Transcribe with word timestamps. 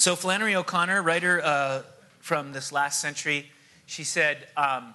So, 0.00 0.16
Flannery 0.16 0.56
O'Connor, 0.56 1.02
writer 1.02 1.42
uh, 1.44 1.82
from 2.20 2.54
this 2.54 2.72
last 2.72 3.02
century, 3.02 3.50
she 3.84 4.02
said, 4.02 4.48
um, 4.56 4.94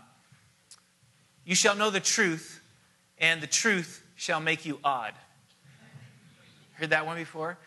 You 1.46 1.54
shall 1.54 1.76
know 1.76 1.92
the 1.92 2.00
truth, 2.00 2.60
and 3.20 3.40
the 3.40 3.46
truth 3.46 4.04
shall 4.16 4.40
make 4.40 4.66
you 4.66 4.80
odd. 4.84 5.14
Heard 6.74 6.90
that 6.90 7.06
one 7.06 7.18
before? 7.18 7.60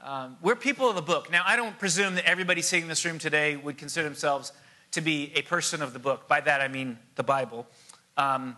Um, 0.00 0.38
we're 0.40 0.56
people 0.56 0.88
of 0.88 0.96
the 0.96 1.02
book. 1.02 1.30
Now, 1.30 1.42
I 1.44 1.56
don't 1.56 1.78
presume 1.78 2.14
that 2.14 2.24
everybody 2.24 2.62
sitting 2.62 2.84
in 2.84 2.88
this 2.88 3.04
room 3.04 3.18
today 3.18 3.56
would 3.56 3.76
consider 3.76 4.04
themselves 4.08 4.52
to 4.92 5.02
be 5.02 5.30
a 5.34 5.42
person 5.42 5.82
of 5.82 5.92
the 5.92 5.98
book. 5.98 6.26
By 6.26 6.40
that, 6.40 6.62
I 6.62 6.68
mean 6.68 6.98
the 7.16 7.22
Bible. 7.22 7.66
Um, 8.16 8.56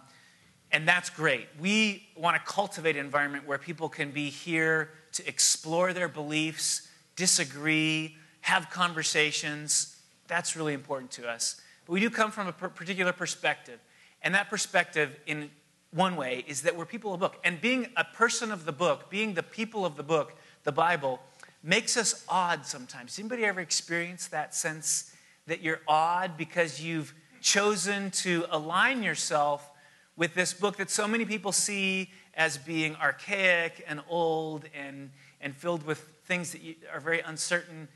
and 0.70 0.86
that's 0.86 1.10
great. 1.10 1.48
We 1.58 2.06
want 2.16 2.36
to 2.36 2.42
cultivate 2.52 2.94
an 2.94 3.04
environment 3.04 3.48
where 3.48 3.58
people 3.58 3.88
can 3.88 4.12
be 4.12 4.30
here 4.30 4.90
to 5.14 5.26
explore 5.26 5.92
their 5.92 6.06
beliefs, 6.06 6.86
disagree, 7.16 8.16
have 8.42 8.70
conversations. 8.70 9.96
That's 10.28 10.56
really 10.56 10.74
important 10.74 11.10
to 11.12 11.28
us. 11.28 11.60
But 11.86 11.92
we 11.92 12.00
do 12.00 12.10
come 12.10 12.30
from 12.30 12.46
a 12.46 12.52
particular 12.52 13.12
perspective. 13.12 13.80
And 14.22 14.34
that 14.34 14.50
perspective, 14.50 15.18
in 15.26 15.50
one 15.92 16.16
way, 16.16 16.44
is 16.46 16.62
that 16.62 16.76
we're 16.76 16.86
people 16.86 17.14
of 17.14 17.20
the 17.20 17.28
book. 17.28 17.38
And 17.42 17.60
being 17.60 17.88
a 17.96 18.04
person 18.04 18.52
of 18.52 18.64
the 18.64 18.72
book, 18.72 19.10
being 19.10 19.34
the 19.34 19.42
people 19.42 19.84
of 19.84 19.96
the 19.96 20.02
book, 20.02 20.36
the 20.64 20.72
Bible, 20.72 21.20
makes 21.62 21.96
us 21.96 22.24
odd 22.28 22.64
sometimes. 22.64 23.18
Anybody 23.18 23.44
ever 23.44 23.60
experience 23.60 24.28
that 24.28 24.54
sense 24.54 25.14
that 25.46 25.62
you're 25.62 25.80
odd 25.88 26.36
because 26.36 26.82
you've 26.82 27.14
chosen 27.40 28.10
to 28.10 28.46
align 28.50 29.02
yourself 29.02 29.68
with 30.16 30.34
this 30.34 30.52
book 30.52 30.76
that 30.76 30.90
so 30.90 31.08
many 31.08 31.24
people 31.24 31.52
see 31.52 32.10
as 32.34 32.58
being 32.58 32.94
archaic 32.96 33.84
and 33.88 34.00
old 34.08 34.64
and, 34.74 35.10
and 35.40 35.56
filled 35.56 35.84
with 35.84 35.98
things 36.24 36.52
that 36.52 36.60
are 36.92 37.00
very 37.00 37.20
uncertain. 37.20 37.88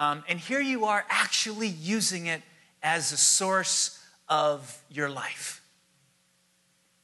Um, 0.00 0.24
and 0.28 0.40
here 0.40 0.62
you 0.62 0.86
are 0.86 1.04
actually 1.10 1.68
using 1.68 2.24
it 2.24 2.40
as 2.82 3.12
a 3.12 3.18
source 3.18 4.02
of 4.30 4.82
your 4.88 5.10
life. 5.10 5.62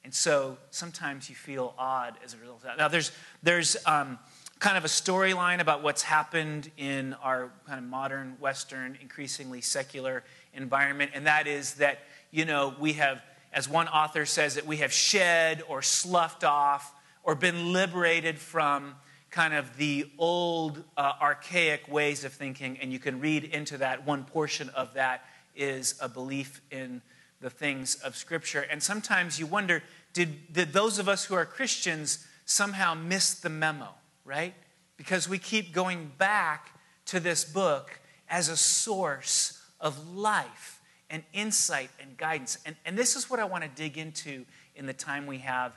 And 0.02 0.14
so 0.14 0.56
sometimes 0.70 1.28
you 1.28 1.36
feel 1.36 1.74
odd 1.76 2.14
as 2.24 2.32
a 2.32 2.38
result 2.38 2.60
of 2.60 2.62
that. 2.62 2.78
Now, 2.78 2.88
there's, 2.88 3.12
there's 3.42 3.76
um, 3.84 4.18
kind 4.60 4.78
of 4.78 4.86
a 4.86 4.88
storyline 4.88 5.60
about 5.60 5.82
what's 5.82 6.00
happened 6.00 6.70
in 6.78 7.12
our 7.22 7.50
kind 7.66 7.78
of 7.78 7.84
modern, 7.84 8.38
Western, 8.40 8.96
increasingly 9.02 9.60
secular 9.60 10.24
environment, 10.54 11.10
and 11.12 11.26
that 11.26 11.46
is 11.46 11.74
that, 11.74 11.98
you 12.30 12.46
know, 12.46 12.74
we 12.80 12.94
have, 12.94 13.22
as 13.52 13.68
one 13.68 13.88
author 13.88 14.24
says, 14.24 14.54
that 14.54 14.64
we 14.64 14.78
have 14.78 14.90
shed 14.90 15.62
or 15.68 15.82
sloughed 15.82 16.44
off 16.44 16.94
or 17.22 17.34
been 17.34 17.74
liberated 17.74 18.38
from 18.38 18.94
kind 19.30 19.54
of 19.54 19.76
the 19.76 20.10
old, 20.18 20.82
uh, 20.96 21.12
archaic 21.20 21.88
ways 21.88 22.24
of 22.24 22.32
thinking, 22.32 22.78
and 22.80 22.92
you 22.92 22.98
can 22.98 23.20
read 23.20 23.44
into 23.44 23.78
that. 23.78 24.06
One 24.06 24.24
portion 24.24 24.68
of 24.70 24.94
that 24.94 25.24
is 25.54 25.94
a 26.00 26.08
belief 26.08 26.60
in 26.70 27.02
the 27.40 27.50
things 27.50 27.96
of 27.96 28.16
Scripture. 28.16 28.66
And 28.70 28.82
sometimes 28.82 29.38
you 29.38 29.46
wonder 29.46 29.82
did, 30.12 30.52
did 30.52 30.72
those 30.72 30.98
of 30.98 31.10
us 31.10 31.26
who 31.26 31.34
are 31.34 31.44
Christians 31.44 32.26
somehow 32.46 32.94
miss 32.94 33.34
the 33.34 33.50
memo? 33.50 33.90
right? 34.26 34.52
Because 34.98 35.28
we 35.28 35.38
keep 35.38 35.72
going 35.72 36.10
back 36.18 36.78
to 37.06 37.20
this 37.20 37.44
book 37.44 37.98
as 38.28 38.48
a 38.50 38.56
source 38.56 39.62
of 39.80 40.14
life 40.14 40.80
and 41.08 41.22
insight 41.32 41.90
and 42.00 42.16
guidance. 42.16 42.58
And, 42.66 42.76
and 42.84 42.98
this 42.98 43.14
is 43.14 43.30
what 43.30 43.38
I 43.38 43.44
want 43.44 43.62
to 43.62 43.70
dig 43.70 43.96
into 43.96 44.44
in 44.74 44.84
the 44.84 44.92
time 44.92 45.26
we 45.26 45.38
have 45.38 45.72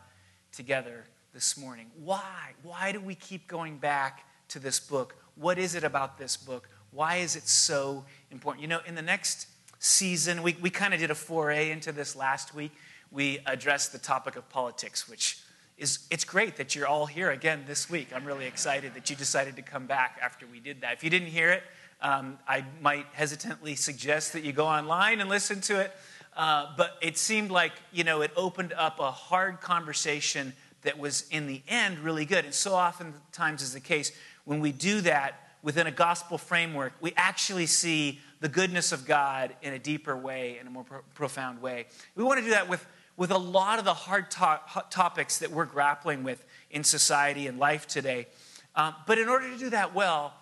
together 0.52 1.06
this 1.40 1.58
morning. 1.58 1.86
Why? 2.04 2.52
Why 2.64 2.92
do 2.92 3.00
we 3.00 3.16
keep 3.16 3.48
going 3.48 3.78
back 3.78 4.26
to 4.50 4.59
this 4.59 4.78
book? 4.78 5.16
What 5.36 5.58
is 5.58 5.73
it 5.73 5.86
about 5.86 6.18
this 6.18 6.36
book? 6.36 6.68
Why 6.92 7.16
is 7.16 7.38
it 7.38 7.48
so 7.48 8.04
important? 8.30 8.62
You 8.62 8.68
know, 8.68 8.81
in 8.86 8.94
the 8.94 9.02
next 9.02 9.48
season, 9.80 10.44
we, 10.44 10.58
we 10.59 10.70
kind 10.70 10.94
of 10.94 11.00
did 11.00 11.12
a 11.12 11.16
foray 11.16 11.72
into 11.72 11.94
this 11.94 12.14
last 12.14 12.54
week. 12.54 12.73
We 13.09 13.40
addressed 13.46 13.94
the 13.94 14.00
topic 14.00 14.36
of 14.36 14.50
politics, 14.50 15.08
which 15.08 15.40
is 15.78 16.00
it's 16.12 16.25
great 16.25 16.58
that 16.58 16.75
you're 16.75 16.88
all 16.88 17.06
here 17.06 17.31
again 17.31 17.63
this 17.66 17.90
week. 17.90 18.09
I'm 18.13 18.25
really 18.25 18.46
excited 18.46 18.94
that 18.96 19.09
you 19.09 19.16
decided 19.16 19.56
to 19.56 19.62
come 19.62 19.86
back 19.86 20.19
after 20.22 20.46
we 20.46 20.59
did 20.59 20.81
that. 20.81 20.96
If 20.96 21.06
you 21.06 21.09
didn't 21.09 21.30
hear 21.30 21.52
it, 21.52 21.63
um, 22.02 22.38
I 22.50 22.66
might 22.81 23.06
hesitantly 23.13 23.75
suggest 23.75 24.34
that 24.34 24.44
you 24.44 24.52
go 24.52 24.68
online 24.68 25.22
and 25.22 25.30
listen 25.30 25.62
to 25.62 25.80
it. 25.80 25.94
Uh, 26.36 26.68
but 26.75 26.97
it 27.02 27.18
seemed 27.18 27.50
like 27.50 27.72
you 27.94 28.03
know 28.03 28.22
it 28.22 28.31
opened 28.36 28.74
up 28.74 29.00
a 29.00 29.09
hard 29.09 29.62
conversation 29.62 30.53
that 30.81 30.97
was 30.97 31.25
in 31.29 31.47
the 31.47 31.62
end 31.67 32.00
really 32.00 32.25
good. 32.25 32.45
And 32.45 32.53
so 32.53 32.73
oftentimes 32.73 33.62
is 33.62 33.73
the 33.73 33.79
case 33.79 34.12
when 34.45 34.59
we 34.59 34.72
do 34.72 35.01
that 35.01 35.50
within 35.62 35.88
a 35.88 35.91
gospel 35.91 36.38
framework, 36.38 36.94
we 37.01 37.13
actually 37.17 37.66
see 37.66 38.19
the 38.40 38.50
goodness 38.50 38.91
of 38.91 39.06
God 39.06 39.53
in 39.62 39.73
a 39.73 39.79
deeper 39.79 40.16
way, 40.16 40.57
in 40.59 40.68
a 40.68 40.69
more 40.69 40.84
pro- 40.84 41.01
profound 41.13 41.62
way. 41.62 41.88
We 42.16 42.23
want 42.23 42.39
to 42.39 42.45
do 42.45 42.51
that 42.51 42.69
with 42.69 42.85
with 43.19 43.31
a 43.31 43.38
lot 43.38 43.79
of 43.79 43.85
the 43.85 43.94
hard 43.94 44.31
to- 44.31 44.62
topics 44.89 45.39
that 45.39 45.51
we're 45.51 45.66
grappling 45.66 46.23
with 46.23 46.45
in 46.72 46.85
society 46.85 47.47
and 47.47 47.59
life 47.59 47.85
today. 47.85 48.28
Um, 48.75 48.95
but 49.06 49.18
in 49.18 49.28
order 49.28 49.50
to 49.50 49.57
do 49.57 49.69
that 49.72 49.94
well, 49.94 50.34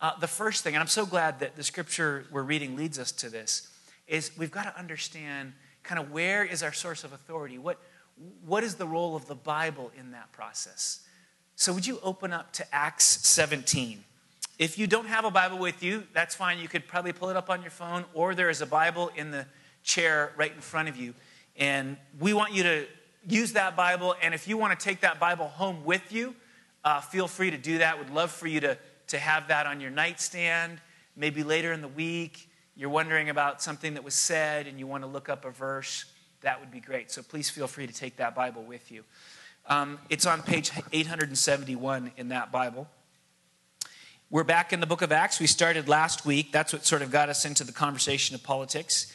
uh, 0.00 0.18
the 0.18 0.26
first 0.26 0.64
thing, 0.64 0.74
and 0.74 0.80
I'm 0.80 0.88
so 0.88 1.06
glad 1.06 1.38
that 1.38 1.54
the 1.54 1.62
scripture 1.62 2.26
we're 2.32 2.42
reading 2.42 2.74
leads 2.74 2.98
us 2.98 3.12
to 3.12 3.30
this, 3.30 3.68
is 4.08 4.32
we've 4.36 4.50
got 4.50 4.64
to 4.64 4.76
understand 4.76 5.52
kind 5.84 6.00
of 6.00 6.10
where 6.10 6.44
is 6.44 6.64
our 6.64 6.72
source 6.72 7.04
of 7.04 7.12
authority? 7.12 7.56
What, 7.56 7.78
what 8.44 8.64
is 8.64 8.76
the 8.76 8.86
role 8.86 9.16
of 9.16 9.26
the 9.26 9.34
Bible 9.34 9.90
in 9.98 10.12
that 10.12 10.32
process? 10.32 11.00
So, 11.56 11.72
would 11.72 11.86
you 11.86 12.00
open 12.02 12.32
up 12.32 12.52
to 12.54 12.74
Acts 12.74 13.04
17? 13.26 14.04
If 14.58 14.78
you 14.78 14.86
don't 14.86 15.06
have 15.06 15.24
a 15.24 15.30
Bible 15.30 15.58
with 15.58 15.82
you, 15.82 16.04
that's 16.12 16.34
fine. 16.34 16.58
You 16.58 16.68
could 16.68 16.86
probably 16.86 17.12
pull 17.12 17.28
it 17.30 17.36
up 17.36 17.50
on 17.50 17.62
your 17.62 17.70
phone, 17.70 18.04
or 18.14 18.34
there 18.34 18.50
is 18.50 18.60
a 18.60 18.66
Bible 18.66 19.10
in 19.16 19.30
the 19.30 19.46
chair 19.82 20.32
right 20.36 20.52
in 20.52 20.60
front 20.60 20.88
of 20.88 20.96
you. 20.96 21.14
And 21.56 21.96
we 22.20 22.32
want 22.32 22.52
you 22.52 22.62
to 22.62 22.86
use 23.28 23.52
that 23.52 23.76
Bible. 23.76 24.14
And 24.22 24.34
if 24.34 24.48
you 24.48 24.56
want 24.56 24.78
to 24.78 24.84
take 24.84 25.00
that 25.00 25.18
Bible 25.18 25.48
home 25.48 25.84
with 25.84 26.12
you, 26.12 26.34
uh, 26.84 27.00
feel 27.00 27.28
free 27.28 27.50
to 27.50 27.58
do 27.58 27.78
that. 27.78 27.98
Would 27.98 28.10
love 28.10 28.30
for 28.30 28.46
you 28.46 28.60
to, 28.60 28.78
to 29.08 29.18
have 29.18 29.48
that 29.48 29.66
on 29.66 29.80
your 29.80 29.90
nightstand. 29.90 30.80
Maybe 31.16 31.42
later 31.42 31.72
in 31.72 31.80
the 31.80 31.88
week, 31.88 32.48
you're 32.76 32.90
wondering 32.90 33.30
about 33.30 33.62
something 33.62 33.94
that 33.94 34.04
was 34.04 34.14
said 34.14 34.66
and 34.66 34.78
you 34.78 34.86
want 34.86 35.04
to 35.04 35.06
look 35.06 35.28
up 35.28 35.44
a 35.44 35.50
verse. 35.50 36.04
That 36.44 36.60
would 36.60 36.70
be 36.70 36.80
great. 36.80 37.10
So 37.10 37.22
please 37.22 37.48
feel 37.48 37.66
free 37.66 37.86
to 37.86 37.92
take 37.92 38.16
that 38.16 38.34
Bible 38.34 38.62
with 38.62 38.92
you. 38.92 39.02
Um, 39.66 39.98
it's 40.10 40.26
on 40.26 40.42
page 40.42 40.70
871 40.92 42.12
in 42.18 42.28
that 42.28 42.52
Bible. 42.52 42.86
We're 44.28 44.44
back 44.44 44.70
in 44.70 44.80
the 44.80 44.86
book 44.86 45.00
of 45.00 45.10
Acts. 45.10 45.40
We 45.40 45.46
started 45.46 45.88
last 45.88 46.26
week. 46.26 46.52
That's 46.52 46.74
what 46.74 46.84
sort 46.84 47.00
of 47.00 47.10
got 47.10 47.30
us 47.30 47.46
into 47.46 47.64
the 47.64 47.72
conversation 47.72 48.34
of 48.34 48.42
politics. 48.42 49.10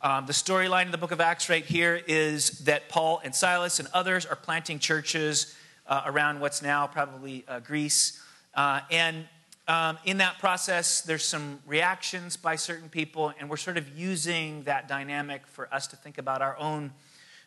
Um, 0.00 0.26
the 0.26 0.32
storyline 0.32 0.86
in 0.86 0.90
the 0.90 0.98
book 0.98 1.12
of 1.12 1.20
Acts 1.20 1.48
right 1.48 1.64
here 1.64 2.02
is 2.08 2.50
that 2.64 2.88
Paul 2.88 3.20
and 3.22 3.32
Silas 3.32 3.78
and 3.78 3.88
others 3.94 4.26
are 4.26 4.34
planting 4.34 4.80
churches 4.80 5.56
uh, 5.86 6.02
around 6.06 6.40
what's 6.40 6.62
now 6.62 6.88
probably 6.88 7.44
uh, 7.46 7.60
Greece. 7.60 8.20
Uh, 8.56 8.80
and 8.90 9.28
um, 9.68 9.98
in 10.04 10.18
that 10.18 10.38
process, 10.38 11.02
there's 11.02 11.24
some 11.24 11.60
reactions 11.66 12.36
by 12.36 12.56
certain 12.56 12.88
people, 12.88 13.32
and 13.38 13.48
we're 13.48 13.56
sort 13.56 13.76
of 13.76 13.96
using 13.96 14.64
that 14.64 14.88
dynamic 14.88 15.46
for 15.46 15.72
us 15.72 15.86
to 15.88 15.96
think 15.96 16.18
about 16.18 16.42
our 16.42 16.58
own 16.58 16.92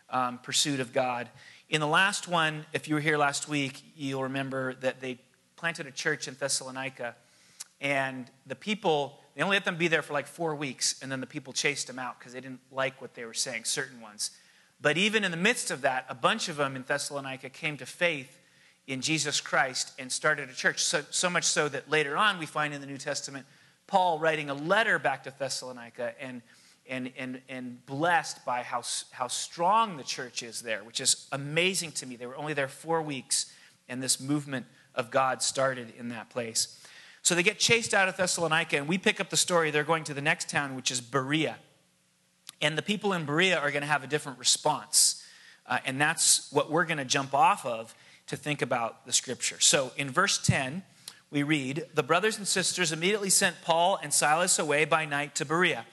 um, 0.09 0.37
pursuit 0.39 0.79
of 0.79 0.93
God. 0.93 1.29
In 1.69 1.81
the 1.81 1.87
last 1.87 2.27
one, 2.27 2.65
if 2.73 2.87
you 2.87 2.95
were 2.95 3.01
here 3.01 3.17
last 3.17 3.49
week, 3.49 3.83
you'll 3.95 4.23
remember 4.23 4.75
that 4.75 5.01
they 5.01 5.19
planted 5.55 5.87
a 5.87 5.91
church 5.91 6.27
in 6.27 6.35
Thessalonica, 6.35 7.15
and 7.81 8.29
the 8.47 8.55
people 8.55 9.19
they 9.35 9.43
only 9.43 9.57
let 9.57 9.65
them 9.65 9.75
be 9.75 9.89
there 9.89 10.01
for 10.01 10.13
like 10.13 10.27
four 10.27 10.55
weeks, 10.55 10.95
and 11.01 11.11
then 11.11 11.19
the 11.19 11.27
people 11.27 11.51
chased 11.51 11.87
them 11.87 11.99
out 11.99 12.17
because 12.17 12.31
they 12.31 12.39
didn't 12.39 12.61
like 12.71 13.01
what 13.01 13.15
they 13.15 13.25
were 13.25 13.33
saying, 13.33 13.65
certain 13.65 13.99
ones. 13.99 14.31
But 14.79 14.97
even 14.97 15.25
in 15.25 15.31
the 15.31 15.37
midst 15.37 15.71
of 15.71 15.81
that, 15.81 16.05
a 16.07 16.15
bunch 16.15 16.47
of 16.47 16.55
them 16.55 16.77
in 16.77 16.83
Thessalonica 16.83 17.49
came 17.49 17.75
to 17.77 17.85
faith 17.85 18.39
in 18.87 19.01
Jesus 19.01 19.41
Christ 19.41 19.93
and 19.97 20.11
started 20.11 20.49
a 20.49 20.53
church. 20.53 20.83
So, 20.83 21.03
so 21.09 21.29
much 21.29 21.43
so 21.43 21.67
that 21.69 21.89
later 21.89 22.17
on 22.17 22.39
we 22.39 22.45
find 22.45 22.73
in 22.73 22.81
the 22.81 22.87
New 22.87 22.97
Testament 22.97 23.45
Paul 23.87 24.19
writing 24.19 24.49
a 24.49 24.53
letter 24.53 24.97
back 24.99 25.23
to 25.23 25.33
Thessalonica 25.37 26.13
and, 26.19 26.41
and, 26.89 27.11
and, 27.17 27.41
and 27.49 27.85
blessed 27.85 28.43
by 28.45 28.63
how, 28.63 28.81
how 29.11 29.27
strong 29.27 29.97
the 29.97 30.03
church 30.03 30.43
is 30.43 30.61
there, 30.61 30.83
which 30.83 30.99
is 30.99 31.27
amazing 31.31 31.91
to 31.93 32.05
me. 32.05 32.15
They 32.15 32.25
were 32.25 32.37
only 32.37 32.53
there 32.53 32.67
four 32.67 33.01
weeks, 33.01 33.51
and 33.87 34.01
this 34.01 34.19
movement 34.19 34.65
of 34.95 35.11
God 35.11 35.41
started 35.41 35.93
in 35.97 36.09
that 36.09 36.29
place. 36.29 36.79
So 37.21 37.35
they 37.35 37.43
get 37.43 37.59
chased 37.59 37.93
out 37.93 38.07
of 38.07 38.17
Thessalonica, 38.17 38.77
and 38.77 38.87
we 38.87 38.97
pick 38.97 39.19
up 39.19 39.29
the 39.29 39.37
story. 39.37 39.71
They're 39.71 39.83
going 39.83 40.03
to 40.05 40.13
the 40.13 40.21
next 40.21 40.49
town, 40.49 40.75
which 40.75 40.91
is 40.91 41.01
Berea. 41.01 41.57
And 42.61 42.77
the 42.77 42.81
people 42.81 43.13
in 43.13 43.25
Berea 43.25 43.59
are 43.59 43.71
going 43.71 43.81
to 43.81 43.87
have 43.87 44.03
a 44.03 44.07
different 44.07 44.39
response. 44.39 45.23
Uh, 45.67 45.79
and 45.85 45.99
that's 45.99 46.51
what 46.51 46.71
we're 46.71 46.85
going 46.85 46.99
to 46.99 47.05
jump 47.05 47.33
off 47.33 47.65
of 47.65 47.95
to 48.27 48.35
think 48.35 48.61
about 48.61 49.05
the 49.05 49.13
scripture. 49.13 49.59
So 49.59 49.91
in 49.97 50.09
verse 50.09 50.37
10, 50.37 50.83
we 51.31 51.43
read 51.43 51.85
The 51.93 52.03
brothers 52.03 52.37
and 52.37 52.47
sisters 52.47 52.91
immediately 52.91 53.29
sent 53.29 53.61
Paul 53.61 53.99
and 54.01 54.13
Silas 54.13 54.59
away 54.59 54.85
by 54.85 55.05
night 55.05 55.35
to 55.35 55.45
Berea. 55.45 55.85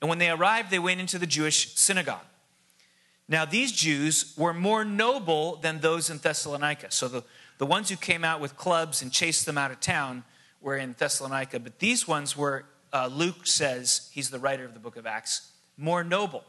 And 0.00 0.08
when 0.08 0.18
they 0.18 0.30
arrived, 0.30 0.70
they 0.70 0.78
went 0.78 1.00
into 1.00 1.18
the 1.18 1.26
Jewish 1.26 1.74
synagogue. 1.74 2.24
Now, 3.28 3.44
these 3.44 3.72
Jews 3.72 4.32
were 4.38 4.54
more 4.54 4.84
noble 4.84 5.56
than 5.56 5.80
those 5.80 6.08
in 6.08 6.18
Thessalonica. 6.18 6.90
So 6.90 7.08
the, 7.08 7.24
the 7.58 7.66
ones 7.66 7.90
who 7.90 7.96
came 7.96 8.24
out 8.24 8.40
with 8.40 8.56
clubs 8.56 9.02
and 9.02 9.12
chased 9.12 9.44
them 9.44 9.58
out 9.58 9.70
of 9.70 9.80
town 9.80 10.24
were 10.60 10.76
in 10.76 10.94
Thessalonica, 10.98 11.60
but 11.60 11.78
these 11.78 12.08
ones 12.08 12.36
were, 12.36 12.64
uh, 12.92 13.08
Luke 13.12 13.46
says, 13.46 14.10
he's 14.12 14.30
the 14.30 14.38
writer 14.38 14.64
of 14.64 14.74
the 14.74 14.80
book 14.80 14.96
of 14.96 15.06
Acts, 15.06 15.52
more 15.76 16.02
noble. 16.02 16.42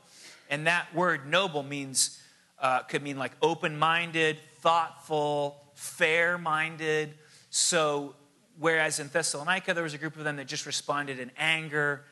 And 0.49 0.65
that 0.67 0.93
word 0.95 1.27
noble 1.27 1.63
means, 1.63 2.21
uh, 2.61 2.83
could 2.83 3.03
mean 3.03 3.17
like 3.17 3.31
open 3.41 3.77
minded, 3.77 4.39
thoughtful, 4.59 5.61
fair 5.75 6.37
minded. 6.37 7.13
So, 7.49 8.15
whereas 8.59 8.99
in 8.99 9.07
Thessalonica, 9.07 9.73
there 9.73 9.83
was 9.83 9.93
a 9.93 9.97
group 9.97 10.17
of 10.17 10.23
them 10.23 10.35
that 10.37 10.47
just 10.47 10.65
responded 10.65 11.19
in 11.19 11.31
anger, 11.37 12.03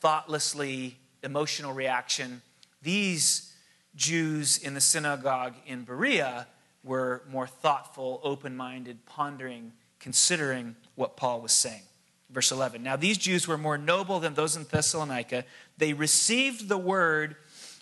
thoughtlessly, 0.00 0.98
emotional 1.22 1.72
reaction, 1.72 2.42
these 2.82 3.52
Jews 3.96 4.58
in 4.58 4.74
the 4.74 4.80
synagogue 4.80 5.54
in 5.66 5.84
Berea 5.84 6.46
were 6.82 7.22
more 7.30 7.46
thoughtful, 7.46 8.20
open 8.22 8.56
minded, 8.56 9.06
pondering, 9.06 9.72
considering 9.98 10.76
what 10.94 11.16
Paul 11.16 11.40
was 11.40 11.52
saying. 11.52 11.82
Verse 12.30 12.50
11. 12.50 12.82
Now, 12.82 12.96
these 12.96 13.16
Jews 13.16 13.46
were 13.48 13.56
more 13.56 13.78
noble 13.78 14.20
than 14.20 14.34
those 14.34 14.56
in 14.56 14.64
Thessalonica. 14.64 15.44
They 15.78 15.92
received 15.92 16.68
the 16.68 16.76
word 16.76 17.36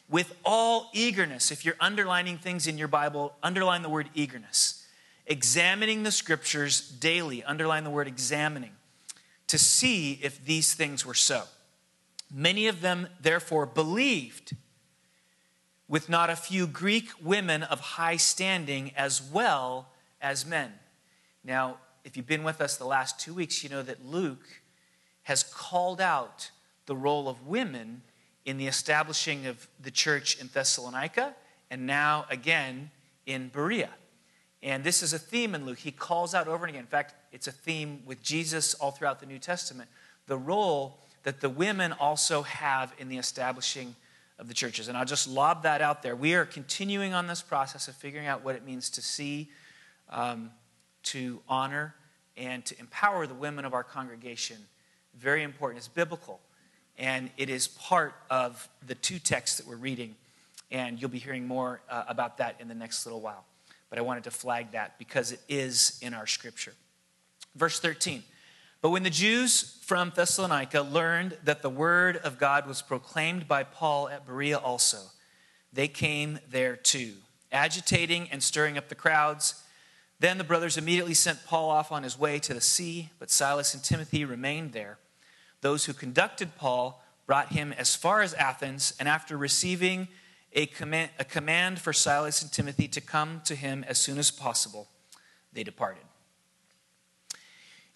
with 0.08 0.34
all 0.44 0.90
eagerness. 0.92 1.50
If 1.50 1.64
you're 1.64 1.76
underlining 1.80 2.38
things 2.38 2.66
in 2.66 2.78
your 2.78 2.88
Bible, 2.88 3.34
underline 3.42 3.82
the 3.82 3.88
word 3.88 4.10
eagerness. 4.14 4.86
Examining 5.26 6.02
the 6.02 6.10
scriptures 6.10 6.80
daily, 6.80 7.42
underline 7.44 7.84
the 7.84 7.90
word 7.90 8.08
examining, 8.08 8.72
to 9.46 9.58
see 9.58 10.18
if 10.22 10.44
these 10.44 10.74
things 10.74 11.06
were 11.06 11.14
so. 11.14 11.44
Many 12.32 12.66
of 12.66 12.80
them, 12.80 13.08
therefore, 13.20 13.66
believed 13.66 14.56
with 15.88 16.08
not 16.08 16.30
a 16.30 16.36
few 16.36 16.66
Greek 16.66 17.10
women 17.22 17.62
of 17.62 17.80
high 17.80 18.16
standing 18.16 18.92
as 18.96 19.22
well 19.22 19.88
as 20.20 20.46
men. 20.46 20.72
Now, 21.44 21.76
if 22.04 22.16
you've 22.16 22.26
been 22.26 22.44
with 22.44 22.60
us 22.60 22.76
the 22.76 22.86
last 22.86 23.20
two 23.20 23.34
weeks, 23.34 23.62
you 23.62 23.68
know 23.68 23.82
that 23.82 24.04
Luke 24.04 24.62
has 25.24 25.42
called 25.42 26.00
out 26.00 26.50
the 26.86 26.96
role 26.96 27.28
of 27.28 27.46
women 27.46 28.02
in 28.44 28.56
the 28.56 28.66
establishing 28.66 29.46
of 29.46 29.68
the 29.80 29.90
church 29.90 30.40
in 30.40 30.48
Thessalonica 30.52 31.34
and 31.70 31.86
now 31.86 32.26
again 32.30 32.90
in 33.26 33.48
Berea. 33.48 33.90
And 34.62 34.84
this 34.84 35.02
is 35.02 35.12
a 35.12 35.18
theme 35.18 35.54
in 35.54 35.66
Luke. 35.66 35.78
He 35.78 35.90
calls 35.90 36.34
out 36.34 36.46
over 36.46 36.64
and 36.64 36.70
again. 36.70 36.84
In 36.84 36.88
fact, 36.88 37.14
it's 37.32 37.46
a 37.46 37.52
theme 37.52 38.02
with 38.06 38.22
Jesus 38.22 38.74
all 38.74 38.90
throughout 38.90 39.20
the 39.20 39.26
New 39.26 39.38
Testament 39.38 39.88
the 40.26 40.36
role 40.36 40.98
that 41.24 41.40
the 41.40 41.48
women 41.48 41.92
also 41.92 42.42
have 42.42 42.92
in 42.98 43.08
the 43.08 43.18
establishing 43.18 43.94
of 44.38 44.48
the 44.48 44.54
churches. 44.54 44.88
And 44.88 44.96
I'll 44.96 45.04
just 45.04 45.28
lob 45.28 45.62
that 45.64 45.80
out 45.80 46.02
there. 46.02 46.16
We 46.16 46.34
are 46.34 46.44
continuing 46.44 47.14
on 47.14 47.26
this 47.26 47.42
process 47.42 47.88
of 47.88 47.94
figuring 47.94 48.26
out 48.26 48.44
what 48.44 48.56
it 48.56 48.64
means 48.64 48.90
to 48.90 49.02
see, 49.02 49.50
um, 50.10 50.50
to 51.04 51.40
honor, 51.48 51.94
and 52.36 52.64
to 52.66 52.78
empower 52.80 53.26
the 53.26 53.34
women 53.34 53.64
of 53.64 53.74
our 53.74 53.84
congregation. 53.84 54.56
Very 55.16 55.42
important. 55.42 55.78
It's 55.78 55.88
biblical. 55.88 56.40
And 56.98 57.30
it 57.36 57.48
is 57.48 57.68
part 57.68 58.14
of 58.30 58.68
the 58.86 58.94
two 58.94 59.18
texts 59.18 59.58
that 59.58 59.66
we're 59.66 59.76
reading. 59.76 60.14
And 60.70 61.00
you'll 61.00 61.10
be 61.10 61.18
hearing 61.18 61.46
more 61.46 61.80
uh, 61.90 62.04
about 62.08 62.38
that 62.38 62.56
in 62.60 62.68
the 62.68 62.74
next 62.74 63.06
little 63.06 63.20
while. 63.20 63.44
But 63.90 63.98
I 63.98 64.02
wanted 64.02 64.24
to 64.24 64.30
flag 64.30 64.72
that 64.72 64.98
because 64.98 65.32
it 65.32 65.40
is 65.48 65.98
in 66.02 66.14
our 66.14 66.26
scripture. 66.26 66.72
Verse 67.54 67.78
13 67.80 68.22
but 68.82 68.90
when 68.90 69.04
the 69.04 69.10
Jews 69.10 69.78
from 69.82 70.12
Thessalonica 70.14 70.80
learned 70.80 71.38
that 71.44 71.62
the 71.62 71.70
word 71.70 72.16
of 72.16 72.36
God 72.36 72.66
was 72.66 72.82
proclaimed 72.82 73.46
by 73.46 73.62
Paul 73.62 74.08
at 74.08 74.26
Berea 74.26 74.58
also, 74.58 74.98
they 75.72 75.86
came 75.86 76.40
there 76.50 76.74
too, 76.74 77.12
agitating 77.52 78.28
and 78.32 78.42
stirring 78.42 78.76
up 78.76 78.88
the 78.88 78.96
crowds. 78.96 79.62
Then 80.18 80.36
the 80.36 80.44
brothers 80.44 80.76
immediately 80.76 81.14
sent 81.14 81.46
Paul 81.46 81.70
off 81.70 81.92
on 81.92 82.02
his 82.02 82.18
way 82.18 82.40
to 82.40 82.52
the 82.52 82.60
sea, 82.60 83.10
but 83.20 83.30
Silas 83.30 83.72
and 83.72 83.84
Timothy 83.84 84.24
remained 84.24 84.72
there. 84.72 84.98
Those 85.62 85.86
who 85.86 85.94
conducted 85.94 86.56
Paul 86.56 87.02
brought 87.26 87.52
him 87.52 87.72
as 87.72 87.96
far 87.96 88.20
as 88.20 88.34
Athens, 88.34 88.94
and 89.00 89.08
after 89.08 89.36
receiving 89.36 90.08
a 90.52 90.66
command, 90.66 91.10
a 91.18 91.24
command 91.24 91.78
for 91.78 91.92
Silas 91.92 92.42
and 92.42 92.52
Timothy 92.52 92.88
to 92.88 93.00
come 93.00 93.40
to 93.46 93.54
him 93.54 93.84
as 93.88 93.98
soon 93.98 94.18
as 94.18 94.30
possible, 94.30 94.88
they 95.52 95.62
departed. 95.62 96.02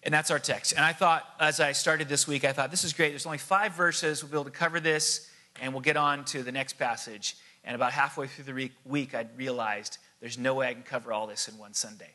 And 0.01 0.13
that's 0.13 0.31
our 0.31 0.39
text. 0.39 0.71
And 0.71 0.83
I 0.83 0.93
thought, 0.93 1.25
as 1.39 1.59
I 1.59 1.73
started 1.73 2.07
this 2.07 2.27
week, 2.27 2.45
I 2.45 2.53
thought, 2.53 2.71
this 2.71 2.83
is 2.83 2.93
great. 2.93 3.09
There's 3.09 3.25
only 3.25 3.37
five 3.37 3.73
verses. 3.73 4.23
We'll 4.23 4.31
be 4.31 4.35
able 4.37 4.45
to 4.45 4.51
cover 4.51 4.79
this, 4.79 5.29
and 5.61 5.73
we'll 5.73 5.81
get 5.81 5.97
on 5.97 6.23
to 6.25 6.43
the 6.43 6.51
next 6.51 6.73
passage. 6.73 7.35
And 7.65 7.75
about 7.75 7.91
halfway 7.91 8.27
through 8.27 8.45
the 8.45 8.71
week, 8.85 9.13
I 9.13 9.27
realized 9.35 9.97
there's 10.21 10.37
no 10.37 10.55
way 10.55 10.69
I 10.69 10.73
can 10.73 10.83
cover 10.83 11.11
all 11.11 11.27
this 11.27 11.47
in 11.49 11.57
one 11.57 11.73
Sunday. 11.73 12.11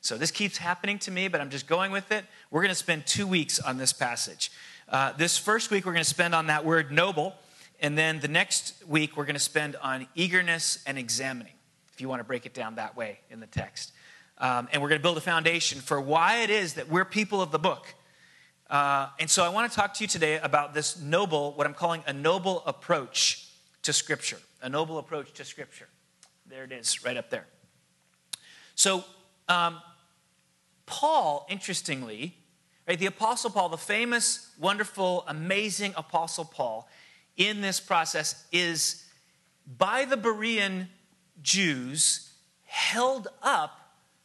So 0.00 0.16
this 0.18 0.30
keeps 0.30 0.58
happening 0.58 0.98
to 1.00 1.10
me, 1.10 1.28
but 1.28 1.40
I'm 1.40 1.50
just 1.50 1.66
going 1.66 1.92
with 1.92 2.12
it. 2.12 2.24
We're 2.50 2.62
going 2.62 2.70
to 2.70 2.74
spend 2.74 3.06
two 3.06 3.26
weeks 3.26 3.60
on 3.60 3.78
this 3.78 3.92
passage. 3.92 4.50
Uh, 4.88 5.12
this 5.12 5.38
first 5.38 5.70
week, 5.70 5.86
we're 5.86 5.92
going 5.92 6.04
to 6.04 6.08
spend 6.08 6.34
on 6.34 6.48
that 6.48 6.64
word 6.64 6.90
noble. 6.90 7.34
And 7.80 7.96
then 7.96 8.20
the 8.20 8.28
next 8.28 8.74
week, 8.86 9.16
we're 9.16 9.24
going 9.24 9.34
to 9.34 9.40
spend 9.40 9.76
on 9.76 10.06
eagerness 10.14 10.82
and 10.86 10.98
examining, 10.98 11.52
if 11.92 12.00
you 12.00 12.08
want 12.08 12.20
to 12.20 12.24
break 12.24 12.46
it 12.46 12.54
down 12.54 12.76
that 12.76 12.96
way 12.96 13.20
in 13.30 13.40
the 13.40 13.46
text. 13.46 13.92
Um, 14.38 14.68
and 14.72 14.82
we're 14.82 14.88
going 14.88 15.00
to 15.00 15.02
build 15.02 15.18
a 15.18 15.22
foundation 15.22 15.80
for 15.80 16.00
why 16.00 16.38
it 16.38 16.50
is 16.50 16.74
that 16.74 16.88
we're 16.88 17.04
people 17.04 17.40
of 17.40 17.52
the 17.52 17.58
book. 17.58 17.94
Uh, 18.68 19.08
and 19.20 19.28
so 19.28 19.44
I 19.44 19.50
want 19.50 19.70
to 19.70 19.76
talk 19.76 19.94
to 19.94 20.04
you 20.04 20.08
today 20.08 20.38
about 20.38 20.74
this 20.74 21.00
noble, 21.00 21.52
what 21.52 21.66
I'm 21.66 21.74
calling 21.74 22.02
a 22.06 22.12
noble 22.12 22.62
approach 22.66 23.48
to 23.82 23.92
Scripture. 23.92 24.38
A 24.62 24.68
noble 24.68 24.98
approach 24.98 25.32
to 25.34 25.44
Scripture. 25.44 25.88
There 26.46 26.64
it 26.64 26.72
is, 26.72 27.04
right 27.04 27.16
up 27.16 27.30
there. 27.30 27.46
So, 28.74 29.04
um, 29.48 29.80
Paul, 30.86 31.46
interestingly, 31.48 32.36
right, 32.88 32.98
the 32.98 33.06
Apostle 33.06 33.50
Paul, 33.50 33.68
the 33.68 33.76
famous, 33.76 34.50
wonderful, 34.58 35.24
amazing 35.28 35.94
Apostle 35.96 36.44
Paul, 36.44 36.88
in 37.36 37.60
this 37.60 37.80
process 37.80 38.46
is 38.52 39.04
by 39.78 40.04
the 40.04 40.16
Berean 40.16 40.88
Jews 41.40 42.32
held 42.64 43.28
up 43.42 43.78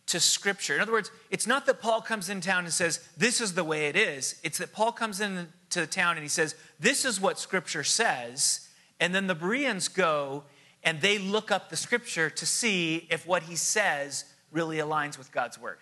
to 0.07 0.19
Scripture. 0.19 0.75
In 0.75 0.81
other 0.81 0.91
words, 0.91 1.11
it's 1.29 1.47
not 1.47 1.65
that 1.65 1.81
Paul 1.81 2.01
comes 2.01 2.29
in 2.29 2.41
town 2.41 2.63
and 2.63 2.73
says, 2.73 3.07
This 3.17 3.41
is 3.41 3.53
the 3.53 3.63
way 3.63 3.87
it 3.87 3.95
is. 3.95 4.39
It's 4.43 4.57
that 4.57 4.73
Paul 4.73 4.91
comes 4.91 5.19
into 5.19 5.47
the 5.73 5.87
town 5.87 6.15
and 6.15 6.23
he 6.23 6.29
says, 6.29 6.55
This 6.79 7.05
is 7.05 7.19
what 7.19 7.37
Scripture 7.37 7.83
says. 7.83 8.69
And 8.99 9.13
then 9.13 9.27
the 9.27 9.35
Bereans 9.35 9.89
go 9.89 10.43
and 10.83 11.01
they 11.01 11.17
look 11.19 11.51
up 11.51 11.69
the 11.69 11.75
Scripture 11.75 12.29
to 12.29 12.45
see 12.45 13.07
if 13.09 13.27
what 13.27 13.43
he 13.43 13.55
says 13.55 14.25
really 14.51 14.77
aligns 14.77 15.17
with 15.17 15.31
God's 15.31 15.59
Word. 15.59 15.77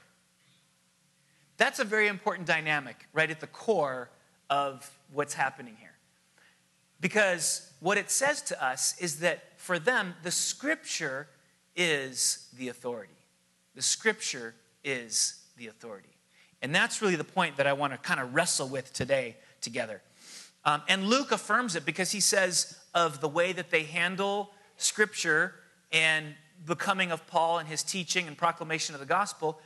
That's 1.57 1.79
a 1.79 1.85
very 1.85 2.07
important 2.07 2.47
dynamic 2.47 3.07
right 3.13 3.29
at 3.29 3.39
the 3.39 3.47
core 3.47 4.09
of 4.49 4.89
what's 5.11 5.33
happening 5.33 5.75
here. 5.79 5.93
Because 7.01 7.71
what 7.79 7.97
it 7.97 8.09
says 8.09 8.41
to 8.43 8.63
us 8.63 8.95
is 8.99 9.19
that 9.19 9.43
for 9.57 9.79
them, 9.79 10.15
the 10.23 10.31
Scripture 10.31 11.27
is 11.75 12.47
the 12.57 12.69
authority. 12.69 13.13
The 13.75 13.81
scripture 13.81 14.55
is 14.83 15.41
the 15.57 15.67
authority. 15.67 16.09
And 16.61 16.73
that's 16.73 17.01
really 17.01 17.17
the 17.17 17.23
point 17.23 17.57
that 17.57 17.67
I 17.67 17.73
want 17.73 17.93
to 17.93 17.99
kind 17.99 18.19
of 18.19 18.33
wrestle 18.33 18.67
with 18.67 18.93
today 18.93 19.35
together. 19.61 20.01
Um, 20.63 20.81
and 20.87 21.07
Luke 21.07 21.31
affirms 21.31 21.75
it 21.75 21.85
because 21.85 22.11
he 22.11 22.19
says 22.19 22.79
of 22.93 23.21
the 23.21 23.27
way 23.27 23.51
that 23.51 23.69
they 23.69 23.83
handle 23.83 24.51
scripture 24.77 25.53
and 25.91 26.33
the 26.65 26.75
coming 26.75 27.11
of 27.11 27.27
Paul 27.27 27.59
and 27.59 27.67
his 27.67 27.83
teaching 27.83 28.27
and 28.27 28.37
proclamation 28.37 28.95
of 28.95 29.01
the 29.01 29.05
gospel, 29.05 29.59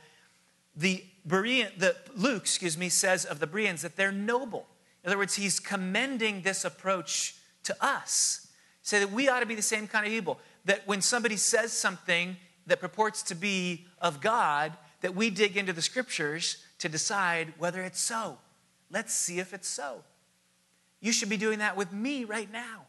the 0.74 1.04
Berean, 1.26 1.68
the 1.78 1.96
Luke, 2.14 2.42
excuse 2.42 2.78
me, 2.78 2.88
says 2.88 3.24
of 3.24 3.40
the 3.40 3.46
Bereans 3.46 3.82
that 3.82 3.96
they're 3.96 4.12
noble. 4.12 4.66
In 5.04 5.08
other 5.08 5.18
words, 5.18 5.34
he's 5.34 5.60
commending 5.60 6.42
this 6.42 6.64
approach 6.64 7.34
to 7.64 7.76
us. 7.84 8.48
Say 8.82 8.98
that 9.00 9.12
we 9.12 9.28
ought 9.28 9.40
to 9.40 9.46
be 9.46 9.54
the 9.54 9.62
same 9.62 9.86
kind 9.86 10.06
of 10.06 10.12
people. 10.12 10.38
That 10.64 10.86
when 10.86 11.02
somebody 11.02 11.36
says 11.36 11.72
something 11.72 12.36
that 12.66 12.80
purports 12.80 13.22
to 13.24 13.34
be 13.34 13.86
of 14.00 14.20
God 14.20 14.72
that 15.00 15.14
we 15.14 15.30
dig 15.30 15.56
into 15.56 15.72
the 15.72 15.82
scriptures 15.82 16.58
to 16.78 16.88
decide 16.88 17.54
whether 17.58 17.82
it's 17.82 18.00
so. 18.00 18.38
Let's 18.90 19.14
see 19.14 19.38
if 19.38 19.54
it's 19.54 19.68
so. 19.68 20.02
You 21.00 21.12
should 21.12 21.28
be 21.28 21.36
doing 21.36 21.60
that 21.60 21.76
with 21.76 21.92
me 21.92 22.24
right 22.24 22.50
now. 22.50 22.86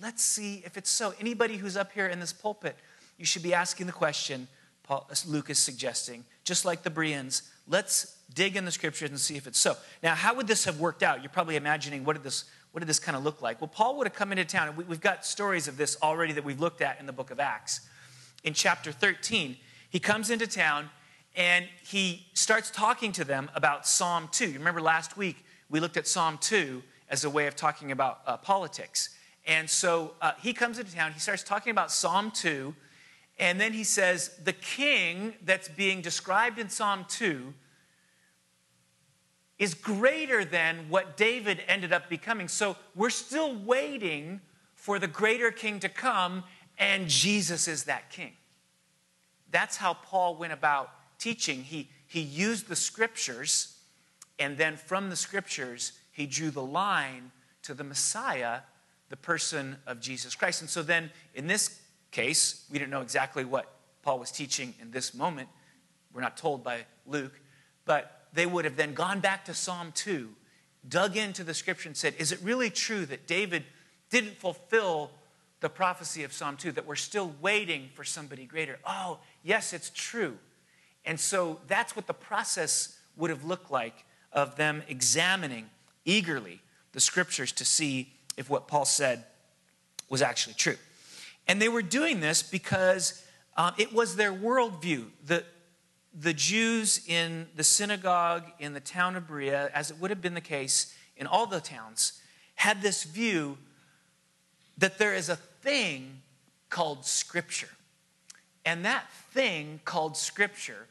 Let's 0.00 0.22
see 0.22 0.62
if 0.64 0.76
it's 0.76 0.90
so. 0.90 1.14
Anybody 1.18 1.56
who's 1.56 1.76
up 1.76 1.92
here 1.92 2.06
in 2.06 2.20
this 2.20 2.32
pulpit, 2.32 2.76
you 3.16 3.24
should 3.24 3.42
be 3.42 3.54
asking 3.54 3.86
the 3.86 3.92
question 3.92 4.48
Paul, 4.84 5.08
Luke 5.26 5.50
is 5.50 5.58
suggesting, 5.58 6.24
just 6.48 6.64
like 6.64 6.82
the 6.82 6.90
Bereans, 6.90 7.42
let's 7.68 8.16
dig 8.34 8.56
in 8.56 8.64
the 8.64 8.72
scriptures 8.72 9.10
and 9.10 9.20
see 9.20 9.36
if 9.36 9.46
it's 9.46 9.58
so. 9.58 9.76
Now, 10.02 10.14
how 10.14 10.34
would 10.34 10.46
this 10.46 10.64
have 10.64 10.80
worked 10.80 11.02
out? 11.02 11.22
You're 11.22 11.30
probably 11.30 11.56
imagining 11.56 12.04
what 12.04 12.14
did 12.14 12.22
this, 12.24 12.44
what 12.72 12.80
did 12.80 12.88
this 12.88 12.98
kind 12.98 13.16
of 13.16 13.22
look 13.22 13.40
like? 13.40 13.60
Well, 13.60 13.68
Paul 13.68 13.96
would 13.98 14.06
have 14.06 14.16
come 14.16 14.32
into 14.32 14.44
town, 14.44 14.68
and 14.68 14.76
we, 14.76 14.84
we've 14.84 15.00
got 15.00 15.24
stories 15.24 15.68
of 15.68 15.76
this 15.76 15.96
already 16.02 16.32
that 16.32 16.44
we've 16.44 16.60
looked 16.60 16.82
at 16.82 16.98
in 16.98 17.06
the 17.06 17.12
book 17.12 17.30
of 17.30 17.38
Acts 17.38 17.82
in 18.44 18.54
chapter 18.54 18.92
13, 18.92 19.56
he 19.90 19.98
comes 19.98 20.30
into 20.30 20.46
town 20.46 20.90
and 21.36 21.66
he 21.82 22.26
starts 22.34 22.70
talking 22.70 23.12
to 23.12 23.24
them 23.24 23.50
about 23.54 23.86
Psalm 23.86 24.28
2. 24.32 24.48
You 24.48 24.58
remember 24.58 24.80
last 24.80 25.16
week 25.16 25.44
we 25.70 25.80
looked 25.80 25.96
at 25.96 26.06
Psalm 26.06 26.38
2 26.40 26.82
as 27.10 27.24
a 27.24 27.30
way 27.30 27.46
of 27.46 27.56
talking 27.56 27.92
about 27.92 28.20
uh, 28.26 28.36
politics. 28.36 29.10
And 29.46 29.68
so 29.68 30.12
uh, 30.20 30.32
he 30.40 30.52
comes 30.52 30.78
into 30.78 30.94
town, 30.94 31.12
he 31.12 31.20
starts 31.20 31.42
talking 31.42 31.70
about 31.70 31.90
Psalm 31.90 32.30
2, 32.30 32.74
and 33.38 33.60
then 33.60 33.72
he 33.72 33.84
says, 33.84 34.30
The 34.42 34.52
king 34.52 35.34
that's 35.44 35.68
being 35.68 36.00
described 36.00 36.58
in 36.58 36.68
Psalm 36.68 37.06
2 37.08 37.54
is 39.58 39.74
greater 39.74 40.44
than 40.44 40.86
what 40.88 41.16
David 41.16 41.60
ended 41.66 41.92
up 41.92 42.08
becoming. 42.08 42.48
So 42.48 42.76
we're 42.94 43.10
still 43.10 43.54
waiting 43.54 44.40
for 44.74 44.98
the 44.98 45.08
greater 45.08 45.50
king 45.50 45.80
to 45.80 45.88
come, 45.88 46.44
and 46.78 47.08
Jesus 47.08 47.66
is 47.66 47.84
that 47.84 48.10
king. 48.10 48.32
That's 49.50 49.76
how 49.76 49.94
Paul 49.94 50.36
went 50.36 50.52
about 50.52 50.90
teaching. 51.18 51.62
He, 51.62 51.88
he 52.06 52.20
used 52.20 52.68
the 52.68 52.76
scriptures, 52.76 53.76
and 54.38 54.56
then 54.56 54.76
from 54.76 55.10
the 55.10 55.16
scriptures, 55.16 55.92
he 56.12 56.26
drew 56.26 56.50
the 56.50 56.62
line 56.62 57.32
to 57.62 57.74
the 57.74 57.84
Messiah, 57.84 58.60
the 59.08 59.16
person 59.16 59.76
of 59.86 60.00
Jesus 60.00 60.34
Christ. 60.34 60.60
And 60.60 60.70
so 60.70 60.82
then, 60.82 61.10
in 61.34 61.48
this 61.48 61.80
case, 62.10 62.64
we 62.70 62.78
don't 62.78 62.90
know 62.90 63.00
exactly 63.00 63.44
what 63.44 63.70
Paul 64.02 64.18
was 64.18 64.30
teaching 64.30 64.74
in 64.80 64.90
this 64.90 65.14
moment. 65.14 65.48
We're 66.12 66.20
not 66.20 66.36
told 66.36 66.64
by 66.64 66.86
Luke, 67.06 67.38
but 67.84 68.28
they 68.32 68.46
would 68.46 68.64
have 68.64 68.76
then 68.76 68.94
gone 68.94 69.20
back 69.20 69.44
to 69.46 69.54
Psalm 69.54 69.92
2, 69.94 70.28
dug 70.88 71.16
into 71.16 71.44
the 71.44 71.54
scripture, 71.54 71.88
and 71.88 71.96
said, 71.96 72.14
Is 72.18 72.32
it 72.32 72.40
really 72.42 72.70
true 72.70 73.06
that 73.06 73.26
David 73.26 73.64
didn't 74.10 74.38
fulfill 74.38 75.10
the 75.60 75.68
prophecy 75.68 76.24
of 76.24 76.32
Psalm 76.32 76.56
2, 76.56 76.72
that 76.72 76.86
we're 76.86 76.96
still 76.96 77.34
waiting 77.40 77.90
for 77.94 78.04
somebody 78.04 78.44
greater? 78.44 78.78
Oh, 78.86 79.18
yes, 79.42 79.72
it's 79.72 79.90
true. 79.90 80.38
And 81.04 81.18
so 81.18 81.60
that's 81.66 81.96
what 81.96 82.06
the 82.06 82.14
process 82.14 82.98
would 83.16 83.30
have 83.30 83.44
looked 83.44 83.70
like 83.70 84.04
of 84.32 84.56
them 84.56 84.82
examining 84.88 85.70
eagerly 86.04 86.60
the 86.92 87.00
scriptures 87.00 87.52
to 87.52 87.64
see 87.64 88.12
if 88.36 88.48
what 88.48 88.68
Paul 88.68 88.84
said 88.84 89.24
was 90.08 90.22
actually 90.22 90.54
true. 90.54 90.76
And 91.48 91.60
they 91.60 91.68
were 91.68 91.82
doing 91.82 92.20
this 92.20 92.42
because 92.42 93.24
um, 93.56 93.72
it 93.78 93.92
was 93.92 94.16
their 94.16 94.32
worldview. 94.32 95.06
The, 95.26 95.44
the 96.14 96.34
Jews 96.34 97.00
in 97.08 97.48
the 97.56 97.64
synagogue 97.64 98.44
in 98.60 98.74
the 98.74 98.80
town 98.80 99.16
of 99.16 99.26
Berea, 99.26 99.70
as 99.74 99.90
it 99.90 99.98
would 99.98 100.10
have 100.10 100.20
been 100.20 100.34
the 100.34 100.40
case 100.40 100.94
in 101.16 101.26
all 101.26 101.46
the 101.46 101.60
towns, 101.60 102.20
had 102.54 102.82
this 102.82 103.04
view 103.04 103.58
that 104.76 104.98
there 104.98 105.14
is 105.14 105.28
a 105.28 105.36
thing 105.36 106.20
called 106.70 107.04
Scripture. 107.04 107.70
And 108.64 108.84
that 108.84 109.10
thing 109.32 109.80
called 109.84 110.16
Scripture 110.16 110.86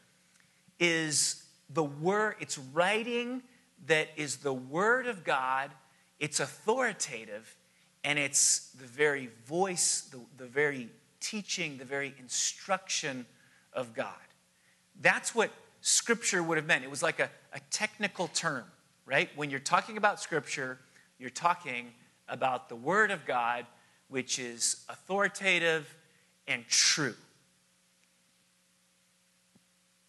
is 0.80 1.44
the 1.70 1.84
word, 1.84 2.36
it's 2.40 2.58
writing 2.58 3.42
that 3.86 4.08
is 4.16 4.38
the 4.38 4.52
Word 4.52 5.06
of 5.06 5.24
God, 5.24 5.70
it's 6.18 6.40
authoritative, 6.40 7.56
and 8.04 8.18
it's 8.18 8.70
the 8.70 8.86
very 8.86 9.30
voice, 9.46 10.08
the, 10.12 10.18
the 10.36 10.48
very 10.48 10.88
teaching, 11.20 11.78
the 11.78 11.84
very 11.84 12.14
instruction 12.18 13.26
of 13.72 13.94
God. 13.94 14.14
That's 15.00 15.34
what 15.34 15.50
Scripture 15.80 16.42
would 16.42 16.56
have 16.56 16.66
meant. 16.66 16.84
It 16.84 16.90
was 16.90 17.02
like 17.02 17.20
a, 17.20 17.30
a 17.52 17.60
technical 17.70 18.28
term, 18.28 18.64
right? 19.06 19.28
When 19.36 19.50
you're 19.50 19.60
talking 19.60 19.96
about 19.96 20.20
Scripture, 20.20 20.78
you're 21.18 21.30
talking 21.30 21.92
about 22.28 22.68
the 22.68 22.76
Word 22.76 23.10
of 23.10 23.24
God, 23.26 23.66
which 24.08 24.38
is 24.38 24.84
authoritative 24.88 25.94
and 26.46 26.66
true. 26.68 27.14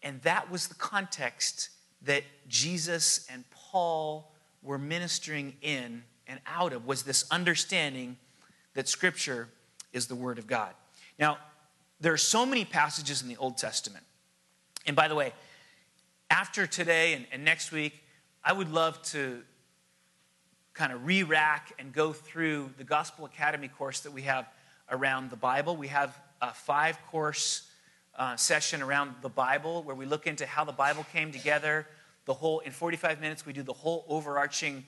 And 0.02 0.20
that 0.22 0.50
was 0.50 0.68
the 0.68 0.74
context 0.74 1.70
that 2.02 2.24
Jesus 2.48 3.26
and 3.30 3.44
Paul 3.50 4.32
were 4.62 4.78
ministering 4.78 5.54
in 5.62 6.02
and 6.30 6.40
out 6.46 6.72
of 6.72 6.86
was 6.86 7.02
this 7.02 7.24
understanding 7.30 8.16
that 8.74 8.88
scripture 8.88 9.48
is 9.92 10.06
the 10.06 10.14
word 10.14 10.38
of 10.38 10.46
God. 10.46 10.72
Now, 11.18 11.38
there 12.00 12.12
are 12.12 12.18
so 12.18 12.46
many 12.46 12.64
passages 12.64 13.20
in 13.20 13.28
the 13.28 13.36
Old 13.36 13.58
Testament. 13.58 14.04
And 14.86 14.96
by 14.96 15.08
the 15.08 15.14
way, 15.14 15.32
after 16.30 16.66
today 16.66 17.14
and, 17.14 17.26
and 17.32 17.44
next 17.44 17.72
week, 17.72 18.02
I 18.44 18.52
would 18.52 18.72
love 18.72 19.02
to 19.10 19.42
kind 20.72 20.92
of 20.92 21.04
re 21.04 21.24
rack 21.24 21.72
and 21.78 21.92
go 21.92 22.12
through 22.12 22.70
the 22.78 22.84
Gospel 22.84 23.24
Academy 23.24 23.68
course 23.68 24.00
that 24.00 24.12
we 24.12 24.22
have 24.22 24.48
around 24.90 25.30
the 25.30 25.36
Bible. 25.36 25.76
We 25.76 25.88
have 25.88 26.16
a 26.40 26.54
five 26.54 26.96
course 27.10 27.68
uh, 28.16 28.36
session 28.36 28.82
around 28.82 29.16
the 29.20 29.28
Bible 29.28 29.82
where 29.82 29.96
we 29.96 30.06
look 30.06 30.26
into 30.26 30.46
how 30.46 30.64
the 30.64 30.72
Bible 30.72 31.04
came 31.12 31.32
together. 31.32 31.86
The 32.24 32.34
whole, 32.34 32.60
in 32.60 32.70
45 32.70 33.20
minutes, 33.20 33.44
we 33.44 33.52
do 33.52 33.62
the 33.62 33.72
whole 33.72 34.04
overarching 34.08 34.86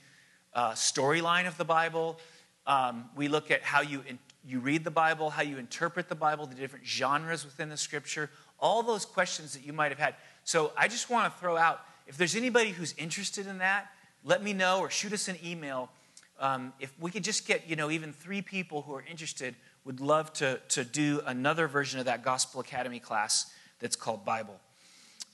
uh, 0.54 0.72
storyline 0.72 1.46
of 1.46 1.56
the 1.56 1.64
Bible. 1.64 2.18
Um, 2.66 3.10
we 3.16 3.28
look 3.28 3.50
at 3.50 3.62
how 3.62 3.80
you, 3.80 4.02
in, 4.08 4.18
you 4.44 4.60
read 4.60 4.84
the 4.84 4.90
Bible, 4.90 5.30
how 5.30 5.42
you 5.42 5.58
interpret 5.58 6.08
the 6.08 6.14
Bible, 6.14 6.46
the 6.46 6.54
different 6.54 6.86
genres 6.86 7.44
within 7.44 7.68
the 7.68 7.76
scripture, 7.76 8.30
all 8.58 8.82
those 8.82 9.04
questions 9.04 9.54
that 9.54 9.66
you 9.66 9.72
might 9.72 9.90
have 9.90 9.98
had. 9.98 10.14
So 10.44 10.72
I 10.76 10.88
just 10.88 11.10
want 11.10 11.32
to 11.32 11.40
throw 11.40 11.56
out 11.56 11.80
if 12.06 12.16
there's 12.16 12.36
anybody 12.36 12.70
who's 12.70 12.94
interested 12.98 13.46
in 13.46 13.58
that, 13.58 13.90
let 14.24 14.42
me 14.42 14.52
know 14.52 14.80
or 14.80 14.90
shoot 14.90 15.12
us 15.12 15.28
an 15.28 15.36
email. 15.44 15.90
Um, 16.38 16.72
if 16.80 16.92
we 17.00 17.10
could 17.10 17.24
just 17.24 17.46
get, 17.46 17.68
you 17.68 17.76
know, 17.76 17.90
even 17.90 18.12
three 18.12 18.42
people 18.42 18.82
who 18.82 18.94
are 18.94 19.04
interested, 19.08 19.54
would 19.84 20.00
love 20.00 20.32
to, 20.34 20.60
to 20.68 20.84
do 20.84 21.20
another 21.26 21.66
version 21.68 21.98
of 22.00 22.06
that 22.06 22.24
Gospel 22.24 22.60
Academy 22.60 22.98
class 23.00 23.52
that's 23.80 23.96
called 23.96 24.24
Bible. 24.24 24.60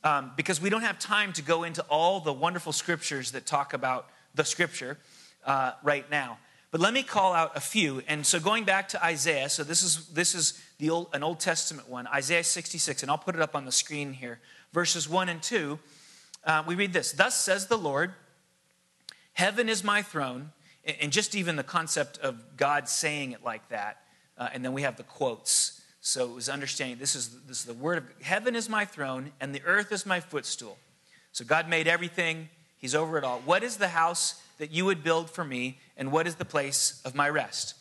Um, 0.05 0.33
because 0.37 0.61
we 0.61 0.71
don't 0.71 0.83
have 0.83 0.99
time 0.99 1.33
to 1.35 1.43
go 1.43 1.65
into 1.65 1.83
all 1.89 2.21
the 2.21 2.33
wonderful 2.33 2.73
scriptures 2.73 3.33
that 3.33 3.47
talk 3.47 3.75
about 3.75 4.09
the 4.39 4.45
scripture 4.45 4.97
uh, 5.45 5.73
right 5.83 6.11
now. 6.11 6.39
But 6.71 6.81
let 6.81 6.95
me 6.95 7.03
call 7.03 7.35
out 7.35 7.55
a 7.55 7.61
few. 7.61 8.03
And 8.09 8.25
so 8.25 8.41
going 8.41 8.65
back 8.65 8.89
to 8.91 9.05
Isaiah, 9.05 9.51
so 9.51 9.63
this 9.63 9.83
is 9.83 10.07
this 10.09 10.35
is 10.35 10.59
the 10.79 10.89
old, 10.89 11.09
an 11.13 11.23
Old 11.23 11.41
Testament 11.41 11.89
one, 11.89 12.07
Isaiah 12.07 12.45
66, 12.45 13.03
and 13.03 13.11
I'll 13.11 13.19
put 13.19 13.35
it 13.35 13.43
up 13.43 13.55
on 13.55 13.67
the 13.67 13.73
screen 13.73 14.15
here, 14.15 14.41
verses 14.73 15.07
1 15.07 15.29
and 15.29 15.43
2. 15.43 15.79
Uh, 16.45 16.63
we 16.67 16.75
read 16.75 16.95
this 16.95 17.13
Thus 17.13 17.39
says 17.39 17.67
the 17.67 17.77
Lord, 17.77 18.15
Heaven 19.35 19.69
is 19.69 19.85
my 19.85 20.01
throne. 20.01 20.53
And 21.03 21.13
just 21.13 21.35
even 21.35 21.57
the 21.57 21.63
concept 21.63 22.17
of 22.19 22.57
God 22.57 22.89
saying 22.89 23.33
it 23.33 23.45
like 23.45 23.69
that 23.69 23.99
uh, 24.39 24.49
and 24.53 24.65
then 24.65 24.73
we 24.73 24.83
have 24.83 24.97
the 24.97 25.03
quotes. 25.03 25.83
So 26.01 26.31
it 26.31 26.35
was 26.35 26.49
understanding 26.49 26.99
this 26.99 27.15
is, 27.15 27.43
this 27.43 27.59
is 27.61 27.65
the 27.65 27.75
word 27.75 27.99
of 27.99 28.05
heaven 28.23 28.55
is 28.55 28.69
my 28.69 28.85
throne, 28.85 29.33
and 29.41 29.55
the 29.55 29.63
earth 29.65 29.93
is 29.93 30.07
my 30.07 30.21
footstool. 30.21 30.79
So 31.33 31.45
God 31.45 31.69
made 31.69 31.89
everything, 31.89 32.49
He's 32.79 32.95
over 32.95 33.19
it 33.19 33.25
all. 33.25 33.41
What 33.45 33.63
is 33.63 33.77
the 33.77 33.89
house 33.89 34.43
that 34.59 34.71
you 34.71 34.85
would 34.85 35.05
build 35.05 35.31
for 35.31 35.45
me, 35.45 35.79
and 35.97 36.11
what 36.11 36.27
is 36.27 36.37
the 36.37 36.45
place 36.45 37.01
of 37.05 37.15
my 37.15 37.29
rest? 37.29 37.75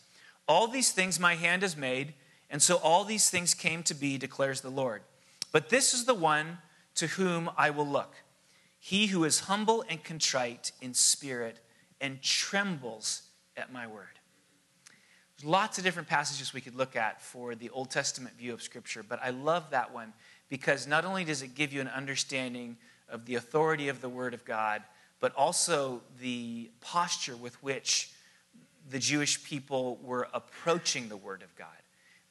All 0.47 0.67
these 0.67 0.91
things 0.91 1.19
my 1.19 1.35
hand 1.35 1.61
has 1.61 1.77
made, 1.77 2.13
and 2.49 2.61
so 2.61 2.77
all 2.77 3.03
these 3.03 3.29
things 3.29 3.53
came 3.53 3.83
to 3.83 3.93
be, 3.93 4.17
declares 4.17 4.61
the 4.61 4.69
Lord. 4.69 5.01
But 5.51 5.69
this 5.69 5.93
is 5.93 6.05
the 6.05 6.13
one 6.13 6.59
to 6.95 7.07
whom 7.07 7.49
I 7.57 7.69
will 7.69 7.87
look 7.87 8.15
he 8.79 9.07
who 9.07 9.23
is 9.25 9.41
humble 9.41 9.83
and 9.89 10.03
contrite 10.03 10.71
in 10.81 10.93
spirit 10.93 11.59
and 11.99 12.21
trembles 12.21 13.23
at 13.57 13.71
my 13.71 13.87
word. 13.87 14.05
There's 15.35 15.49
lots 15.49 15.77
of 15.77 15.83
different 15.83 16.07
passages 16.07 16.53
we 16.53 16.61
could 16.61 16.75
look 16.75 16.95
at 16.95 17.21
for 17.21 17.53
the 17.53 17.69
Old 17.69 17.89
Testament 17.91 18.37
view 18.37 18.53
of 18.53 18.61
Scripture, 18.61 19.03
but 19.03 19.19
I 19.21 19.31
love 19.31 19.71
that 19.71 19.93
one 19.93 20.13
because 20.47 20.87
not 20.87 21.05
only 21.05 21.23
does 21.23 21.41
it 21.41 21.53
give 21.53 21.73
you 21.73 21.81
an 21.81 21.89
understanding 21.89 22.77
of 23.09 23.25
the 23.25 23.35
authority 23.35 23.89
of 23.89 24.01
the 24.01 24.09
Word 24.09 24.33
of 24.33 24.45
God, 24.45 24.83
but 25.19 25.33
also 25.35 26.01
the 26.19 26.69
posture 26.81 27.35
with 27.35 27.61
which 27.63 28.11
the 28.89 28.99
Jewish 28.99 29.43
people 29.43 29.99
were 30.03 30.27
approaching 30.33 31.09
the 31.09 31.17
Word 31.17 31.41
of 31.41 31.55
God. 31.55 31.67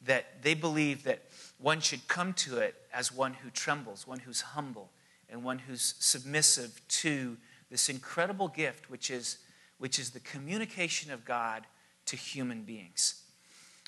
That 0.03 0.43
they 0.43 0.55
believed 0.55 1.05
that 1.05 1.23
one 1.59 1.81
should 1.81 2.07
come 2.09 2.33
to 2.35 2.59
it 2.59 2.75
as 2.93 3.13
one 3.13 3.35
who 3.35 3.51
trembles, 3.51 4.07
one 4.07 4.21
who's 4.21 4.41
humble, 4.41 4.91
and 5.29 5.43
one 5.43 5.59
who's 5.59 5.95
submissive 5.99 6.81
to 6.89 7.37
this 7.71 7.89
incredible 7.89 8.49
gift, 8.49 8.91
which 8.91 9.11
is, 9.11 9.39
which 9.79 9.99
is 9.99 10.11
the 10.11 10.21
communication 10.21 11.11
of 11.11 11.25
God 11.25 11.67
to 12.07 12.17
human 12.17 12.63
beings. 12.63 13.23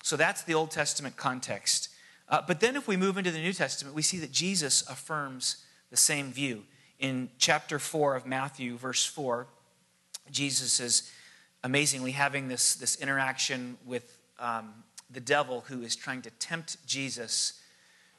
So 0.03 0.17
that's 0.17 0.43
the 0.43 0.53
Old 0.53 0.71
Testament 0.71 1.15
context. 1.15 1.89
Uh, 2.27 2.41
but 2.45 2.59
then 2.59 2.75
if 2.75 2.87
we 2.87 2.97
move 2.97 3.17
into 3.17 3.31
the 3.31 3.39
New 3.39 3.53
Testament, 3.53 3.95
we 3.95 4.01
see 4.01 4.19
that 4.19 4.31
Jesus 4.31 4.87
affirms 4.89 5.63
the 5.89 5.97
same 5.97 6.31
view. 6.31 6.63
In 6.99 7.29
chapter 7.37 7.79
4 7.79 8.17
of 8.17 8.25
Matthew, 8.25 8.75
verse 8.75 9.05
4, 9.05 9.47
Jesus 10.31 10.81
is 10.81 11.09
amazingly 11.63 12.11
having 12.11 12.49
this, 12.49 12.75
this 12.75 12.97
interaction 12.97 13.77
with 13.85 14.17
um, 14.37 14.73
the 15.09 15.21
devil 15.21 15.61
who 15.67 15.81
is 15.81 15.95
trying 15.95 16.21
to 16.23 16.29
tempt 16.31 16.85
Jesus 16.85 17.61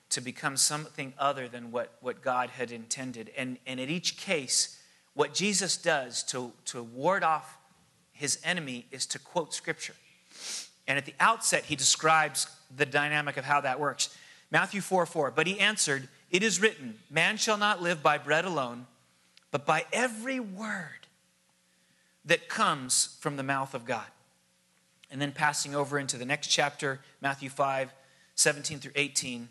to 0.09 0.23
become 0.23 0.57
something 0.57 1.13
other 1.19 1.47
than 1.47 1.71
what, 1.71 1.93
what 2.01 2.23
God 2.23 2.49
had 2.51 2.73
intended. 2.73 3.31
And, 3.37 3.59
and 3.67 3.79
in 3.79 3.91
each 3.91 4.17
case, 4.17 4.79
what 5.13 5.35
Jesus 5.35 5.77
does 5.77 6.23
to, 6.25 6.53
to 6.67 6.83
ward 6.83 7.23
off 7.23 7.59
his 8.13 8.39
enemy 8.43 8.87
is 8.91 9.05
to 9.07 9.19
quote 9.19 9.53
scripture. 9.53 9.95
And 10.89 10.97
at 10.97 11.05
the 11.05 11.15
outset, 11.21 11.65
he 11.65 11.77
describes 11.77 12.47
the 12.75 12.87
dynamic 12.87 13.37
of 13.37 13.45
how 13.45 13.61
that 13.61 13.79
works. 13.79 14.17
Matthew 14.51 14.81
4 14.81 15.07
4. 15.07 15.31
But 15.31 15.47
he 15.47 15.61
answered, 15.61 16.09
It 16.31 16.43
is 16.43 16.61
written, 16.61 16.99
Man 17.11 17.37
shall 17.37 17.57
not 17.57 17.83
live 17.83 18.03
by 18.03 18.19
bread 18.19 18.45
alone, 18.45 18.87
but 19.51 19.67
by 19.67 19.85
every 19.93 20.41
word 20.41 21.07
that 22.25 22.49
comes 22.49 23.17
from 23.21 23.37
the 23.37 23.43
mouth 23.43 23.75
of 23.75 23.85
God. 23.85 24.07
And 25.11 25.21
then 25.21 25.33
passing 25.33 25.75
over 25.75 25.99
into 25.99 26.17
the 26.17 26.25
next 26.25 26.49
chapter, 26.49 27.01
Matthew 27.21 27.51
5 27.51 27.93
17 28.37 28.79
through 28.79 28.93
18. 28.95 29.49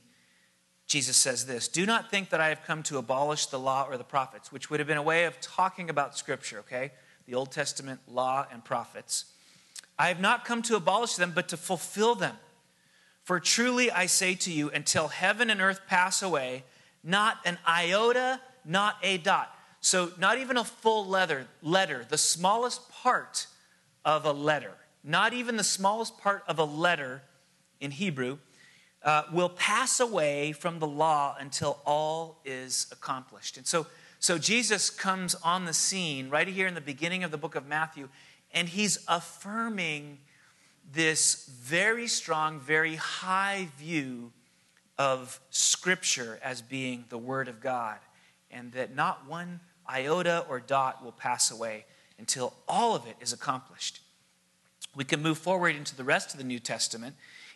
Jesus 0.88 1.16
says 1.16 1.46
this 1.46 1.68
Do 1.68 1.86
not 1.86 2.10
think 2.10 2.30
that 2.30 2.42
I 2.42 2.50
have 2.50 2.64
come 2.64 2.82
to 2.84 2.98
abolish 2.98 3.46
the 3.46 3.60
law 3.60 3.86
or 3.88 3.98
the 3.98 4.04
prophets, 4.04 4.52
which 4.52 4.70
would 4.70 4.80
have 4.80 4.88
been 4.88 4.98
a 4.98 5.04
way 5.04 5.26
of 5.26 5.40
talking 5.40 5.90
about 5.90 6.18
Scripture, 6.18 6.60
okay? 6.60 6.92
The 7.28 7.36
Old 7.36 7.52
Testament 7.52 8.00
law 8.08 8.48
and 8.52 8.66
prophets. 8.66 9.26
I 10.00 10.08
have 10.08 10.20
not 10.20 10.46
come 10.46 10.62
to 10.64 10.76
abolish 10.76 11.16
them, 11.16 11.34
but 11.36 11.50
to 11.50 11.58
fulfill 11.58 12.16
them. 12.16 12.38
For 13.30 13.40
truly 13.40 13.92
I 13.92 14.08
say 14.08 14.34
to 14.34 14.52
you, 14.52 14.72
until 14.72 15.08
heaven 15.08 15.52
and 15.52 15.62
earth 15.62 15.82
pass 15.86 16.24
away, 16.24 16.64
not 17.04 17.38
an 17.46 17.60
iota, 17.68 18.42
not 18.66 18.96
a 19.04 19.20
dot. 19.20 19.56
So, 19.82 20.12
not 20.18 20.40
even 20.40 20.58
a 20.58 20.64
full 20.64 21.06
letter, 21.06 21.46
letter, 21.62 22.04
the 22.10 22.18
smallest 22.18 22.90
part 22.90 23.46
of 24.04 24.26
a 24.26 24.32
letter, 24.32 24.72
not 25.04 25.34
even 25.34 25.58
the 25.58 25.64
smallest 25.64 26.18
part 26.18 26.42
of 26.48 26.58
a 26.58 26.64
letter 26.64 27.22
in 27.80 27.92
Hebrew, 27.92 28.40
uh, 29.04 29.26
will 29.32 29.50
pass 29.50 30.00
away 30.00 30.52
from 30.52 30.80
the 30.80 30.88
law 30.88 31.38
until 31.40 31.78
all 31.86 32.42
is 32.46 32.88
accomplished. 32.92 33.58
And 33.58 33.68
so, 33.68 33.86
so 34.18 34.40
Jesus 34.40 34.90
comes 34.90 35.36
on 35.36 35.66
the 35.66 35.74
scene 35.74 36.32
right 36.32 36.48
here 36.48 36.66
in 36.66 36.74
the 36.74 36.82
beginning 36.82 37.24
of 37.24 37.30
the 37.30 37.38
book 37.38 37.54
of 37.54 37.68
Matthew, 37.68 38.10
and 38.56 38.70
he's 38.70 38.98
affirming 39.08 40.18
this 40.94 41.46
very 41.48 42.08
strong, 42.08 42.60
very 42.60 42.96
high 42.96 43.68
view 43.78 44.32
of 44.98 45.40
Scripture 45.50 46.40
as 46.44 46.62
being 46.62 47.06
the 47.10 47.18
Word 47.18 47.48
of 47.48 47.62
God, 47.62 47.98
and 48.52 48.72
that 48.74 48.96
not 48.96 49.28
one 49.28 49.60
iota 49.88 50.46
or 50.50 50.60
dot 50.60 51.04
will 51.04 51.12
pass 51.12 51.52
away 51.52 51.86
until 52.18 52.54
all 52.68 52.96
of 52.96 53.08
it 53.08 53.16
is 53.22 53.34
accomplished. 53.34 54.02
We 54.96 55.04
can 55.04 55.22
move 55.22 55.38
forward 55.38 55.76
into 55.76 55.96
the 55.96 56.04
rest 56.04 56.34
of 56.34 56.38
the 56.38 56.44
New 56.44 56.60
Testament 56.60 57.16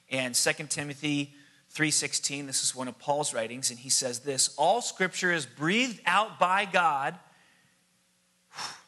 and 0.10 0.36
2 0.36 0.70
Timothy 0.70 1.34
3:16, 1.74 2.46
this 2.46 2.64
is 2.64 2.76
one 2.76 2.88
of 2.88 2.98
Paul's 3.00 3.34
writings 3.34 3.70
and 3.72 3.80
he 3.80 3.90
says 3.90 4.20
this, 4.20 4.54
all 4.58 4.82
scripture 4.82 5.32
is 5.32 5.46
breathed 5.46 6.00
out 6.06 6.40
by 6.40 6.66
God. 6.66 7.18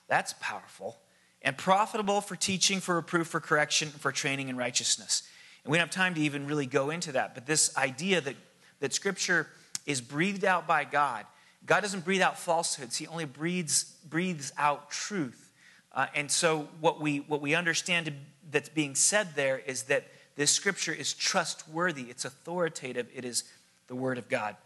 That's 0.07 0.33
powerful. 0.39 0.97
And 1.45 1.57
profitable 1.57 2.19
for 2.19 2.35
teaching, 2.35 2.81
for 2.81 2.95
reproof, 2.95 3.27
for 3.27 3.39
correction, 3.39 3.87
for 3.87 4.11
training 4.11 4.49
in 4.49 4.57
righteousness. 4.57 5.23
And 5.63 5.71
we 5.71 5.77
don't 5.77 5.87
have 5.87 5.95
time 5.95 6.13
to 6.15 6.21
even 6.21 6.47
really 6.47 6.65
go 6.65 6.89
into 6.89 7.13
that, 7.13 7.33
but 7.33 7.45
this 7.45 7.75
idea 7.77 8.19
that, 8.19 8.35
that 8.81 8.93
scripture 8.93 9.47
is 9.85 10.01
breathed 10.01 10.43
out 10.43 10.67
by 10.67 10.83
God. 10.83 11.25
God 11.65 11.81
doesn't 11.81 12.03
breathe 12.03 12.21
out 12.21 12.37
falsehoods, 12.37 12.97
He 12.97 13.07
only 13.07 13.25
breathes, 13.25 13.95
breathes 14.09 14.51
out 14.57 14.91
truth. 14.91 15.51
Uh, 15.93 16.07
and 16.13 16.29
so, 16.29 16.67
what 16.81 16.99
we, 16.99 17.19
what 17.19 17.41
we 17.41 17.55
understand 17.55 18.11
that's 18.51 18.67
being 18.67 18.95
said 18.95 19.29
there 19.35 19.59
is 19.59 19.83
that 19.83 20.03
this 20.35 20.51
scripture 20.51 20.91
is 20.91 21.13
trustworthy, 21.13 22.03
it's 22.09 22.25
authoritative, 22.25 23.07
it 23.15 23.23
is 23.23 23.45
the 23.87 23.95
word 23.95 24.17
of 24.17 24.27
God. 24.27 24.57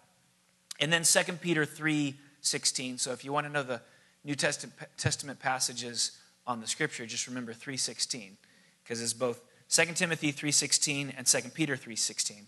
And 0.80 0.92
then 0.92 1.04
2 1.04 1.34
Peter 1.34 1.66
3 1.66 2.16
16. 2.42 2.98
So 2.98 3.12
if 3.12 3.26
you 3.26 3.34
want 3.34 3.48
to 3.48 3.52
know 3.52 3.64
the 3.64 3.82
New 4.24 4.36
Testament 4.36 5.40
passages 5.40 6.18
on 6.50 6.60
the 6.60 6.68
scripture, 6.68 7.06
just 7.06 7.28
remember 7.28 7.54
316, 7.54 8.38
because 8.84 9.02
it's 9.02 9.14
both 9.14 9.42
2 9.70 9.96
Timothy 9.96 10.34
3:16 10.34 11.14
and 11.16 11.26
2 11.26 11.54
Peter 11.54 11.78
3:16. 11.78 12.48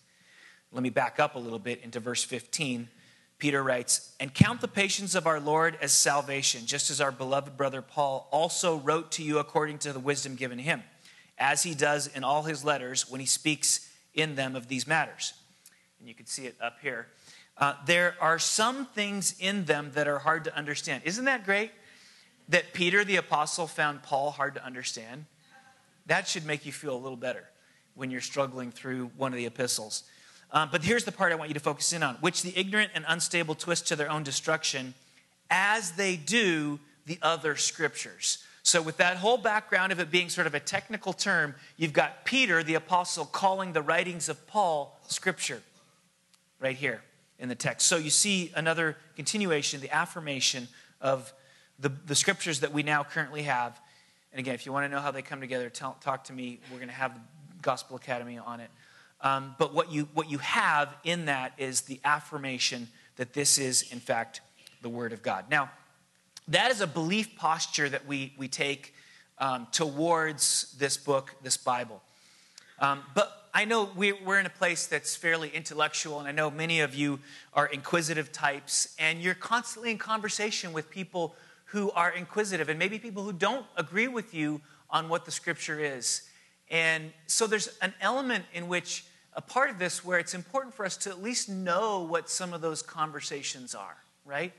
Let 0.74 0.84
me 0.84 0.89
back 0.89 1.20
up 1.20 1.36
a 1.36 1.39
little 1.39 1.60
bit 1.60 1.81
into 1.81 2.00
verse 2.00 2.24
15. 2.24 2.89
Peter 3.38 3.63
writes, 3.63 4.12
"And 4.20 4.34
count 4.34 4.62
the 4.62 4.67
patience 4.67 5.15
of 5.15 5.25
our 5.25 5.39
Lord 5.39 5.77
as 5.81 5.93
salvation, 5.93 6.65
just 6.65 6.89
as 6.89 7.00
our 7.00 7.12
beloved 7.12 7.55
brother 7.55 7.81
Paul 7.81 8.27
also 8.31 8.77
wrote 8.77 9.12
to 9.13 9.24
you 9.24 9.39
according 9.39 9.79
to 9.79 9.93
the 9.93 10.00
wisdom 10.00 10.36
given 10.36 10.60
him." 10.60 10.84
as 11.41 11.63
he 11.63 11.74
does 11.74 12.08
in 12.08 12.24
all 12.24 12.43
his 12.43 12.63
letters 12.63 13.10
when 13.10 13.20
he 13.20 13.25
speaks 13.25 13.89
in 14.13 14.36
them 14.36 14.55
of 14.55 14.67
these 14.67 14.88
matters. 14.88 15.34
And 16.00 16.08
you 16.08 16.13
can 16.13 16.27
see 16.27 16.46
it 16.46 16.55
up 16.62 16.77
here. 16.81 17.08
Uh, 17.58 17.74
there 17.86 18.15
are 18.22 18.39
some 18.39 18.86
things 18.86 19.36
in 19.39 19.65
them 19.65 19.91
that 19.93 20.08
are 20.08 20.20
hard 20.20 20.43
to 20.46 20.55
understand. 20.55 21.01
Isn't 21.03 21.25
that 21.25 21.43
great? 21.43 21.72
That 22.51 22.74
Peter 22.74 23.05
the 23.05 23.15
apostle 23.15 23.65
found 23.65 24.03
Paul 24.03 24.31
hard 24.31 24.55
to 24.55 24.65
understand. 24.65 25.25
That 26.08 26.27
should 26.27 26.46
make 26.46 26.65
you 26.65 26.74
feel 26.74 26.93
a 26.93 27.00
little 27.00 27.17
better 27.17 27.46
when 27.96 28.12
you're 28.12 28.20
struggling 28.20 28.72
through 28.72 29.09
one 29.16 29.31
of 29.31 29.37
the 29.37 29.46
epistles. 29.46 30.03
Um, 30.51 30.68
but 30.70 30.83
here's 30.83 31.05
the 31.05 31.14
part 31.14 31.31
I 31.31 31.35
want 31.35 31.50
you 31.50 31.53
to 31.53 31.61
focus 31.61 31.94
in 31.94 32.03
on 32.03 32.16
which 32.16 32.42
the 32.42 32.51
ignorant 32.59 32.92
and 32.94 33.05
unstable 33.07 33.55
twist 33.55 33.87
to 33.87 33.96
their 33.96 34.11
own 34.11 34.24
destruction, 34.24 34.94
as 35.50 35.94
they 35.94 36.18
do 36.18 36.81
the 37.05 37.18
other 37.22 37.55
scriptures. 37.55 38.40
So, 38.64 38.81
with 38.81 38.98
that 38.98 39.16
whole 39.16 39.37
background 39.37 39.94
of 39.94 40.01
it 40.01 40.11
being 40.11 40.27
sort 40.27 40.46
of 40.46 40.53
a 40.53 40.59
technical 40.59 41.14
term, 41.14 41.55
you've 41.77 41.94
got 41.94 42.25
Peter, 42.25 42.64
the 42.64 42.75
apostle, 42.75 43.25
calling 43.25 43.72
the 43.72 43.81
writings 43.81 44.27
of 44.27 44.46
Paul 44.46 45.00
scripture 45.07 45.61
right 46.59 46.75
here 46.75 47.01
in 47.40 47.48
the 47.48 47.55
text. 47.55 47.87
So, 47.87 47.96
you 47.96 48.09
see 48.09 48.51
another 48.57 48.98
continuation, 49.16 49.79
the 49.79 49.96
affirmation 49.96 50.68
of 51.00 51.31
the, 51.81 51.89
the 52.05 52.15
scriptures 52.15 52.59
that 52.61 52.72
we 52.72 52.83
now 52.83 53.03
currently 53.03 53.44
have. 53.44 53.79
And 54.31 54.39
again, 54.39 54.53
if 54.53 54.65
you 54.65 54.72
want 54.72 54.85
to 54.85 54.89
know 54.89 55.01
how 55.01 55.11
they 55.11 55.22
come 55.22 55.41
together, 55.41 55.70
tell, 55.70 55.98
talk 56.01 56.25
to 56.25 56.33
me. 56.33 56.59
We're 56.72 56.77
going 56.77 56.89
to 56.89 56.96
have 56.96 57.13
the 57.13 57.61
Gospel 57.61 57.98
Academy 57.98 58.37
on 58.37 58.59
it. 58.59 58.70
Um, 59.22 59.55
but 59.57 59.74
what 59.74 59.91
you, 59.91 60.07
what 60.13 60.29
you 60.29 60.37
have 60.39 60.96
in 61.03 61.25
that 61.25 61.53
is 61.57 61.81
the 61.81 62.00
affirmation 62.03 62.87
that 63.17 63.33
this 63.33 63.57
is, 63.57 63.91
in 63.91 64.00
fact, 64.00 64.41
the 64.81 64.89
Word 64.89 65.13
of 65.13 65.22
God. 65.22 65.46
Now, 65.50 65.70
that 66.48 66.72
is 66.72 66.81
a 66.81 66.87
belief 66.87 67.35
posture 67.35 67.89
that 67.89 68.07
we, 68.07 68.33
we 68.37 68.48
take 68.48 68.94
um, 69.37 69.67
towards 69.72 70.75
this 70.79 70.98
book, 70.98 71.35
this 71.44 71.57
Bible. 71.57 72.01
Um, 72.79 73.03
but 73.13 73.50
I 73.53 73.65
know 73.65 73.89
we, 73.96 74.13
we're 74.13 74.39
in 74.39 74.46
a 74.46 74.51
place 74.51 74.87
that's 74.87 75.15
fairly 75.15 75.50
intellectual, 75.50 76.20
and 76.20 76.27
I 76.27 76.31
know 76.31 76.50
many 76.50 76.79
of 76.79 76.96
you 76.96 77.20
are 77.53 77.67
inquisitive 77.67 78.31
types, 78.31 78.96
and 78.98 79.22
you're 79.22 79.35
constantly 79.35 79.91
in 79.91 79.98
conversation 79.98 80.74
with 80.74 80.89
people 80.89 81.35
who 81.72 81.90
are 81.92 82.12
inquisitive, 82.12 82.68
and 82.68 82.77
maybe 82.77 83.00
people 83.00 83.24
who 83.24 83.31
don't 83.31 83.66
agree 83.77 84.10
with 84.10 84.34
you 84.34 84.60
on 84.90 85.07
what 85.07 85.24
the 85.24 85.31
scripture 85.31 85.79
is. 85.79 86.24
And 86.70 87.14
so 87.27 87.48
there's 87.48 87.70
an 87.81 87.94
element 88.01 88.44
in 88.53 88.68
which 88.68 89.05
a 89.34 89.42
part 89.42 89.70
of 89.70 89.79
this 89.79 90.03
where 90.03 90.20
it's 90.20 90.34
important 90.34 90.74
for 90.74 90.86
us 90.86 90.98
to 90.98 91.10
at 91.10 91.24
least 91.24 91.48
know 91.48 92.03
what 92.03 92.29
some 92.29 92.51
of 92.51 92.60
those 92.60 92.81
conversations 92.81 93.74
are, 93.74 93.96
right? 94.25 94.51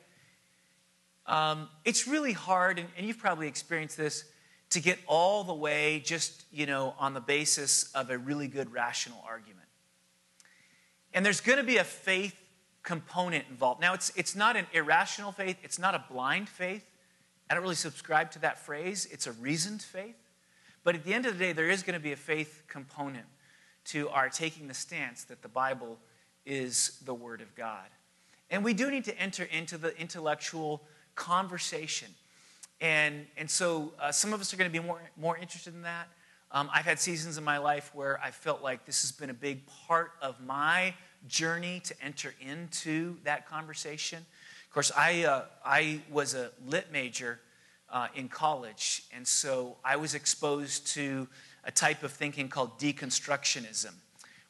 Um, 1.26 1.68
it's 1.84 2.08
really 2.08 2.32
hard, 2.32 2.78
and, 2.78 2.88
and 2.96 3.06
you've 3.06 3.18
probably 3.18 3.46
experienced 3.46 3.98
this, 3.98 4.24
to 4.70 4.80
get 4.80 4.98
all 5.06 5.44
the 5.44 5.52
way 5.52 6.00
just, 6.02 6.44
you 6.50 6.64
know, 6.64 6.94
on 6.98 7.12
the 7.12 7.20
basis 7.20 7.92
of 7.92 8.08
a 8.08 8.16
really 8.16 8.48
good 8.48 8.72
rational 8.72 9.22
argument. 9.28 9.68
And 11.12 11.26
there's 11.26 11.42
going 11.42 11.58
to 11.58 11.64
be 11.64 11.76
a 11.76 11.84
faith 11.84 12.34
component 12.82 13.44
involved. 13.50 13.82
Now, 13.82 13.92
it's, 13.92 14.10
it's 14.16 14.34
not 14.34 14.56
an 14.56 14.66
irrational 14.72 15.30
faith, 15.30 15.58
it's 15.62 15.78
not 15.78 15.94
a 15.94 16.02
blind 16.10 16.48
faith. 16.48 16.86
I 17.52 17.54
don't 17.54 17.64
really 17.64 17.74
subscribe 17.74 18.30
to 18.30 18.38
that 18.38 18.58
phrase. 18.58 19.06
It's 19.10 19.26
a 19.26 19.32
reasoned 19.32 19.82
faith. 19.82 20.16
But 20.84 20.94
at 20.94 21.04
the 21.04 21.12
end 21.12 21.26
of 21.26 21.38
the 21.38 21.44
day, 21.44 21.52
there 21.52 21.68
is 21.68 21.82
going 21.82 21.92
to 21.92 22.02
be 22.02 22.12
a 22.12 22.16
faith 22.16 22.62
component 22.66 23.26
to 23.88 24.08
our 24.08 24.30
taking 24.30 24.68
the 24.68 24.72
stance 24.74 25.24
that 25.24 25.42
the 25.42 25.48
Bible 25.48 25.98
is 26.46 26.98
the 27.04 27.12
Word 27.12 27.42
of 27.42 27.54
God. 27.54 27.84
And 28.48 28.64
we 28.64 28.72
do 28.72 28.90
need 28.90 29.04
to 29.04 29.18
enter 29.20 29.44
into 29.44 29.76
the 29.76 29.94
intellectual 30.00 30.82
conversation. 31.14 32.08
And, 32.80 33.26
and 33.36 33.50
so 33.50 33.92
uh, 34.00 34.12
some 34.12 34.32
of 34.32 34.40
us 34.40 34.54
are 34.54 34.56
going 34.56 34.72
to 34.72 34.80
be 34.80 34.82
more, 34.82 35.02
more 35.18 35.36
interested 35.36 35.74
in 35.74 35.82
that. 35.82 36.08
Um, 36.52 36.70
I've 36.72 36.86
had 36.86 36.98
seasons 36.98 37.36
in 37.36 37.44
my 37.44 37.58
life 37.58 37.90
where 37.94 38.18
I 38.24 38.30
felt 38.30 38.62
like 38.62 38.86
this 38.86 39.02
has 39.02 39.12
been 39.12 39.28
a 39.28 39.34
big 39.34 39.66
part 39.66 40.12
of 40.22 40.40
my 40.40 40.94
journey 41.28 41.80
to 41.80 41.94
enter 42.02 42.32
into 42.40 43.16
that 43.24 43.46
conversation. 43.46 44.24
Of 44.72 44.74
course, 44.74 44.92
I, 44.96 45.24
uh, 45.24 45.44
I 45.66 46.00
was 46.10 46.32
a 46.32 46.50
lit 46.66 46.90
major 46.90 47.40
uh, 47.90 48.08
in 48.14 48.30
college, 48.30 49.04
and 49.14 49.28
so 49.28 49.76
I 49.84 49.96
was 49.96 50.14
exposed 50.14 50.86
to 50.94 51.28
a 51.62 51.70
type 51.70 52.02
of 52.02 52.10
thinking 52.10 52.48
called 52.48 52.78
deconstructionism, 52.78 53.92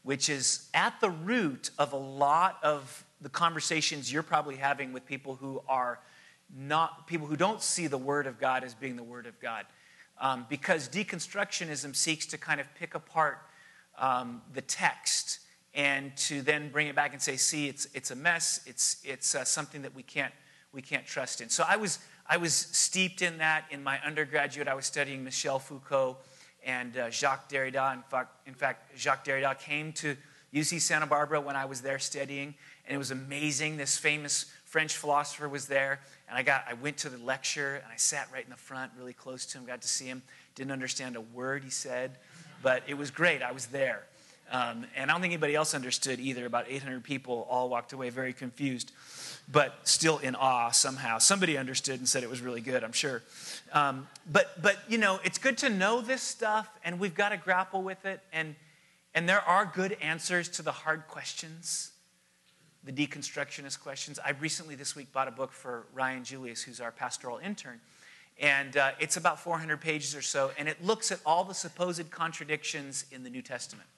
which 0.05 0.29
is 0.29 0.69
at 0.75 0.95
the 1.01 1.11
root 1.11 1.71
of 1.77 1.93
a 1.93 1.97
lot 1.97 2.61
of 2.63 3.05
the 3.21 3.31
conversations 3.31 4.13
you're 4.13 4.23
probably 4.23 4.55
having 4.55 4.93
with 4.93 5.05
people 5.07 5.35
who 5.35 5.61
are 5.69 5.99
not 6.57 7.09
people 7.09 7.27
who 7.27 7.37
don't 7.37 7.61
see 7.61 7.89
the 7.89 7.99
Word 7.99 8.29
of 8.29 8.39
God 8.39 8.63
as 8.63 8.75
being 8.75 8.95
the 8.95 9.03
Word 9.03 9.27
of 9.27 9.41
God. 9.41 9.67
Um, 10.21 10.47
because 10.49 10.89
deconstructionism 10.89 11.97
seeks 11.97 12.27
to 12.27 12.39
kind 12.39 12.61
of 12.61 12.73
pick 12.77 12.95
apart 12.95 13.39
um, 13.99 14.43
the 14.55 14.63
text 14.63 15.41
and 15.75 16.15
to 16.17 16.43
then 16.43 16.71
bring 16.71 16.87
it 16.87 16.95
back 16.95 17.13
and 17.13 17.23
say, 17.23 17.37
see, 17.37 17.69
it's, 17.69 17.87
it's 17.95 18.11
a 18.11 18.17
mess, 18.17 18.61
it's, 18.67 18.99
it's 19.05 19.35
uh, 19.35 19.45
something 19.45 19.83
that 19.83 19.95
we 19.95 20.03
can't, 20.03 20.33
we 20.73 20.83
can't 20.83 21.07
trust 21.07 21.41
in. 21.41 21.49
So 21.49 21.65
I 21.67 21.77
was, 21.77 21.99
I 22.27 22.37
was 22.37 22.55
steeped 22.55 23.23
in 23.23 23.39
that 23.39 23.65
in 23.71 23.83
my 23.83 23.99
undergraduate. 24.01 24.69
I 24.69 24.75
was 24.75 24.87
studying 24.87 25.25
Michel 25.25 25.59
Foucault 25.59 26.19
and 26.65 26.97
uh, 26.97 27.11
Jacques 27.11 27.49
Derrida. 27.49 27.95
In 27.95 28.03
fact, 28.03 28.31
in 28.47 28.55
fact, 28.55 28.99
Jacques 28.99 29.25
Derrida 29.25 29.59
came 29.59 29.93
to 29.95 30.17
UC 30.55 30.81
Santa 30.81 31.07
Barbara 31.07 31.41
when 31.41 31.57
I 31.57 31.65
was 31.65 31.81
there 31.81 31.99
studying, 31.99 32.55
and 32.87 32.95
it 32.95 32.99
was 32.99 33.11
amazing. 33.11 33.77
This 33.79 33.97
famous 33.97 34.47
French 34.67 34.97
philosopher 34.97 35.49
was 35.49 35.67
there, 35.67 36.01
and 36.29 36.37
I 36.39 36.43
got 36.43 36.65
I 36.69 36.75
went 36.75 36.99
to 36.99 37.09
the 37.09 37.19
lecture 37.19 37.77
and 37.77 37.93
I 37.93 37.97
sat 37.97 38.29
right 38.33 38.45
in 38.45 38.51
the 38.51 38.57
front, 38.57 38.93
really 38.99 39.15
close 39.15 39.47
to 39.47 39.59
him, 39.59 39.65
got 39.65 39.83
to 39.83 39.89
see 39.89 40.07
him. 40.07 40.23
Didn't 40.55 40.73
understand 40.73 41.17
a 41.17 41.21
word 41.21 41.65
he 41.65 41.71
said, 41.71 42.19
but 42.63 42.83
it 42.87 42.95
was 42.95 43.11
great. 43.11 43.43
I 43.43 43.53
was 43.53 43.67
there. 43.67 44.05
Um, 44.53 44.85
and 44.95 45.11
I 45.11 45.15
don't 45.15 45.23
think 45.23 45.33
anybody 45.33 45.55
else 45.55 45.75
understood 45.75 46.21
either. 46.21 46.45
About 46.45 46.67
800 46.69 47.03
people 47.03 47.47
all 47.49 47.71
walked 47.71 47.95
away 47.95 48.11
very 48.11 48.35
confused, 48.35 48.93
but 49.51 49.77
still 49.85 50.19
in 50.19 50.35
awe 50.35 50.71
somehow. 50.71 51.17
Somebody 51.17 51.57
understood 51.57 51.99
and 51.99 52.07
said 52.07 52.23
it 52.23 52.29
was 52.29 52.43
really 52.43 52.61
good, 52.61 52.85
I'm 52.85 52.93
sure. 52.93 53.23
Um, 53.73 54.07
but, 54.31 54.61
but, 54.61 54.77
you 54.89 54.99
know, 54.99 55.21
it's 55.25 55.39
good 55.39 55.57
to 55.59 55.71
know 55.71 56.03
this 56.03 56.21
stuff, 56.21 56.69
and 56.85 57.01
we've 57.01 57.15
got 57.15 57.31
to 57.31 57.39
grapple 57.39 57.83
with 57.83 58.05
it. 58.05 58.21
And, 58.31 58.55
and 59.15 59.27
there 59.27 59.41
are 59.41 59.65
good 59.65 59.97
answers 60.03 60.51
to 60.51 60.63
the 60.63 60.73
hard 60.73 61.09
questions, 61.09 61.93
the 62.85 62.93
deconstructionist 62.93 63.81
questions. 63.81 64.19
I 64.23 64.33
recently, 64.33 64.75
this 64.75 64.95
week, 64.95 65.15
bought 65.15 65.29
a 65.29 65.33
book 65.33 65.51
for 65.51 65.87
Ryan 65.95 66.25
Julius, 66.25 66.63
who's 66.63 66.79
our 66.79 66.93
pastoral 66.93 67.39
intern. 67.39 67.81
And 68.39 68.77
uh, 68.77 68.91
it's 69.01 69.17
about 69.17 69.41
400 69.41 69.81
pages 69.81 70.15
or 70.15 70.23
so, 70.23 70.51
and 70.59 70.69
it 70.69 70.85
looks 70.85 71.11
at 71.11 71.21
all 71.25 71.43
the 71.43 71.55
supposed 71.55 72.11
contradictions 72.11 73.07
in 73.11 73.23
the 73.23 73.31
New 73.31 73.43
Testament. 73.43 73.89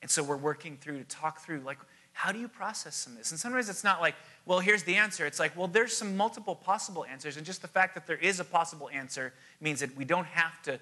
And 0.00 0.10
so 0.10 0.22
we're 0.22 0.36
working 0.36 0.76
through 0.76 0.98
to 0.98 1.04
talk 1.04 1.40
through, 1.40 1.60
like, 1.60 1.78
how 2.12 2.32
do 2.32 2.38
you 2.38 2.48
process 2.48 2.96
some 2.96 3.12
of 3.12 3.18
this? 3.18 3.30
And 3.30 3.38
sometimes 3.38 3.68
it's 3.68 3.84
not 3.84 4.00
like, 4.00 4.14
well, 4.44 4.58
here's 4.58 4.82
the 4.82 4.96
answer. 4.96 5.24
It's 5.24 5.38
like, 5.38 5.56
well, 5.56 5.68
there's 5.68 5.96
some 5.96 6.16
multiple 6.16 6.54
possible 6.56 7.04
answers. 7.04 7.36
And 7.36 7.46
just 7.46 7.62
the 7.62 7.68
fact 7.68 7.94
that 7.94 8.06
there 8.06 8.16
is 8.16 8.40
a 8.40 8.44
possible 8.44 8.90
answer 8.92 9.32
means 9.60 9.80
that 9.80 9.96
we 9.96 10.04
don't 10.04 10.26
have 10.26 10.60
to 10.62 10.80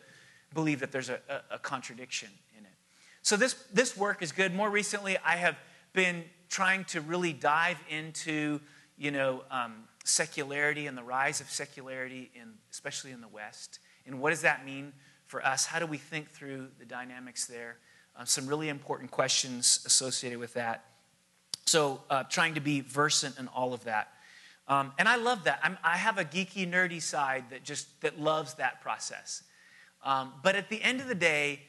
believe 0.55 0.81
that 0.81 0.93
there's 0.93 1.11
a, 1.11 1.21
a, 1.29 1.55
a 1.57 1.59
contradiction 1.59 2.31
in 2.59 2.65
it. 2.65 2.73
So 3.23 3.37
this, 3.37 3.55
this 3.73 3.97
work 3.97 4.23
is 4.23 4.33
good. 4.33 4.55
More 4.55 4.71
recently, 4.71 5.19
I 5.19 5.37
have 5.37 5.57
been 5.93 6.25
trying 6.49 6.85
to 6.85 7.01
really 7.01 7.33
dive 7.33 7.79
into, 7.91 8.61
you 8.97 9.11
know, 9.11 9.43
um, 9.51 9.85
secularity 10.05 10.87
and 10.87 10.97
the 10.97 11.03
rise 11.03 11.41
of 11.41 11.51
secularity, 11.51 12.31
in, 12.35 12.55
especially 12.71 13.11
in 13.11 13.21
the 13.21 13.29
West. 13.29 13.81
And 14.07 14.21
what 14.21 14.31
does 14.31 14.43
that 14.43 14.65
mean 14.65 14.93
for 15.27 15.45
us? 15.45 15.67
How 15.67 15.81
do 15.81 15.87
we 15.87 15.99
think 15.99 16.31
through 16.31 16.69
the 16.79 16.85
dynamics 16.85 17.47
there? 17.47 17.77
Uh, 18.19 18.25
some 18.25 18.47
really 18.47 18.71
important 18.71 19.11
questions 19.11 19.83
associated 19.85 20.39
with 20.39 20.55
that. 20.55 20.85
So, 21.67 22.01
uh, 22.09 22.23
trying 22.25 22.55
to 22.55 22.61
be 22.61 22.81
versant 22.81 23.39
in 23.39 23.49
all 23.49 23.75
of 23.75 23.85
that. 23.85 24.09
Um, 24.69 24.93
and 24.99 25.07
I 25.09 25.17
love 25.17 25.45
that. 25.45 25.61
I'm, 25.63 25.77
i 25.85 25.97
have 25.97 26.17
a 26.17 26.25
geeky, 26.25 26.71
nerdy 26.71 27.03
side 27.03 27.45
that 27.51 27.63
just 27.63 28.01
that 28.01 28.19
loves 28.19 28.55
that 28.55 28.81
process. 28.81 29.43
Um, 30.03 30.33
but 30.43 30.57
at 30.57 30.71
the 30.71 30.83
end 30.83 31.01
of 31.01 31.09
the 31.09 31.15
day, 31.15 31.61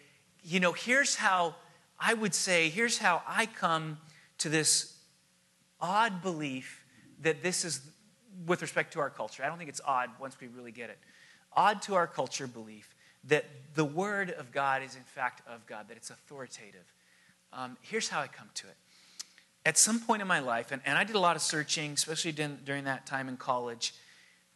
you 0.44 0.60
know, 0.60 0.72
here's 0.72 1.16
how 1.16 1.56
I 2.00 2.14
would 2.14 2.34
say, 2.34 2.70
here's 2.70 2.98
how 2.98 3.24
I 3.28 3.46
come 3.46 3.98
to 4.40 4.50
this 4.50 4.98
odd 5.82 6.22
belief 6.22 6.86
that 7.22 7.44
this 7.44 7.66
is 7.66 7.82
with 8.46 8.62
respect 8.62 8.94
to 8.94 9.00
our 9.00 9.10
culture. 9.10 9.44
I 9.44 9.48
don't 9.48 9.58
think 9.58 9.70
it's 9.70 9.82
odd 9.84 10.12
once 10.20 10.40
we 10.40 10.48
really 10.48 10.72
get 10.72 10.90
it. 10.90 10.98
Odd 11.54 11.82
to 11.84 11.96
our 11.96 12.08
culture 12.08 12.48
belief 12.48 12.96
that 13.26 13.46
the 13.76 13.86
Word 13.86 14.32
of 14.32 14.52
God 14.52 14.84
is 14.84 14.96
in 14.96 15.04
fact 15.04 15.42
of 15.48 15.66
God, 15.66 15.88
that 15.90 15.98
it's 15.98 16.10
authoritative. 16.10 16.86
Um, 17.54 17.78
here's 17.82 18.10
how 18.10 18.22
I 18.22 18.28
come 18.28 18.50
to 18.56 18.68
it. 18.68 18.76
At 19.66 19.78
some 19.78 20.00
point 20.00 20.22
in 20.22 20.28
my 20.28 20.40
life, 20.40 20.72
and, 20.72 20.82
and 20.86 20.98
I 20.98 21.04
did 21.04 21.16
a 21.16 21.20
lot 21.20 21.36
of 21.36 21.42
searching, 21.42 21.92
especially 21.92 22.32
during, 22.32 22.86
that 22.86 23.06
time 23.06 23.28
in 23.28 23.36
college, 23.36 23.94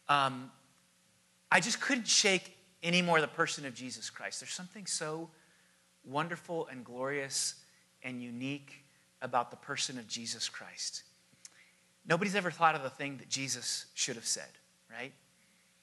um, 0.08 0.50
I 1.50 1.60
just 1.60 1.80
couldn't 1.80 2.08
shake 2.08 2.56
anymore 2.82 3.20
the 3.20 3.28
person 3.28 3.66
of 3.66 3.74
Jesus 3.74 4.08
Christ. 4.08 4.40
There's 4.40 4.52
something 4.52 4.86
so 4.86 5.28
wonderful 6.04 6.66
and 6.68 6.84
glorious 6.84 7.56
and 8.02 8.22
unique 8.22 8.84
about 9.20 9.50
the 9.50 9.56
person 9.56 9.98
of 9.98 10.08
Jesus 10.08 10.48
Christ. 10.48 11.02
Nobody's 12.06 12.34
ever 12.34 12.50
thought 12.50 12.74
of 12.74 12.82
the 12.82 12.90
thing 12.90 13.18
that 13.18 13.28
Jesus 13.28 13.86
should 13.94 14.16
have 14.16 14.26
said, 14.26 14.48
right? 14.90 15.12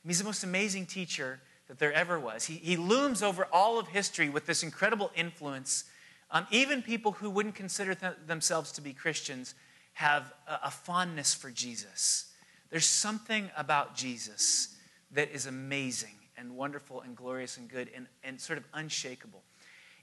He's 0.05 0.19
the 0.19 0.25
most 0.25 0.43
amazing 0.43 0.85
teacher 0.85 1.39
that 1.69 1.77
there 1.79 1.93
ever 1.93 2.19
was. 2.19 2.45
He, 2.45 2.55
he 2.55 2.75
looms 2.75 3.23
over 3.23 3.47
all 3.53 3.79
of 3.79 3.87
history 3.87 4.27
with 4.27 4.45
this 4.47 4.63
incredible 4.63 5.11
influence. 5.15 5.85
Um, 6.31 6.45
even 6.51 6.81
people 6.81 7.13
who 7.13 7.29
wouldn't 7.29 7.55
consider 7.55 7.93
th- 7.93 8.13
themselves 8.25 8.71
to 8.73 8.81
be 8.81 8.91
Christians 8.91 9.53
have 9.93 10.33
a, 10.47 10.59
a 10.65 10.71
fondness 10.71 11.33
for 11.33 11.51
Jesus. 11.51 12.33
There's 12.71 12.87
something 12.87 13.51
about 13.55 13.95
Jesus 13.95 14.75
that 15.11 15.31
is 15.31 15.45
amazing 15.45 16.15
and 16.37 16.55
wonderful 16.55 17.01
and 17.01 17.15
glorious 17.15 17.57
and 17.57 17.69
good 17.69 17.89
and, 17.95 18.07
and 18.23 18.41
sort 18.41 18.57
of 18.57 18.65
unshakable. 18.73 19.43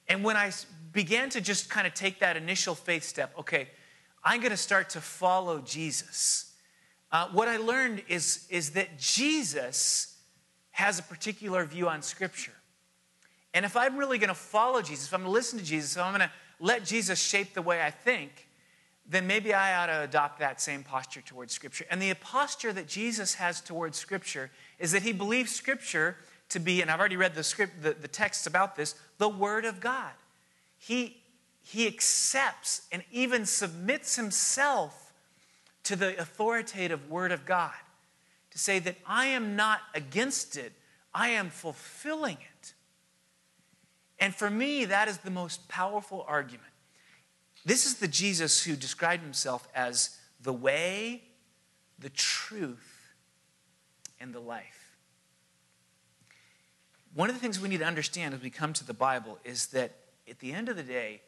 And 0.08 0.22
when 0.22 0.36
I 0.36 0.52
began 0.92 1.30
to 1.30 1.40
just 1.40 1.68
kind 1.68 1.86
of 1.86 1.94
take 1.94 2.20
that 2.20 2.36
initial 2.36 2.76
faith 2.76 3.02
step, 3.02 3.32
okay, 3.38 3.68
I'm 4.22 4.40
going 4.40 4.52
to 4.52 4.56
start 4.56 4.90
to 4.90 5.00
follow 5.00 5.60
Jesus. 5.60 6.52
Uh, 7.10 7.26
what 7.32 7.48
I 7.48 7.56
learned 7.56 8.04
is, 8.08 8.46
is 8.50 8.70
that 8.70 8.98
Jesus 8.98 10.15
has 10.76 10.98
a 10.98 11.02
particular 11.02 11.64
view 11.64 11.88
on 11.88 12.02
Scripture. 12.02 12.52
And 13.54 13.64
if 13.64 13.78
I'm 13.78 13.96
really 13.96 14.18
going 14.18 14.28
to 14.28 14.34
follow 14.34 14.82
Jesus, 14.82 15.06
if 15.06 15.14
I'm 15.14 15.20
going 15.20 15.30
to 15.30 15.32
listen 15.32 15.58
to 15.58 15.64
Jesus, 15.64 15.96
if 15.96 16.02
I'm 16.02 16.12
going 16.12 16.28
to 16.28 16.30
let 16.60 16.84
Jesus 16.84 17.18
shape 17.18 17.54
the 17.54 17.62
way 17.62 17.80
I 17.80 17.90
think, 17.90 18.46
then 19.08 19.26
maybe 19.26 19.54
I 19.54 19.82
ought 19.82 19.86
to 19.86 20.02
adopt 20.02 20.38
that 20.40 20.60
same 20.60 20.82
posture 20.82 21.22
towards 21.22 21.54
Scripture. 21.54 21.86
And 21.90 22.02
the 22.02 22.12
posture 22.12 22.74
that 22.74 22.88
Jesus 22.88 23.32
has 23.36 23.62
towards 23.62 23.96
Scripture 23.96 24.50
is 24.78 24.92
that 24.92 25.00
he 25.00 25.12
believes 25.12 25.50
Scripture 25.50 26.18
to 26.50 26.58
be, 26.58 26.82
and 26.82 26.90
I've 26.90 27.00
already 27.00 27.16
read 27.16 27.34
the 27.34 27.42
script, 27.42 27.82
the, 27.82 27.94
the 27.94 28.06
text 28.06 28.46
about 28.46 28.76
this, 28.76 28.96
the 29.16 29.30
Word 29.30 29.64
of 29.64 29.80
God. 29.80 30.12
He, 30.76 31.16
he 31.62 31.86
accepts 31.86 32.86
and 32.92 33.02
even 33.10 33.46
submits 33.46 34.16
himself 34.16 35.14
to 35.84 35.96
the 35.96 36.20
authoritative 36.20 37.08
Word 37.08 37.32
of 37.32 37.46
God 37.46 37.72
to 38.56 38.62
say 38.62 38.78
that 38.78 38.96
I 39.06 39.26
am 39.26 39.54
not 39.54 39.80
against 39.94 40.56
it, 40.56 40.72
I 41.12 41.28
am 41.28 41.50
fulfilling 41.50 42.38
it. 42.38 42.72
And 44.18 44.34
for 44.34 44.48
me, 44.48 44.86
that 44.86 45.08
is 45.08 45.18
the 45.18 45.30
most 45.30 45.68
powerful 45.68 46.24
argument. 46.26 46.72
This 47.66 47.84
is 47.84 47.96
the 47.96 48.08
Jesus 48.08 48.64
who 48.64 48.74
described 48.74 49.22
himself 49.22 49.68
as 49.74 50.16
the 50.40 50.54
way, 50.54 51.22
the 51.98 52.08
truth, 52.08 53.12
and 54.20 54.32
the 54.32 54.40
life. 54.40 54.96
One 57.12 57.28
of 57.28 57.36
the 57.36 57.40
things 57.40 57.60
we 57.60 57.68
need 57.68 57.80
to 57.80 57.86
understand 57.86 58.32
as 58.32 58.40
we 58.40 58.48
come 58.48 58.72
to 58.72 58.86
the 58.86 58.94
Bible 58.94 59.38
is 59.44 59.66
that 59.68 59.92
at 60.26 60.38
the 60.38 60.52
end 60.52 60.70
of 60.70 60.76
the 60.76 60.82
day, 60.82 61.20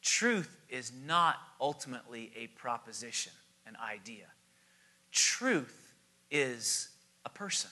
truth 0.00 0.58
is 0.68 0.90
not 1.06 1.36
ultimately 1.60 2.32
a 2.36 2.48
proposition, 2.48 3.32
an 3.68 3.76
idea. 3.80 4.26
Truth 5.12 5.81
is 6.32 6.88
a 7.24 7.28
person. 7.28 7.70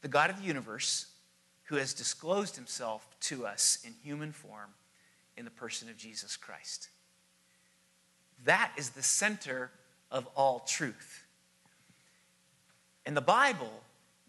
The 0.00 0.08
God 0.08 0.30
of 0.30 0.40
the 0.40 0.46
universe, 0.46 1.06
who 1.64 1.76
has 1.76 1.92
disclosed 1.92 2.56
himself 2.56 3.06
to 3.20 3.44
us 3.46 3.78
in 3.84 3.92
human 4.02 4.32
form 4.32 4.70
in 5.36 5.44
the 5.44 5.50
person 5.50 5.88
of 5.88 5.96
Jesus 5.96 6.36
Christ. 6.36 6.88
That 8.44 8.72
is 8.76 8.90
the 8.90 9.02
center 9.02 9.70
of 10.10 10.26
all 10.36 10.60
truth. 10.60 11.26
And 13.04 13.16
the 13.16 13.20
Bible 13.20 13.82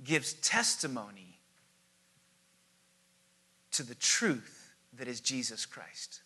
gives 0.03 0.33
testimony 0.33 1.39
to 3.71 3.83
the 3.83 3.95
truth 3.95 4.73
that 4.97 5.07
is 5.07 5.19
Jesus 5.19 5.65
Christ, 5.65 6.21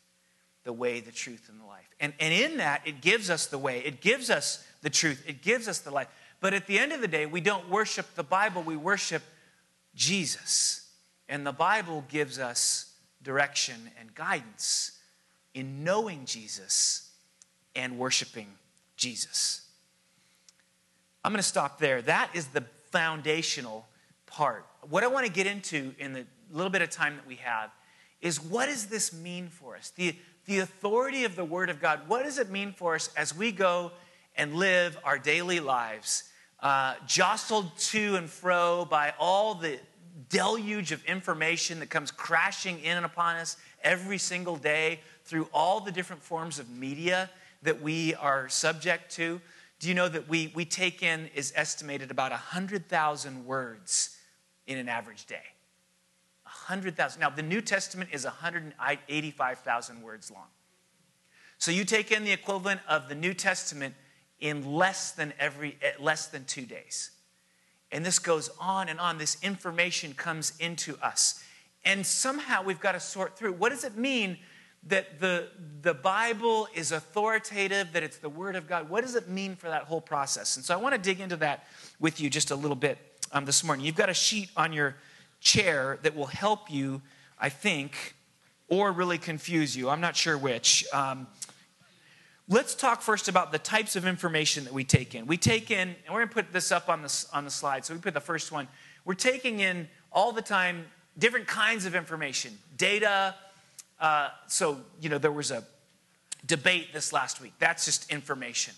the 0.67 0.73
way, 0.73 0.99
the 0.99 1.13
truth, 1.13 1.47
and 1.49 1.61
the 1.61 1.65
life. 1.65 1.87
And, 1.97 2.11
and 2.19 2.33
in 2.33 2.57
that, 2.57 2.81
it 2.85 2.99
gives 2.99 3.29
us 3.29 3.45
the 3.45 3.57
way, 3.57 3.79
it 3.85 4.01
gives 4.01 4.29
us 4.29 4.67
the 4.81 4.89
truth, 4.89 5.23
it 5.25 5.41
gives 5.41 5.69
us 5.69 5.79
the 5.79 5.91
life. 5.91 6.09
But 6.41 6.53
at 6.53 6.67
the 6.67 6.77
end 6.77 6.91
of 6.91 6.99
the 6.99 7.07
day, 7.07 7.25
we 7.25 7.39
don't 7.39 7.69
worship 7.69 8.05
the 8.15 8.23
Bible, 8.23 8.61
we 8.61 8.75
worship 8.75 9.23
Jesus. 9.95 10.89
And 11.29 11.47
the 11.47 11.53
Bible 11.53 12.03
gives 12.09 12.37
us 12.37 12.93
direction 13.23 13.75
and 13.97 14.13
guidance 14.13 14.99
in 15.53 15.85
knowing 15.85 16.25
Jesus 16.25 17.11
and 17.73 17.97
worshiping 17.97 18.47
Jesus. 18.97 19.61
I'm 21.23 21.31
going 21.31 21.41
to 21.41 21.47
stop 21.47 21.79
there. 21.79 22.01
That 22.01 22.29
is 22.33 22.47
the 22.47 22.65
foundational 22.91 23.87
part. 24.25 24.65
What 24.89 25.05
I 25.05 25.07
want 25.07 25.25
to 25.25 25.31
get 25.31 25.47
into 25.47 25.95
in 25.97 26.11
the 26.11 26.25
little 26.51 26.69
bit 26.69 26.81
of 26.81 26.89
time 26.89 27.15
that 27.15 27.25
we 27.25 27.35
have 27.35 27.71
is 28.21 28.41
what 28.43 28.67
does 28.67 28.87
this 28.87 29.13
mean 29.13 29.47
for 29.47 29.75
us? 29.75 29.91
The, 29.91 30.15
the 30.47 30.59
authority 30.59 31.25
of 31.25 31.35
the 31.35 31.45
Word 31.45 31.69
of 31.69 31.79
God, 31.79 32.07
what 32.07 32.23
does 32.23 32.39
it 32.39 32.49
mean 32.49 32.71
for 32.71 32.95
us 32.95 33.09
as 33.15 33.35
we 33.35 33.51
go 33.51 33.91
and 34.35 34.55
live 34.55 34.97
our 35.03 35.19
daily 35.19 35.59
lives, 35.59 36.23
uh, 36.61 36.95
jostled 37.05 37.77
to 37.77 38.15
and 38.15 38.29
fro 38.29 38.85
by 38.89 39.13
all 39.19 39.55
the 39.55 39.77
deluge 40.29 40.91
of 40.91 41.03
information 41.05 41.79
that 41.79 41.89
comes 41.89 42.11
crashing 42.11 42.79
in 42.79 43.03
upon 43.03 43.35
us 43.35 43.57
every 43.83 44.17
single 44.17 44.55
day 44.55 45.01
through 45.25 45.47
all 45.53 45.81
the 45.81 45.91
different 45.91 46.23
forms 46.23 46.59
of 46.59 46.69
media 46.69 47.29
that 47.61 47.81
we 47.81 48.15
are 48.15 48.47
subject 48.47 49.11
to? 49.11 49.41
Do 49.79 49.89
you 49.89 49.93
know 49.93 50.07
that 50.07 50.27
we, 50.29 50.51
we 50.55 50.65
take 50.65 51.03
in 51.03 51.29
is 51.35 51.53
estimated 51.55 52.09
about 52.09 52.31
100,000 52.31 53.45
words 53.45 54.17
in 54.65 54.77
an 54.77 54.89
average 54.89 55.25
day? 55.25 55.43
100,000. 56.67 57.19
Now, 57.19 57.29
the 57.29 57.41
New 57.41 57.61
Testament 57.61 58.09
is 58.11 58.25
185,000 58.25 60.01
words 60.01 60.29
long. 60.29 60.47
So 61.57 61.71
you 61.71 61.85
take 61.85 62.11
in 62.11 62.25
the 62.25 62.33
equivalent 62.33 62.81
of 62.89 63.07
the 63.07 63.15
New 63.15 63.33
Testament 63.33 63.95
in 64.39 64.73
less 64.73 65.11
than 65.11 65.33
every 65.39 65.77
eh, 65.81 65.93
less 65.99 66.27
than 66.27 66.43
2 66.43 66.65
days. 66.65 67.11
And 67.91 68.05
this 68.05 68.19
goes 68.19 68.49
on 68.59 68.89
and 68.89 68.99
on. 68.99 69.17
This 69.17 69.37
information 69.41 70.13
comes 70.13 70.53
into 70.59 70.97
us. 71.01 71.41
And 71.85 72.05
somehow 72.05 72.63
we've 72.63 72.81
got 72.81 72.91
to 72.91 72.99
sort 72.99 73.37
through 73.37 73.53
what 73.53 73.69
does 73.69 73.85
it 73.85 73.95
mean 73.95 74.37
that 74.87 75.19
the, 75.19 75.47
the 75.81 75.93
Bible 75.93 76.67
is 76.75 76.91
authoritative, 76.91 77.93
that 77.93 78.03
it's 78.03 78.17
the 78.17 78.29
Word 78.29 78.57
of 78.57 78.67
God? 78.67 78.89
What 78.89 79.01
does 79.01 79.15
it 79.15 79.29
mean 79.29 79.55
for 79.55 79.69
that 79.69 79.83
whole 79.83 80.01
process? 80.01 80.57
And 80.57 80.65
so 80.65 80.73
I 80.73 80.77
want 80.77 80.95
to 80.95 81.01
dig 81.01 81.21
into 81.21 81.37
that 81.37 81.65
with 81.99 82.19
you 82.19 82.29
just 82.29 82.51
a 82.51 82.55
little 82.55 82.75
bit 82.75 82.97
um, 83.31 83.45
this 83.45 83.63
morning. 83.63 83.85
You've 83.85 83.95
got 83.95 84.09
a 84.09 84.13
sheet 84.13 84.49
on 84.57 84.73
your 84.73 84.95
chair 85.39 85.99
that 86.03 86.15
will 86.15 86.27
help 86.27 86.71
you, 86.71 87.01
I 87.39 87.49
think, 87.49 88.15
or 88.67 88.91
really 88.91 89.17
confuse 89.17 89.75
you. 89.75 89.89
I'm 89.89 90.01
not 90.01 90.15
sure 90.15 90.37
which. 90.37 90.85
Um, 90.93 91.27
let's 92.47 92.75
talk 92.75 93.01
first 93.01 93.27
about 93.27 93.51
the 93.51 93.59
types 93.59 93.95
of 93.95 94.05
information 94.05 94.63
that 94.65 94.73
we 94.73 94.83
take 94.83 95.15
in. 95.15 95.25
We 95.25 95.37
take 95.37 95.71
in, 95.71 95.89
and 95.89 95.95
we're 96.09 96.19
going 96.19 96.29
to 96.29 96.33
put 96.33 96.53
this 96.53 96.71
up 96.71 96.89
on 96.89 97.01
the, 97.01 97.25
on 97.33 97.45
the 97.45 97.51
slide. 97.51 97.85
So 97.85 97.93
we 97.93 97.99
put 97.99 98.13
the 98.13 98.19
first 98.19 98.51
one. 98.51 98.67
We're 99.05 99.13
taking 99.13 99.59
in 99.59 99.87
all 100.11 100.31
the 100.31 100.41
time 100.41 100.85
different 101.17 101.47
kinds 101.47 101.85
of 101.85 101.95
information, 101.95 102.57
data. 102.75 103.35
Uh, 103.99 104.29
so, 104.47 104.79
you 105.01 105.09
know, 105.09 105.17
there 105.17 105.31
was 105.31 105.51
a 105.51 105.63
debate 106.45 106.93
this 106.93 107.11
last 107.11 107.41
week. 107.41 107.53
That's 107.59 107.85
just 107.85 108.11
information. 108.11 108.73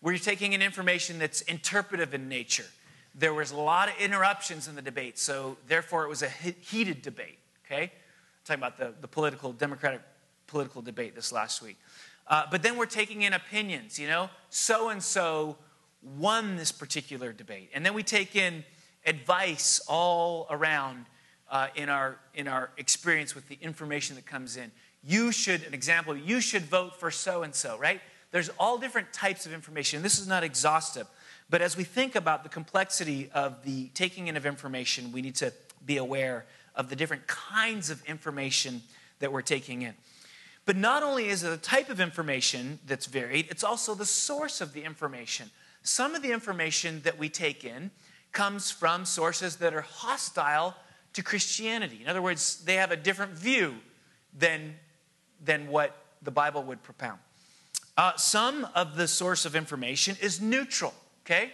We're 0.00 0.18
taking 0.18 0.52
in 0.52 0.62
information 0.62 1.18
that's 1.18 1.40
interpretive 1.42 2.14
in 2.14 2.28
nature. 2.28 2.66
There 3.14 3.34
was 3.34 3.52
a 3.52 3.56
lot 3.56 3.88
of 3.88 3.94
interruptions 4.00 4.68
in 4.68 4.74
the 4.74 4.82
debate, 4.82 5.18
so 5.18 5.56
therefore 5.68 6.04
it 6.04 6.08
was 6.08 6.22
a 6.22 6.28
heated 6.28 7.02
debate, 7.02 7.38
okay? 7.66 7.92
talking 8.44 8.62
about 8.62 8.76
the, 8.76 8.92
the 9.00 9.08
political, 9.08 9.52
Democratic 9.52 10.02
political 10.46 10.82
debate 10.82 11.14
this 11.14 11.32
last 11.32 11.62
week. 11.62 11.78
Uh, 12.26 12.44
but 12.50 12.62
then 12.62 12.76
we're 12.76 12.86
taking 12.86 13.22
in 13.22 13.32
opinions, 13.32 13.98
you 13.98 14.06
know, 14.06 14.30
so 14.50 14.90
and 14.90 15.02
so 15.02 15.56
won 16.18 16.56
this 16.56 16.70
particular 16.70 17.32
debate. 17.32 17.70
And 17.74 17.84
then 17.84 17.94
we 17.94 18.02
take 18.02 18.36
in 18.36 18.64
advice 19.06 19.80
all 19.88 20.46
around 20.50 21.06
uh, 21.50 21.68
in, 21.74 21.88
our, 21.88 22.18
in 22.34 22.48
our 22.48 22.70
experience 22.76 23.34
with 23.34 23.48
the 23.48 23.58
information 23.60 24.16
that 24.16 24.26
comes 24.26 24.56
in. 24.56 24.70
You 25.02 25.32
should, 25.32 25.62
an 25.64 25.74
example, 25.74 26.16
you 26.16 26.40
should 26.40 26.62
vote 26.62 26.98
for 26.98 27.10
so 27.10 27.42
and 27.42 27.54
so, 27.54 27.78
right? 27.78 28.00
There's 28.30 28.50
all 28.58 28.78
different 28.78 29.12
types 29.12 29.46
of 29.46 29.52
information. 29.52 30.02
This 30.02 30.18
is 30.18 30.26
not 30.26 30.42
exhaustive. 30.42 31.06
But 31.50 31.62
as 31.62 31.76
we 31.76 31.84
think 31.84 32.14
about 32.14 32.42
the 32.42 32.48
complexity 32.48 33.30
of 33.34 33.62
the 33.64 33.88
taking 33.94 34.28
in 34.28 34.36
of 34.36 34.46
information, 34.46 35.12
we 35.12 35.22
need 35.22 35.36
to 35.36 35.52
be 35.84 35.98
aware 35.98 36.46
of 36.74 36.88
the 36.88 36.96
different 36.96 37.26
kinds 37.26 37.90
of 37.90 38.04
information 38.06 38.82
that 39.20 39.32
we're 39.32 39.42
taking 39.42 39.82
in. 39.82 39.94
But 40.66 40.76
not 40.76 41.02
only 41.02 41.28
is 41.28 41.44
it 41.44 41.52
a 41.52 41.58
type 41.58 41.90
of 41.90 42.00
information 42.00 42.78
that's 42.86 43.06
varied, 43.06 43.48
it's 43.50 43.62
also 43.62 43.94
the 43.94 44.06
source 44.06 44.60
of 44.60 44.72
the 44.72 44.82
information. 44.82 45.50
Some 45.82 46.14
of 46.14 46.22
the 46.22 46.32
information 46.32 47.02
that 47.04 47.18
we 47.18 47.28
take 47.28 47.64
in 47.64 47.90
comes 48.32 48.70
from 48.70 49.04
sources 49.04 49.56
that 49.56 49.74
are 49.74 49.82
hostile 49.82 50.74
to 51.12 51.22
Christianity. 51.22 52.00
In 52.02 52.08
other 52.08 52.22
words, 52.22 52.64
they 52.64 52.74
have 52.76 52.90
a 52.90 52.96
different 52.96 53.32
view 53.32 53.74
than, 54.36 54.74
than 55.42 55.68
what 55.68 55.96
the 56.22 56.30
Bible 56.30 56.62
would 56.64 56.82
propound. 56.82 57.18
Uh, 57.96 58.16
some 58.16 58.66
of 58.74 58.96
the 58.96 59.06
source 59.06 59.44
of 59.44 59.54
information 59.54 60.16
is 60.20 60.40
neutral, 60.40 60.94
okay? 61.24 61.52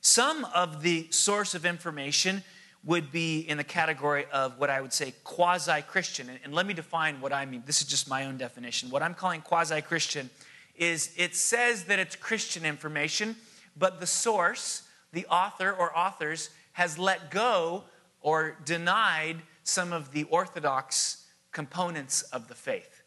Some 0.00 0.44
of 0.54 0.82
the 0.82 1.08
source 1.10 1.54
of 1.54 1.66
information 1.66 2.42
would 2.84 3.10
be 3.10 3.40
in 3.40 3.56
the 3.56 3.64
category 3.64 4.24
of 4.32 4.58
what 4.58 4.70
I 4.70 4.80
would 4.80 4.92
say 4.92 5.12
quasi 5.24 5.82
Christian. 5.82 6.28
And, 6.28 6.38
and, 6.44 6.54
let 6.54 6.66
me 6.66 6.74
define 6.74 7.20
what 7.20 7.32
I 7.32 7.44
mean. 7.44 7.64
This 7.66 7.80
is 7.80 7.88
just 7.88 8.08
my 8.08 8.26
own 8.26 8.36
definition. 8.36 8.90
What 8.90 9.02
I'm 9.02 9.14
calling 9.14 9.40
quasi 9.40 9.80
Christian 9.82 10.30
is 10.76 11.10
it 11.16 11.34
says 11.34 11.84
that 11.84 11.98
it's 11.98 12.14
Christian 12.14 12.64
information, 12.64 13.34
but 13.76 13.98
the 13.98 14.06
source, 14.06 14.82
the 15.12 15.26
author 15.26 15.72
or 15.72 15.96
authors, 15.98 16.50
has 16.74 16.98
let 16.98 17.30
go 17.30 17.84
or 18.20 18.56
denied 18.64 19.38
some 19.64 19.92
of 19.92 20.12
the 20.12 20.22
orthodox 20.24 21.26
components 21.50 22.22
of 22.22 22.46
the 22.46 22.54
faith. 22.54 23.02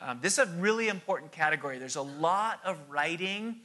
Um, 0.00 0.18
this 0.20 0.32
is 0.32 0.38
a 0.40 0.46
really 0.58 0.88
important 0.88 1.30
category. 1.30 1.78
There's 1.78 1.96
a 1.96 2.02
lot 2.02 2.58
of 2.64 2.76
writing 2.88 3.56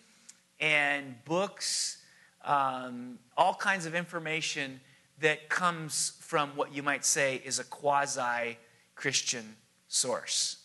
and 0.59 1.15
books, 1.25 1.97
um, 2.43 3.19
all 3.35 3.53
kinds 3.53 3.85
of 3.85 3.95
information 3.95 4.79
that 5.19 5.49
comes 5.49 6.13
from 6.19 6.49
what 6.55 6.73
you 6.73 6.83
might 6.83 7.05
say 7.05 7.41
is 7.43 7.59
a 7.59 7.63
quasi 7.63 8.57
Christian 8.95 9.55
source. 9.87 10.57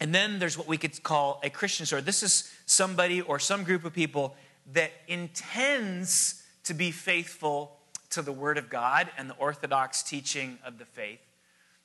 And 0.00 0.14
then 0.14 0.38
there's 0.38 0.58
what 0.58 0.66
we 0.66 0.76
could 0.76 1.02
call 1.02 1.40
a 1.42 1.50
Christian 1.50 1.86
source. 1.86 2.02
This 2.02 2.22
is 2.22 2.52
somebody 2.66 3.20
or 3.20 3.38
some 3.38 3.64
group 3.64 3.84
of 3.84 3.92
people 3.92 4.36
that 4.72 4.90
intends 5.08 6.42
to 6.64 6.74
be 6.74 6.90
faithful 6.90 7.78
to 8.10 8.22
the 8.22 8.32
Word 8.32 8.58
of 8.58 8.68
God 8.68 9.08
and 9.16 9.28
the 9.28 9.34
orthodox 9.34 10.02
teaching 10.02 10.58
of 10.64 10.78
the 10.78 10.84
faith. 10.84 11.20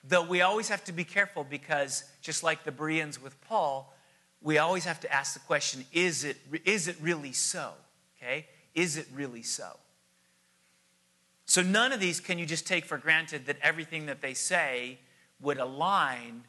Though 0.04 0.24
we 0.24 0.42
always 0.42 0.70
have 0.70 0.84
to 0.86 0.94
be 0.94 1.04
careful 1.04 1.44
because, 1.44 2.04
just 2.22 2.44
like 2.44 2.64
the 2.64 2.72
Bereans 2.72 3.22
with 3.22 3.40
Paul, 3.42 3.94
we 4.42 4.58
always 4.58 4.86
have 4.86 5.00
to 5.02 5.14
ask 5.14 5.34
the 5.34 5.40
question 5.40 5.86
is 5.92 6.24
it, 6.24 6.38
is 6.66 6.88
it 6.88 6.96
really 7.02 7.34
so? 7.34 7.72
Okay? 8.18 8.48
Is 8.74 8.98
it 8.98 9.08
really 9.14 9.44
so? 9.44 9.78
So 11.46 11.62
none 11.62 11.92
of 11.92 12.00
these 12.00 12.20
can 12.20 12.38
you 12.38 12.46
just 12.46 12.68
take 12.68 12.86
for 12.86 12.98
granted 12.98 13.48
that 13.48 13.58
everything 13.62 14.06
that 14.06 14.22
they 14.22 14.34
say 14.34 15.00
would 15.42 15.58
align 15.58 16.44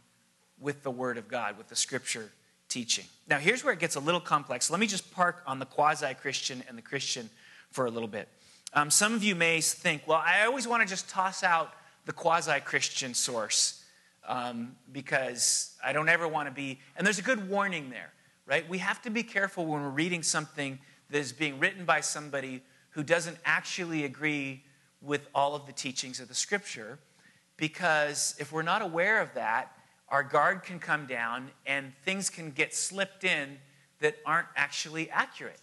with 0.60 0.82
the 0.82 0.90
Word 0.90 1.16
of 1.16 1.26
God, 1.26 1.56
with 1.56 1.68
the 1.68 1.76
Scripture 1.76 2.30
teaching. 2.68 3.06
Now, 3.26 3.38
here's 3.38 3.64
where 3.64 3.72
it 3.72 3.80
gets 3.80 3.96
a 3.96 4.00
little 4.00 4.20
complex. 4.20 4.70
Let 4.70 4.78
me 4.78 4.86
just 4.86 5.10
park 5.12 5.42
on 5.46 5.58
the 5.58 5.66
quasi 5.66 6.12
Christian 6.14 6.62
and 6.68 6.76
the 6.76 6.82
Christian 6.82 7.30
for 7.70 7.86
a 7.86 7.90
little 7.90 8.08
bit. 8.08 8.28
Um, 8.74 8.90
some 8.90 9.14
of 9.14 9.24
you 9.24 9.34
may 9.34 9.60
think, 9.60 10.06
well, 10.06 10.22
I 10.24 10.44
always 10.44 10.68
want 10.68 10.82
to 10.82 10.88
just 10.88 11.08
toss 11.08 11.42
out 11.42 11.72
the 12.04 12.12
quasi 12.12 12.60
Christian 12.60 13.14
source 13.14 13.79
um, 14.30 14.76
because 14.92 15.76
I 15.84 15.92
don't 15.92 16.08
ever 16.08 16.28
want 16.28 16.46
to 16.46 16.54
be, 16.54 16.78
and 16.96 17.04
there's 17.04 17.18
a 17.18 17.22
good 17.22 17.50
warning 17.50 17.90
there, 17.90 18.12
right? 18.46 18.66
We 18.68 18.78
have 18.78 19.02
to 19.02 19.10
be 19.10 19.24
careful 19.24 19.66
when 19.66 19.82
we're 19.82 19.90
reading 19.90 20.22
something 20.22 20.78
that 21.10 21.18
is 21.18 21.32
being 21.32 21.58
written 21.58 21.84
by 21.84 22.00
somebody 22.00 22.62
who 22.90 23.02
doesn't 23.02 23.38
actually 23.44 24.04
agree 24.04 24.62
with 25.02 25.26
all 25.34 25.56
of 25.56 25.66
the 25.66 25.72
teachings 25.72 26.20
of 26.20 26.28
the 26.28 26.34
scripture 26.34 27.00
because 27.56 28.36
if 28.38 28.52
we're 28.52 28.62
not 28.62 28.82
aware 28.82 29.20
of 29.20 29.34
that, 29.34 29.72
our 30.08 30.22
guard 30.22 30.62
can 30.62 30.78
come 30.78 31.06
down 31.06 31.50
and 31.66 31.92
things 32.04 32.30
can 32.30 32.52
get 32.52 32.72
slipped 32.72 33.24
in 33.24 33.58
that 33.98 34.14
aren't 34.24 34.48
actually 34.56 35.10
accurate. 35.10 35.60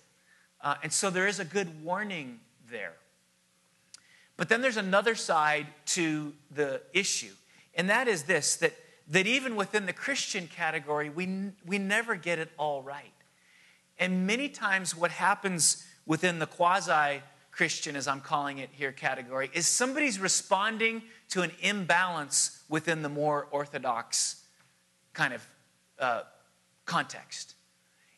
Uh, 0.61 0.75
and 0.83 0.91
so 0.91 1.09
there 1.09 1.27
is 1.27 1.39
a 1.39 1.45
good 1.45 1.83
warning 1.85 2.41
there. 2.69 2.95
But 4.35 4.49
then 4.49 4.61
there's 4.61 4.77
another 4.77 5.15
side 5.15 5.67
to 5.87 6.33
the 6.51 6.81
issue, 6.93 7.33
and 7.77 7.89
that 7.89 8.07
is 8.07 8.23
this 8.23 8.57
that, 8.57 8.73
that 9.07 9.27
even 9.27 9.55
within 9.55 9.85
the 9.85 9.93
Christian 9.93 10.47
category, 10.47 11.09
we, 11.09 11.51
we 11.65 11.77
never 11.77 12.15
get 12.15 12.39
it 12.39 12.49
all 12.57 12.81
right. 12.81 13.13
And 13.99 14.27
many 14.27 14.49
times, 14.49 14.95
what 14.95 15.11
happens 15.11 15.85
within 16.05 16.39
the 16.39 16.47
quasi 16.47 17.21
Christian, 17.51 17.95
as 17.95 18.07
I'm 18.07 18.21
calling 18.21 18.59
it 18.59 18.69
here, 18.71 18.91
category, 18.91 19.49
is 19.53 19.65
somebody's 19.65 20.19
responding 20.19 21.03
to 21.29 21.41
an 21.41 21.51
imbalance 21.61 22.63
within 22.69 23.01
the 23.01 23.09
more 23.09 23.47
orthodox 23.51 24.43
kind 25.13 25.33
of 25.33 25.47
uh, 25.99 26.21
context. 26.85 27.55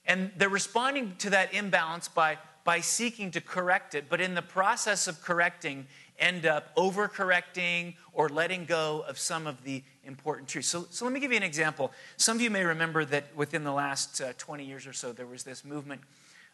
And 0.06 0.32
they're 0.38 0.50
responding 0.50 1.16
to 1.20 1.30
that 1.30 1.54
imbalance 1.54 2.10
by, 2.10 2.38
by 2.66 2.82
seeking 2.82 3.32
to 3.32 3.42
correct 3.42 3.96
it, 3.96 4.06
but 4.10 4.20
in 4.20 4.36
the 4.36 4.42
process 4.42 5.08
of 5.08 5.22
correcting, 5.22 5.88
end 6.20 6.46
up 6.46 6.76
overcorrecting 6.76 7.96
or 8.14 8.30
letting 8.30 8.66
go 8.66 9.04
of 9.08 9.18
some 9.18 9.48
of 9.48 9.64
the 9.64 9.84
important 10.04 10.48
truths. 10.48 10.68
So, 10.68 10.86
so 10.90 11.06
let 11.06 11.14
me 11.14 11.20
give 11.20 11.32
you 11.32 11.38
an 11.38 11.44
example. 11.44 11.92
Some 12.18 12.38
of 12.38 12.42
you 12.42 12.50
may 12.50 12.64
remember 12.64 13.06
that 13.06 13.36
within 13.36 13.64
the 13.64 13.72
last 13.72 14.22
uh, 14.22 14.34
20 14.38 14.66
years 14.66 14.86
or 14.86 14.94
so, 14.94 15.12
there 15.12 15.26
was 15.26 15.44
this 15.44 15.64
movement 15.64 16.02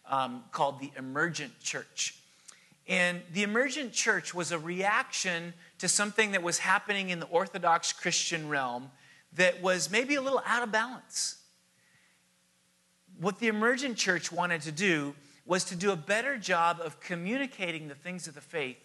um, 0.10 0.44
called 0.52 0.80
the 0.80 0.92
emergent 0.98 1.60
church. 1.62 2.16
And 2.88 3.22
the 3.34 3.44
emergent 3.44 3.94
church 3.94 4.34
was 4.34 4.52
a 4.52 4.60
reaction 4.60 5.54
to 5.80 5.88
something 5.88 6.32
that 6.32 6.44
was 6.44 6.60
happening 6.60 7.10
in 7.10 7.20
the 7.20 7.26
Orthodox 7.28 7.92
Christian 7.92 8.48
realm 8.48 8.92
that 9.34 9.62
was 9.62 9.90
maybe 9.90 10.16
a 10.16 10.22
little 10.22 10.42
out 10.46 10.62
of 10.62 10.72
balance. 10.72 11.38
What 13.20 13.40
the 13.40 13.48
emergent 13.48 13.98
church 13.98 14.32
wanted 14.32 14.62
to 14.62 14.72
do 14.72 15.16
was 15.46 15.64
to 15.66 15.76
do 15.76 15.92
a 15.92 15.96
better 15.96 16.38
job 16.38 16.80
of 16.84 17.00
communicating 17.00 17.88
the 17.88 17.96
things 17.96 18.28
of 18.28 18.36
the 18.36 18.42
faith 18.42 18.78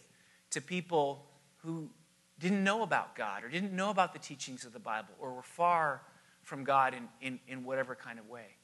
to 0.51 0.61
people 0.61 1.27
who 1.59 1.91
didn't 2.39 2.65
know 2.65 2.83
about 2.83 3.15
God 3.15 3.45
or 3.45 3.49
didn't 3.49 3.73
know 3.73 3.91
about 3.91 4.13
the 4.13 4.19
teachings 4.19 4.65
of 4.65 4.73
the 4.73 4.79
Bible 4.79 5.15
or 5.21 5.35
were 5.35 5.43
far 5.43 6.03
from 6.43 6.65
God 6.65 6.95
in, 6.95 7.09
in, 7.21 7.39
in 7.47 7.65
whatever 7.65 7.95
kind 7.95 8.19
of 8.19 8.29
way. 8.29 8.57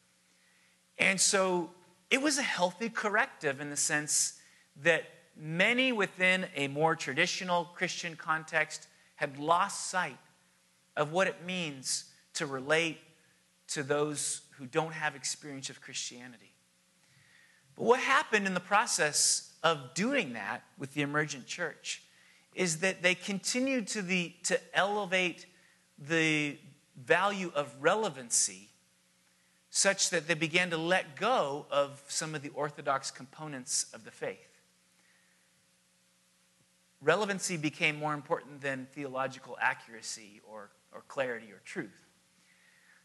And 0.99 1.21
so 1.21 1.71
it 2.11 2.23
was 2.23 2.39
a 2.39 2.43
healthy 2.43 2.89
corrective 2.89 3.61
in 3.61 3.71
the 3.71 3.77
sense 3.77 4.41
that 4.83 5.05
many 5.37 5.93
within 5.93 6.47
a 6.55 6.69
more 6.69 6.97
traditional 6.97 7.67
Christian 7.75 8.17
context 8.17 8.89
had 9.17 9.39
lost 9.39 9.91
sight 9.91 10.19
of 10.97 11.13
what 11.13 11.27
it 11.27 11.45
means 11.45 12.05
to 12.35 12.47
relate 12.47 12.99
to 13.69 13.83
those 13.83 14.43
who 14.59 14.67
don't 14.67 14.93
have 14.93 15.15
experience 15.15 15.69
of 15.69 15.81
Christianity. 15.81 16.55
But 17.77 17.85
what 17.85 18.01
happened 18.01 18.47
in 18.47 18.55
the 18.55 18.61
process 18.61 19.53
of 19.67 19.95
doing 19.95 20.35
that 20.35 20.63
with 20.79 20.95
the 20.95 21.03
emergent 21.03 21.45
church 21.45 22.01
is 22.55 22.79
that 22.79 23.03
they 23.03 23.17
continued 23.17 23.89
to, 23.89 24.01
the, 24.01 24.33
to 24.45 24.57
elevate 24.73 25.47
the 25.99 26.57
value 26.97 27.51
of 27.53 27.75
relevancy 27.81 28.69
such 29.69 30.11
that 30.11 30.29
they 30.29 30.35
began 30.35 30.71
to 30.71 30.77
let 30.77 31.17
go 31.17 31.67
of 31.69 32.01
some 32.07 32.33
of 32.33 32.43
the 32.43 32.49
orthodox 32.51 33.11
components 33.11 33.87
of 33.93 34.05
the 34.05 34.11
faith. 34.13 34.61
Relevancy 37.03 37.57
became 37.57 37.97
more 37.97 38.15
important 38.15 38.61
than 38.61 38.87
theological 38.95 39.59
accuracy 39.61 40.41
or, 40.49 40.71
or 40.93 41.03
clarity 41.09 41.51
or 41.51 41.61
truth. 41.65 42.07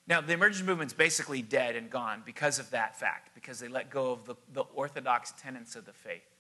Now, 0.06 0.22
the 0.22 0.34
emergent 0.34 0.68
movement's 0.68 0.94
basically 0.94 1.42
dead 1.42 1.76
and 1.76 1.90
gone 1.90 2.22
because 2.24 2.60
of 2.60 2.70
that 2.70 3.00
fact, 3.00 3.34
because 3.34 3.60
they 3.60 3.68
let 3.68 3.90
go 3.90 4.12
of 4.12 4.26
the, 4.26 4.36
the 4.54 4.62
orthodox 4.62 5.34
tenets 5.42 5.76
of 5.76 5.88
the 5.88 5.94
faith. 5.94 6.31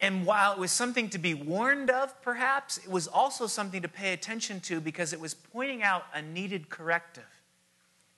And 0.00 0.24
while 0.24 0.52
it 0.52 0.58
was 0.58 0.72
something 0.72 1.10
to 1.10 1.18
be 1.18 1.34
warned 1.34 1.90
of, 1.90 2.20
perhaps, 2.22 2.78
it 2.78 2.88
was 2.88 3.06
also 3.06 3.46
something 3.46 3.82
to 3.82 3.88
pay 3.88 4.12
attention 4.12 4.60
to 4.60 4.80
because 4.80 5.12
it 5.12 5.20
was 5.20 5.34
pointing 5.34 5.82
out 5.82 6.04
a 6.14 6.22
needed 6.22 6.70
corrective 6.70 7.42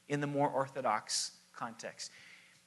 in 0.09 0.21
the 0.21 0.27
more 0.27 0.49
orthodox 0.49 1.33
context. 1.53 2.13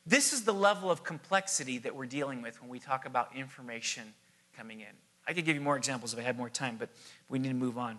This 0.05 0.33
is 0.33 0.43
the 0.43 0.53
level 0.53 0.91
of 0.91 1.03
complexity 1.03 1.77
that 1.79 1.95
we're 1.95 2.05
dealing 2.05 2.41
with 2.41 2.61
when 2.61 2.69
we 2.69 2.79
talk 2.79 3.05
about 3.05 3.35
information 3.35 4.13
coming 4.55 4.81
in. 4.81 4.87
I 5.27 5.33
could 5.33 5.45
give 5.45 5.55
you 5.55 5.61
more 5.61 5.77
examples 5.77 6.13
if 6.13 6.19
I 6.19 6.21
had 6.21 6.37
more 6.37 6.49
time, 6.49 6.75
but 6.77 6.89
we 7.29 7.39
need 7.39 7.49
to 7.49 7.55
move 7.55 7.77
on. 7.77 7.97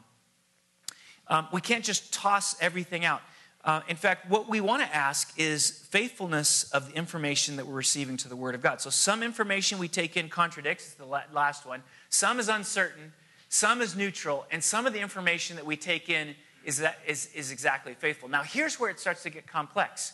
Um, 1.29 1.49
we 1.53 1.61
can't 1.61 1.85
just 1.85 2.13
toss 2.13 2.61
everything 2.61 3.05
out. 3.05 3.23
Uh, 3.67 3.81
in 3.89 3.97
fact, 3.97 4.31
what 4.31 4.49
we 4.49 4.61
want 4.61 4.81
to 4.81 4.95
ask 4.95 5.37
is 5.37 5.71
faithfulness 5.91 6.71
of 6.71 6.89
the 6.89 6.97
information 6.97 7.57
that 7.57 7.67
we're 7.67 7.75
receiving 7.75 8.17
to 8.17 8.29
the 8.29 8.37
Word 8.37 8.55
of 8.55 8.63
God. 8.63 8.81
So, 8.81 8.91
some 8.91 9.25
information 9.25 9.79
we 9.79 9.89
take 9.89 10.17
in 10.17 10.29
contradicts, 10.29 10.95
the 10.95 11.05
last 11.05 11.67
one. 11.67 11.83
Some 12.09 12.39
is 12.39 12.49
uncertain, 12.49 13.13
some 13.49 13.83
is 13.83 13.97
neutral, 13.97 14.47
and 14.53 14.63
some 14.63 14.87
of 14.87 14.93
the 14.93 15.01
information 15.01 15.57
that 15.57 15.67
we 15.67 15.77
take 15.77 16.09
in 16.09 16.37
is, 16.65 16.79
that, 16.79 17.01
is, 17.09 17.29
is 17.35 17.51
exactly 17.51 17.95
faithful. 17.95 18.29
Now, 18.29 18.45
here's 18.45 18.79
where 18.79 18.89
it 18.89 19.01
starts 19.01 19.25
to 19.25 19.31
get 19.31 19.49
complex. 19.49 20.13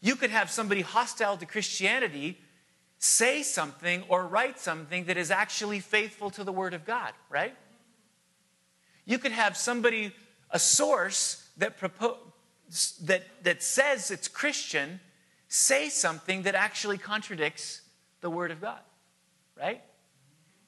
You 0.00 0.14
could 0.14 0.30
have 0.30 0.48
somebody 0.48 0.82
hostile 0.82 1.36
to 1.36 1.46
Christianity 1.46 2.38
say 3.00 3.42
something 3.42 4.04
or 4.08 4.24
write 4.24 4.60
something 4.60 5.06
that 5.06 5.16
is 5.16 5.32
actually 5.32 5.80
faithful 5.80 6.30
to 6.30 6.44
the 6.44 6.52
Word 6.52 6.74
of 6.74 6.84
God, 6.84 7.12
right? 7.28 7.56
You 9.04 9.18
could 9.18 9.32
have 9.32 9.56
somebody, 9.56 10.14
a 10.52 10.60
source 10.60 11.44
that, 11.56 11.80
propo- 11.80 12.18
that, 13.02 13.22
that 13.42 13.62
says 13.62 14.10
it's 14.10 14.28
Christian, 14.28 15.00
say 15.48 15.88
something 15.88 16.42
that 16.42 16.54
actually 16.54 16.98
contradicts 16.98 17.82
the 18.20 18.30
Word 18.30 18.50
of 18.50 18.60
God, 18.60 18.80
right? 19.58 19.82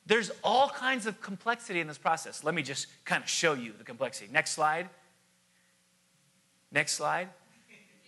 There's 0.07 0.31
all 0.45 0.69
kinds 0.69 1.07
of 1.07 1.21
complexity 1.21 1.81
in 1.81 1.89
this 1.89 1.99
process. 1.99 2.45
Let 2.45 2.55
me 2.55 2.63
just 2.63 2.87
kind 3.05 3.23
of 3.23 3.29
show 3.29 3.55
you 3.55 3.73
the 3.77 3.85
complexity. 3.85 4.31
Next 4.33 4.53
slide. 4.53 4.89
Next 6.71 6.93
slide. 6.93 7.29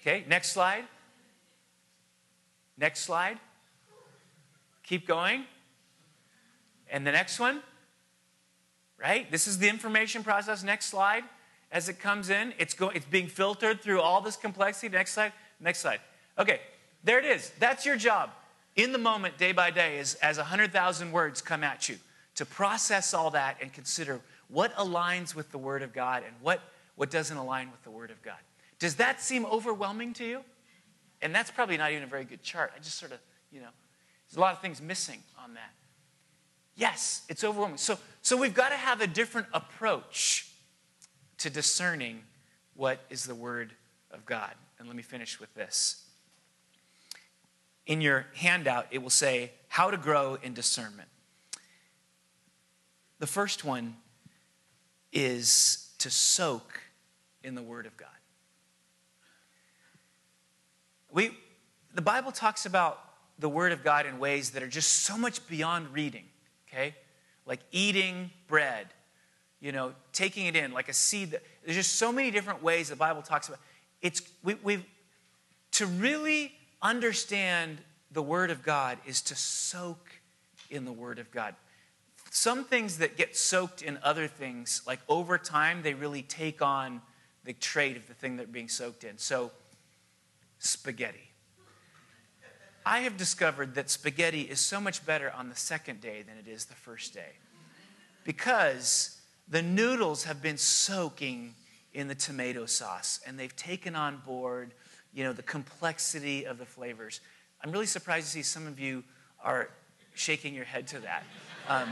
Okay, 0.00 0.24
next 0.28 0.52
slide. 0.52 0.84
Next 2.76 3.00
slide. 3.00 3.38
Keep 4.84 5.08
going. 5.08 5.44
And 6.88 7.06
the 7.06 7.12
next 7.12 7.40
one. 7.40 7.62
Right? 8.96 9.30
This 9.30 9.48
is 9.48 9.58
the 9.58 9.68
information 9.68 10.22
process. 10.22 10.62
Next 10.62 10.86
slide. 10.86 11.24
As 11.70 11.88
it 11.88 12.00
comes 12.00 12.30
in, 12.30 12.54
it's, 12.58 12.74
go, 12.74 12.88
it's 12.88 13.04
being 13.04 13.28
filtered 13.28 13.82
through 13.82 14.00
all 14.00 14.20
this 14.20 14.36
complexity. 14.36 14.88
Next 14.88 15.12
slide. 15.12 15.32
Next 15.60 15.80
slide. 15.80 16.00
Okay, 16.38 16.60
there 17.04 17.18
it 17.18 17.24
is. 17.24 17.52
That's 17.58 17.84
your 17.84 17.96
job 17.96 18.30
in 18.78 18.92
the 18.92 18.98
moment, 18.98 19.36
day 19.36 19.52
by 19.52 19.70
day, 19.70 19.98
as, 19.98 20.14
as 20.14 20.38
100,000 20.38 21.10
words 21.10 21.42
come 21.42 21.64
at 21.64 21.88
you, 21.88 21.96
to 22.36 22.46
process 22.46 23.12
all 23.12 23.30
that 23.30 23.56
and 23.60 23.72
consider 23.72 24.20
what 24.46 24.74
aligns 24.76 25.34
with 25.34 25.50
the 25.50 25.58
Word 25.58 25.82
of 25.82 25.92
God 25.92 26.22
and 26.24 26.34
what, 26.40 26.60
what 26.94 27.10
doesn't 27.10 27.36
align 27.36 27.72
with 27.72 27.82
the 27.82 27.90
Word 27.90 28.10
of 28.12 28.22
God. 28.22 28.38
Does 28.78 28.94
that 28.94 29.20
seem 29.20 29.44
overwhelming 29.46 30.14
to 30.14 30.24
you? 30.24 30.40
And 31.20 31.34
that's 31.34 31.50
probably 31.50 31.76
not 31.76 31.90
even 31.90 32.04
a 32.04 32.06
very 32.06 32.24
good 32.24 32.42
chart. 32.42 32.72
I 32.74 32.78
just 32.78 32.98
sort 32.98 33.10
of, 33.10 33.18
you 33.50 33.60
know, 33.60 33.68
there's 34.28 34.36
a 34.36 34.40
lot 34.40 34.54
of 34.54 34.60
things 34.60 34.80
missing 34.80 35.20
on 35.42 35.54
that. 35.54 35.72
Yes, 36.76 37.22
it's 37.28 37.42
overwhelming. 37.42 37.78
So, 37.78 37.98
so 38.22 38.36
we've 38.36 38.54
got 38.54 38.68
to 38.68 38.76
have 38.76 39.00
a 39.00 39.08
different 39.08 39.48
approach 39.52 40.47
to 41.38 41.50
discerning 41.50 42.22
what 42.74 43.00
is 43.10 43.24
the 43.24 43.34
Word 43.34 43.72
of 44.10 44.24
God. 44.26 44.52
And 44.78 44.86
let 44.86 44.96
me 44.96 45.02
finish 45.02 45.40
with 45.40 45.52
this. 45.54 46.04
In 47.86 48.00
your 48.00 48.26
handout, 48.34 48.86
it 48.90 49.02
will 49.02 49.10
say 49.10 49.52
how 49.68 49.90
to 49.90 49.96
grow 49.96 50.38
in 50.42 50.54
discernment. 50.54 51.08
The 53.18 53.26
first 53.26 53.64
one 53.64 53.96
is 55.12 55.90
to 55.98 56.10
soak 56.10 56.80
in 57.42 57.54
the 57.54 57.62
Word 57.62 57.86
of 57.86 57.96
God. 57.96 58.08
We, 61.10 61.30
the 61.94 62.02
Bible 62.02 62.30
talks 62.30 62.66
about 62.66 63.00
the 63.38 63.48
Word 63.48 63.72
of 63.72 63.82
God 63.82 64.06
in 64.06 64.18
ways 64.18 64.50
that 64.50 64.62
are 64.62 64.68
just 64.68 65.04
so 65.04 65.16
much 65.16 65.46
beyond 65.48 65.92
reading, 65.92 66.24
okay? 66.68 66.94
Like 67.46 67.60
eating 67.72 68.30
bread, 68.46 68.88
you 69.60 69.72
know, 69.72 69.92
taking 70.12 70.46
it 70.46 70.56
in 70.56 70.72
like 70.72 70.88
a 70.88 70.92
seed. 70.92 71.32
That, 71.32 71.42
there's 71.64 71.76
just 71.76 71.96
so 71.96 72.12
many 72.12 72.30
different 72.30 72.62
ways 72.62 72.88
the 72.88 72.96
Bible 72.96 73.22
talks 73.22 73.48
about. 73.48 73.60
It's 74.02 74.22
we, 74.42 74.54
we've 74.62 74.84
to 75.72 75.86
really 75.86 76.52
understand 76.80 77.78
the 78.10 78.22
Word 78.22 78.50
of 78.50 78.62
God 78.62 78.98
is 79.06 79.20
to 79.22 79.36
soak 79.36 80.20
in 80.70 80.84
the 80.84 80.92
Word 80.92 81.18
of 81.18 81.30
God. 81.30 81.54
Some 82.30 82.64
things 82.64 82.98
that 82.98 83.16
get 83.16 83.36
soaked 83.36 83.82
in 83.82 83.98
other 84.02 84.26
things, 84.26 84.82
like 84.86 85.00
over 85.08 85.38
time, 85.38 85.82
they 85.82 85.94
really 85.94 86.22
take 86.22 86.62
on 86.62 87.00
the 87.44 87.52
trait 87.54 87.96
of 87.96 88.06
the 88.06 88.14
thing 88.14 88.36
they're 88.36 88.46
being 88.46 88.68
soaked 88.68 89.04
in. 89.04 89.18
So 89.18 89.50
spaghetti. 90.58 91.30
I 92.84 93.00
have 93.00 93.16
discovered 93.16 93.74
that 93.74 93.90
spaghetti 93.90 94.42
is 94.42 94.60
so 94.60 94.80
much 94.80 95.04
better 95.04 95.30
on 95.30 95.48
the 95.48 95.56
second 95.56 96.00
day 96.00 96.22
than 96.22 96.38
it 96.38 96.48
is 96.48 96.66
the 96.66 96.74
first 96.74 97.12
day 97.12 97.32
because 98.24 99.17
the 99.50 99.62
noodles 99.62 100.24
have 100.24 100.42
been 100.42 100.58
soaking 100.58 101.54
in 101.92 102.08
the 102.08 102.14
tomato 102.14 102.66
sauce 102.66 103.20
and 103.26 103.38
they've 103.38 103.56
taken 103.56 103.94
on 103.94 104.22
board 104.24 104.72
you 105.14 105.24
know 105.24 105.32
the 105.32 105.42
complexity 105.42 106.44
of 106.44 106.58
the 106.58 106.66
flavors 106.66 107.20
i'm 107.62 107.72
really 107.72 107.86
surprised 107.86 108.26
to 108.26 108.32
see 108.32 108.42
some 108.42 108.66
of 108.66 108.78
you 108.78 109.02
are 109.42 109.70
shaking 110.14 110.54
your 110.54 110.64
head 110.64 110.86
to 110.86 110.98
that 110.98 111.24
um, 111.68 111.88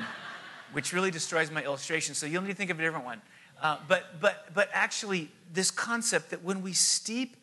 which 0.73 0.92
really 0.92 1.11
destroys 1.11 1.51
my 1.51 1.62
illustration 1.64 2.14
so 2.14 2.27
you'll 2.27 2.42
need 2.42 2.49
to 2.49 2.55
think 2.55 2.71
of 2.71 2.79
a 2.79 2.83
different 2.83 3.05
one 3.05 3.21
uh, 3.62 3.79
but 3.88 4.21
but 4.21 4.49
but 4.55 4.69
actually 4.73 5.31
this 5.53 5.71
concept 5.71 6.31
that 6.31 6.42
when 6.42 6.61
we 6.62 6.73
steep 6.73 7.37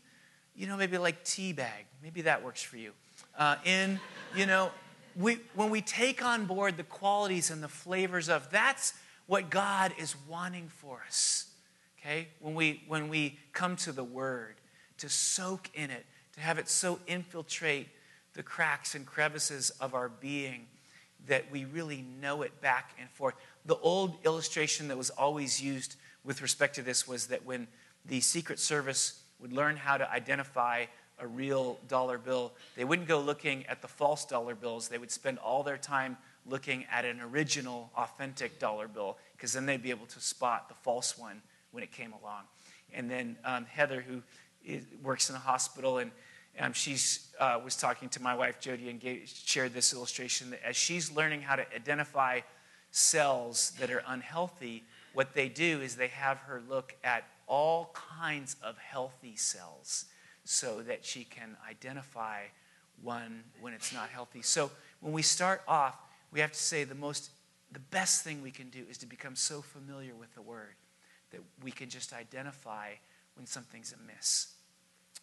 you 0.56 0.68
know, 0.68 0.78
maybe 0.78 0.98
like 0.98 1.24
tea 1.24 1.54
bag. 1.54 1.86
Maybe 2.02 2.22
that 2.24 2.44
works 2.44 2.62
for 2.62 2.78
you. 2.78 2.92
Uh, 3.38 3.56
in, 3.66 4.00
you 4.36 4.46
know, 4.46 4.72
we, 5.16 5.40
when 5.56 5.70
we 5.70 5.82
take 5.82 6.24
on 6.24 6.46
board 6.46 6.78
the 6.78 6.84
qualities 6.84 7.50
and 7.50 7.64
the 7.64 7.68
flavors 7.68 8.30
of, 8.30 8.50
that's 8.52 8.94
what 9.28 9.50
God 9.50 9.94
is 9.98 10.16
wanting 10.28 10.68
for 10.68 11.02
us. 11.08 11.48
Okay? 12.00 12.28
When 12.40 12.56
we, 12.56 12.84
when 12.88 13.10
we 13.10 13.40
come 13.54 13.76
to 13.78 13.92
the 13.92 14.04
Word, 14.04 14.56
to 14.98 15.10
soak 15.10 15.70
in 15.74 15.90
it, 15.90 16.06
to 16.34 16.42
have 16.42 16.58
it 16.58 16.68
so 16.70 17.00
infiltrate 17.08 17.88
the 18.34 18.44
cracks 18.44 18.96
and 18.96 19.06
crevices 19.06 19.70
of 19.80 19.94
our 19.94 20.10
being 20.10 20.68
that 21.28 21.50
we 21.52 21.66
really 21.66 22.04
know 22.22 22.42
it 22.42 22.62
back 22.62 22.92
and 23.00 23.10
forth. 23.10 23.36
The 23.66 23.78
old 23.78 24.18
illustration 24.26 24.90
that 24.90 24.98
was 24.98 25.10
always 25.12 25.62
used 25.62 25.96
with 26.24 26.42
respect 26.42 26.76
to 26.76 26.82
this 26.82 27.08
was 27.08 27.28
that 27.28 27.46
when 27.46 27.68
the 28.06 28.20
Secret 28.20 28.60
Service 28.60 29.22
would 29.40 29.54
learn 29.54 29.78
how 29.78 29.98
to 29.98 30.10
identify 30.12 30.86
a 31.20 31.28
real 31.28 31.80
dollar 31.88 32.18
bill. 32.18 32.54
They 32.76 32.84
wouldn't 32.84 33.08
go 33.08 33.20
looking 33.20 33.66
at 33.68 33.82
the 33.82 33.88
false 33.88 34.26
dollar 34.26 34.56
bills. 34.56 34.88
They 34.88 34.98
would 34.98 35.12
spend 35.12 35.38
all 35.38 35.64
their 35.64 35.78
time 35.78 36.18
looking 36.46 36.86
at 36.92 37.06
an 37.06 37.22
original, 37.22 37.92
authentic 37.96 38.60
dollar 38.60 38.88
bill, 38.88 39.18
because 39.36 39.54
then 39.54 39.66
they'd 39.66 39.82
be 39.82 39.90
able 39.90 40.06
to 40.08 40.20
spot 40.20 40.68
the 40.70 40.76
false 40.76 41.18
one 41.18 41.42
when 41.72 41.84
it 41.84 41.92
came 41.92 42.14
along. 42.22 42.44
And 42.94 43.10
then 43.10 43.38
um, 43.46 43.66
Heather, 43.66 44.02
who 44.02 44.22
is, 44.66 44.86
works 45.02 45.30
in 45.30 45.36
a 45.36 45.40
hospital, 45.40 45.98
and 45.98 46.12
um, 46.60 46.74
she 46.74 46.98
uh, 47.40 47.60
was 47.64 47.76
talking 47.76 48.10
to 48.10 48.22
my 48.22 48.36
wife 48.36 48.60
Jody 48.60 48.90
and 48.90 49.00
gave, 49.00 49.28
shared 49.28 49.74
this 49.74 49.94
illustration 49.94 50.52
that 50.52 50.64
as 50.64 50.76
she's 50.76 51.12
learning 51.12 51.42
how 51.42 51.56
to 51.56 51.66
identify 51.76 52.42
cells 52.92 53.72
that 53.80 53.90
are 53.90 54.04
unhealthy, 54.08 54.84
what 55.14 55.34
they 55.34 55.50
do 55.50 55.82
is 55.82 55.96
they 55.96 56.08
have 56.10 56.38
her 56.40 56.62
look 56.70 56.96
at 57.04 57.24
all 57.48 57.96
kinds 58.20 58.56
of 58.64 58.78
healthy 58.78 59.36
cells 59.36 60.06
so 60.44 60.82
that 60.82 61.04
she 61.06 61.24
can 61.24 61.58
identify 61.70 62.42
one 63.02 63.44
when 63.62 63.74
it's 63.74 63.94
not 63.94 64.10
healthy. 64.10 64.42
So 64.42 64.70
when 65.02 65.14
we 65.14 65.22
start 65.22 65.62
off, 65.68 65.98
we 66.34 66.40
have 66.40 66.52
to 66.52 66.60
say 66.60 66.84
the 66.84 66.96
most 66.96 67.30
the 67.72 67.80
best 67.80 68.24
thing 68.24 68.42
we 68.44 68.52
can 68.52 68.70
do 68.70 68.84
is 68.90 69.00
to 69.00 69.08
become 69.08 69.36
so 69.36 69.62
familiar 69.62 70.14
with 70.14 70.34
the 70.36 70.42
word 70.42 70.76
that 71.32 71.42
we 71.64 71.72
can 71.72 71.90
just 71.90 72.14
identify 72.14 72.90
when 73.36 73.48
something's 73.48 73.94
amiss. 74.04 74.54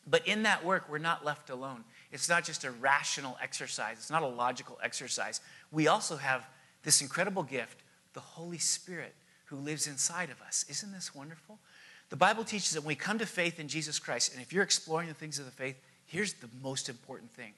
But 0.04 0.26
in 0.26 0.42
that 0.42 0.64
work, 0.64 0.88
we're 0.88 0.98
not 0.98 1.24
left 1.24 1.50
alone. 1.50 1.84
It's 2.10 2.28
not 2.28 2.44
just 2.44 2.64
a 2.64 2.72
rational 2.72 3.38
exercise, 3.40 3.98
it's 3.98 4.10
not 4.10 4.22
a 4.22 4.26
logical 4.28 4.78
exercise. 4.82 5.40
We 5.70 5.86
also 5.86 6.16
have 6.16 6.46
this 6.82 7.00
incredible 7.02 7.42
gift 7.42 7.82
the 8.12 8.20
Holy 8.20 8.58
Spirit 8.58 9.14
who 9.44 9.56
lives 9.56 9.86
inside 9.86 10.30
of 10.30 10.42
us. 10.42 10.64
Isn't 10.68 10.90
this 10.90 11.14
wonderful? 11.14 11.60
The 12.08 12.16
Bible 12.16 12.42
teaches 12.42 12.72
that 12.72 12.80
when 12.80 12.88
we 12.88 12.94
come 12.96 13.18
to 13.18 13.26
faith 13.26 13.60
in 13.60 13.68
Jesus 13.68 14.00
Christ, 14.00 14.32
and 14.32 14.42
if 14.42 14.52
you're 14.52 14.64
exploring 14.64 15.06
the 15.06 15.14
things 15.14 15.38
of 15.38 15.44
the 15.44 15.52
faith, 15.52 15.76
here's 16.06 16.32
the 16.32 16.48
most 16.60 16.88
important 16.88 17.30
thing. 17.30 17.52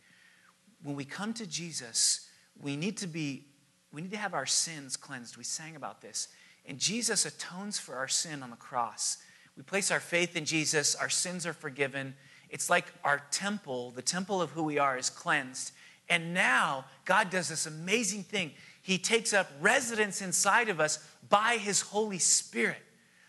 When 0.83 0.95
we 0.95 1.07
come 1.07 1.33
to 1.35 1.47
Jesus, 1.47 2.29
we 2.61 2.77
need 2.77 2.97
to 2.99 3.07
be 3.07 3.47
we 3.93 4.01
need 4.01 4.11
to 4.13 4.17
have 4.17 4.33
our 4.33 4.47
sins 4.47 4.97
cleansed. 4.97 5.37
We 5.37 5.45
sang 5.45 5.77
about 5.77 6.01
this. 6.01 6.29
And 6.65 6.79
Jesus 6.79 7.27
atones 7.27 7.79
for 7.79 7.97
our 7.97 8.09
sin 8.09 8.43
on 8.43 8.49
the 8.49 8.57
cross. 8.57 9.19
We 9.57 9.63
place 9.63 9.91
our 9.91 10.01
faith 10.01 10.35
in 10.35 10.47
Jesus, 10.47 10.95
our 10.95 11.11
sins 11.11 11.47
are 11.47 11.53
forgiven. 11.53 12.15
It's 12.49 12.71
like 12.71 12.87
our 13.05 13.23
temple, 13.31 13.91
the 13.91 14.03
temple 14.03 14.41
of 14.41 14.51
who 14.51 14.63
we 14.63 14.79
are, 14.79 14.97
is 14.97 15.11
cleansed. 15.11 15.73
And 16.09 16.35
now 16.35 16.87
God 17.05 17.31
does 17.31 17.49
this 17.49 17.67
amazing 17.67 18.25
thing. 18.25 18.53
He 18.83 18.99
takes 18.99 19.33
up 19.33 19.51
residence 19.61 20.21
inside 20.21 20.69
of 20.69 20.81
us 20.81 20.99
by 21.29 21.57
His 21.57 21.81
Holy 21.81 22.19
Spirit. 22.19 22.83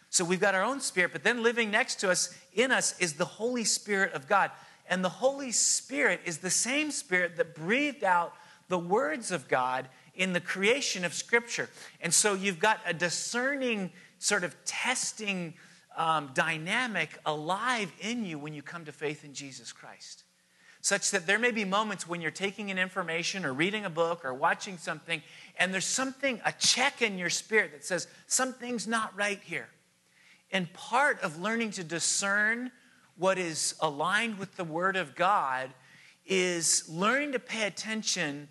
So 0.10 0.24
we've 0.24 0.40
got 0.40 0.56
our 0.56 0.64
own 0.64 0.80
spirit, 0.80 1.12
but 1.12 1.24
then 1.24 1.42
living 1.42 1.72
next 1.72 1.96
to 2.02 2.12
us, 2.12 2.38
in 2.54 2.72
us, 2.72 2.98
is 3.00 3.14
the 3.14 3.26
Holy 3.26 3.64
Spirit 3.64 4.14
of 4.14 4.28
God. 4.28 4.52
And 4.88 5.04
the 5.04 5.10
Holy 5.10 5.52
Spirit 5.52 6.22
is 6.26 6.38
the 6.38 6.50
same 6.50 6.92
Spirit 6.92 7.38
that 7.38 7.56
breathed 7.56 8.04
out 8.04 8.34
the 8.74 8.80
words 8.80 9.30
of 9.30 9.48
God 9.48 9.88
in 10.16 10.34
the 10.34 10.40
creation 10.40 11.06
of 11.06 11.14
Scripture. 11.14 11.70
And 12.02 12.12
so 12.12 12.34
you've 12.34 12.58
got 12.58 12.80
a 12.88 12.92
discerning, 12.92 13.92
sort 14.18 14.44
of 14.44 14.56
testing 14.66 15.54
um, 15.96 16.32
dynamic 16.34 17.20
alive 17.24 17.92
in 18.00 18.26
you 18.26 18.40
when 18.40 18.56
you 18.56 18.64
come 18.64 18.84
to 18.86 18.92
faith 18.92 19.24
in 19.24 19.36
Jesus 19.36 19.72
Christ. 19.72 20.24
Such 20.82 21.12
that 21.12 21.28
there 21.28 21.38
may 21.38 21.52
be 21.52 21.66
moments 21.66 22.08
when 22.08 22.20
you're 22.20 22.32
taking 22.32 22.70
in 22.70 22.80
information 22.80 23.46
or 23.46 23.54
reading 23.54 23.86
a 23.86 23.92
book 23.92 24.26
or 24.26 24.34
watching 24.34 24.80
something, 24.80 25.22
and 25.60 25.72
there's 25.72 25.86
something, 25.86 26.42
a 26.44 26.52
check 26.52 27.04
in 27.04 27.20
your 27.20 27.30
spirit 27.30 27.74
that 27.74 27.86
says, 27.86 28.08
something's 28.26 28.88
not 28.88 29.16
right 29.16 29.40
here. 29.44 29.70
And 30.52 30.74
part 30.74 31.22
of 31.22 31.40
learning 31.40 31.70
to 31.74 31.84
discern 31.84 32.72
what 33.20 33.38
is 33.38 33.76
aligned 33.82 34.40
with 34.40 34.56
the 34.56 34.64
Word 34.64 34.96
of 34.96 35.14
God 35.14 35.70
is 36.26 36.90
learning 36.90 37.34
to 37.34 37.40
pay 37.40 37.68
attention 37.68 38.48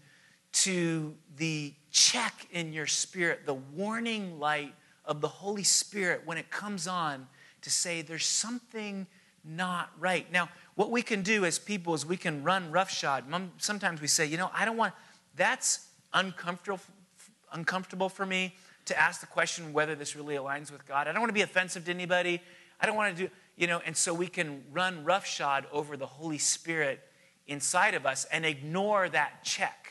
to 0.52 1.14
the 1.36 1.74
check 1.90 2.46
in 2.50 2.72
your 2.72 2.86
spirit, 2.86 3.46
the 3.46 3.54
warning 3.54 4.38
light 4.38 4.74
of 5.04 5.20
the 5.20 5.28
Holy 5.28 5.62
Spirit 5.62 6.22
when 6.24 6.38
it 6.38 6.50
comes 6.50 6.86
on 6.86 7.26
to 7.62 7.70
say 7.70 8.02
there's 8.02 8.26
something 8.26 9.06
not 9.44 9.90
right. 9.98 10.30
Now, 10.30 10.48
what 10.74 10.90
we 10.90 11.02
can 11.02 11.22
do 11.22 11.44
as 11.44 11.58
people 11.58 11.94
is 11.94 12.06
we 12.06 12.16
can 12.16 12.42
run 12.42 12.70
roughshod. 12.70 13.24
Sometimes 13.58 14.00
we 14.00 14.06
say, 14.06 14.26
you 14.26 14.36
know, 14.36 14.50
I 14.54 14.64
don't 14.64 14.76
want, 14.76 14.94
that's 15.36 15.88
uncomfortable, 16.12 16.80
uncomfortable 17.52 18.08
for 18.08 18.24
me 18.24 18.54
to 18.84 18.98
ask 18.98 19.20
the 19.20 19.26
question 19.26 19.72
whether 19.72 19.94
this 19.94 20.16
really 20.16 20.34
aligns 20.36 20.70
with 20.70 20.86
God. 20.86 21.08
I 21.08 21.12
don't 21.12 21.20
want 21.20 21.30
to 21.30 21.34
be 21.34 21.42
offensive 21.42 21.84
to 21.86 21.90
anybody. 21.90 22.40
I 22.80 22.86
don't 22.86 22.96
want 22.96 23.16
to 23.16 23.24
do, 23.24 23.30
you 23.56 23.66
know, 23.66 23.80
and 23.84 23.96
so 23.96 24.12
we 24.14 24.28
can 24.28 24.64
run 24.72 25.04
roughshod 25.04 25.66
over 25.72 25.96
the 25.96 26.06
Holy 26.06 26.38
Spirit 26.38 27.00
inside 27.46 27.94
of 27.94 28.06
us 28.06 28.24
and 28.26 28.44
ignore 28.44 29.08
that 29.08 29.44
check. 29.44 29.81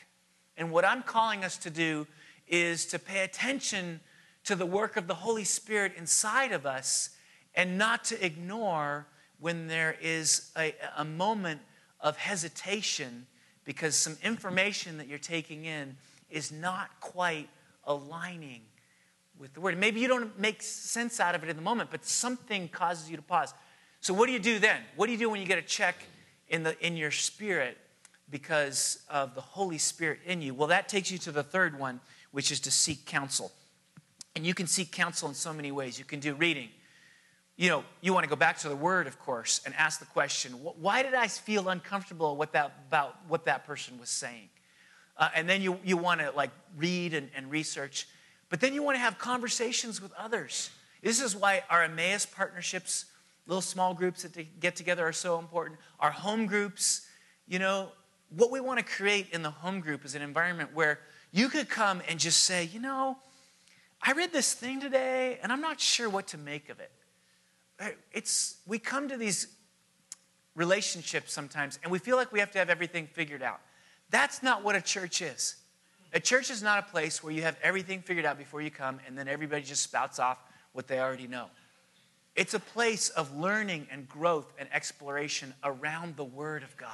And 0.58 0.72
what 0.72 0.86
I'm 0.86 1.04
calling 1.04 1.44
us 1.44 1.58
to 1.60 1.70
do 1.70 2.08
is 2.48 2.86
to 2.88 3.00
pay 3.00 3.24
attention 3.24 4.02
to 4.44 4.56
the 4.56 4.66
work 4.66 4.98
of 4.98 5.08
the 5.08 5.14
Holy 5.14 5.44
Spirit 5.44 5.94
inside 5.98 6.52
of 6.52 6.66
us 6.66 7.12
and 7.56 7.78
not 7.78 8.04
to 8.06 8.26
ignore 8.26 9.08
when 9.40 9.68
there 9.68 9.96
is 10.02 10.52
a, 10.58 10.76
a 10.98 11.06
moment 11.06 11.62
of 12.00 12.18
hesitation 12.18 13.26
because 13.66 13.96
some 13.96 14.18
information 14.24 14.98
that 14.98 15.08
you're 15.08 15.18
taking 15.18 15.66
in 15.66 15.96
is 16.30 16.52
not 16.52 16.90
quite 17.00 17.50
aligning 17.86 18.62
with 19.38 19.54
the 19.54 19.62
word. 19.62 19.78
Maybe 19.78 20.00
you 20.00 20.08
don't 20.08 20.38
make 20.40 20.62
sense 20.62 21.20
out 21.20 21.36
of 21.36 21.44
it 21.44 21.50
in 21.50 21.56
the 21.56 21.62
moment, 21.62 21.90
but 21.90 22.06
something 22.06 22.68
causes 22.70 23.10
you 23.10 23.18
to 23.18 23.24
pause. 23.24 23.54
So 24.00 24.14
what 24.14 24.28
do 24.28 24.34
you 24.34 24.40
do 24.40 24.60
then? 24.60 24.82
What 24.96 25.08
do 25.08 25.12
you 25.12 25.18
do 25.18 25.30
when 25.30 25.42
you 25.42 25.48
get 25.48 25.58
a 25.58 25.64
check 25.64 25.96
in 26.50 26.64
the 26.64 26.78
in 26.86 26.98
your 26.98 27.12
spirit 27.12 27.78
because 28.32 29.04
of 29.10 29.36
the 29.36 29.42
Holy 29.42 29.78
Spirit 29.78 30.20
in 30.26 30.42
you? 30.42 30.54
Well, 30.54 30.70
that 30.70 30.88
takes 30.90 31.12
you 31.12 31.18
to 31.20 31.32
the 31.32 31.44
third 31.44 31.78
one, 31.78 32.00
which 32.32 32.52
is 32.52 32.60
to 32.62 32.72
seek 32.72 33.06
counsel. 33.06 33.52
And 34.36 34.46
you 34.46 34.54
can 34.54 34.68
seek 34.68 34.92
counsel 34.92 35.28
in 35.28 35.36
so 35.36 35.54
many 35.54 35.72
ways. 35.72 36.00
You 36.00 36.06
can 36.06 36.20
do 36.20 36.34
reading. 36.34 36.70
You 37.58 37.70
know, 37.70 37.84
you 38.00 38.14
want 38.14 38.24
to 38.24 38.30
go 38.30 38.36
back 38.36 38.58
to 38.60 38.70
the 38.70 38.76
word, 38.76 39.06
of 39.06 39.20
course, 39.20 39.62
and 39.66 39.76
ask 39.76 40.00
the 40.00 40.06
question, 40.06 40.54
why 40.54 41.04
did 41.04 41.14
I 41.14 41.28
feel 41.28 41.70
uncomfortable 41.70 42.38
with 42.38 42.54
that, 42.54 42.72
about 42.88 43.18
what 43.28 43.46
that 43.46 43.68
person 43.68 44.00
was 44.00 44.10
saying? 44.10 44.50
Uh, 45.18 45.30
and 45.36 45.48
then 45.48 45.62
you, 45.62 45.78
you 45.84 45.98
want 45.98 46.22
to 46.22 46.32
like 46.32 46.50
read 46.78 47.14
and, 47.14 47.30
and 47.36 47.52
research. 47.52 48.08
But 48.50 48.62
then 48.62 48.74
you 48.74 48.82
want 48.82 48.96
to 48.96 49.00
have 49.00 49.20
conversations 49.20 50.02
with 50.02 50.12
others. 50.18 50.72
This 51.04 51.22
is 51.22 51.36
why 51.36 51.64
our 51.70 51.84
Emmaus 51.84 52.26
partnerships, 52.26 53.06
little 53.46 53.62
small 53.62 53.94
groups 53.94 54.24
that 54.24 54.60
get 54.60 54.76
together 54.76 55.06
are 55.06 55.14
so 55.14 55.38
important. 55.38 55.80
Our 56.00 56.12
home 56.12 56.46
groups, 56.46 57.06
you 57.48 57.60
know, 57.60 57.92
what 58.36 58.52
we 58.52 58.60
want 58.60 58.80
to 58.80 58.86
create 58.86 59.28
in 59.32 59.42
the 59.42 59.50
home 59.50 59.82
group 59.82 60.06
is 60.06 60.16
an 60.16 60.22
environment 60.22 60.70
where 60.74 61.00
you 61.32 61.50
could 61.50 61.70
come 61.70 62.02
and 62.08 62.20
just 62.20 62.46
say, 62.46 62.66
you 62.66 62.80
know, 62.80 63.18
I 64.02 64.14
read 64.14 64.32
this 64.32 64.54
thing 64.54 64.80
today 64.80 65.38
and 65.44 65.52
I'm 65.52 65.62
not 65.62 65.80
sure 65.80 66.10
what 66.10 66.28
to 66.28 66.38
make 66.38 66.70
of 66.70 66.80
it. 66.80 66.92
Uh, 67.80 67.90
it's, 68.12 68.58
we 68.66 68.80
come 68.80 69.10
to 69.10 69.18
these 69.18 69.48
relationships 70.56 71.34
sometimes 71.34 71.78
and 71.84 71.92
we 71.92 72.00
feel 72.00 72.16
like 72.16 72.32
we 72.32 72.40
have 72.40 72.52
to 72.52 72.60
have 72.60 72.70
everything 72.70 73.08
figured 73.08 73.44
out. 73.44 73.60
That's 74.10 74.42
not 74.42 74.64
what 74.64 74.76
a 74.76 74.82
church 74.82 75.22
is. 75.22 75.58
A 76.14 76.20
church 76.20 76.50
is 76.50 76.62
not 76.62 76.80
a 76.80 76.84
place 76.84 77.24
where 77.24 77.32
you 77.32 77.42
have 77.44 77.58
everything 77.62 78.02
figured 78.02 78.26
out 78.26 78.38
before 78.38 78.62
you 78.62 78.72
come 78.72 79.00
and 79.08 79.18
then 79.18 79.28
everybody 79.28 79.62
just 79.62 79.84
spouts 79.84 80.20
off 80.20 80.38
what 80.74 80.88
they 80.88 81.00
already 81.00 81.28
know. 81.28 81.48
It's 82.36 82.54
a 82.54 82.60
place 82.60 83.10
of 83.10 83.36
learning 83.38 83.88
and 83.92 84.08
growth 84.08 84.54
and 84.58 84.70
exploration 84.74 85.54
around 85.64 86.16
the 86.16 86.24
Word 86.24 86.64
of 86.64 86.76
God 86.78 86.90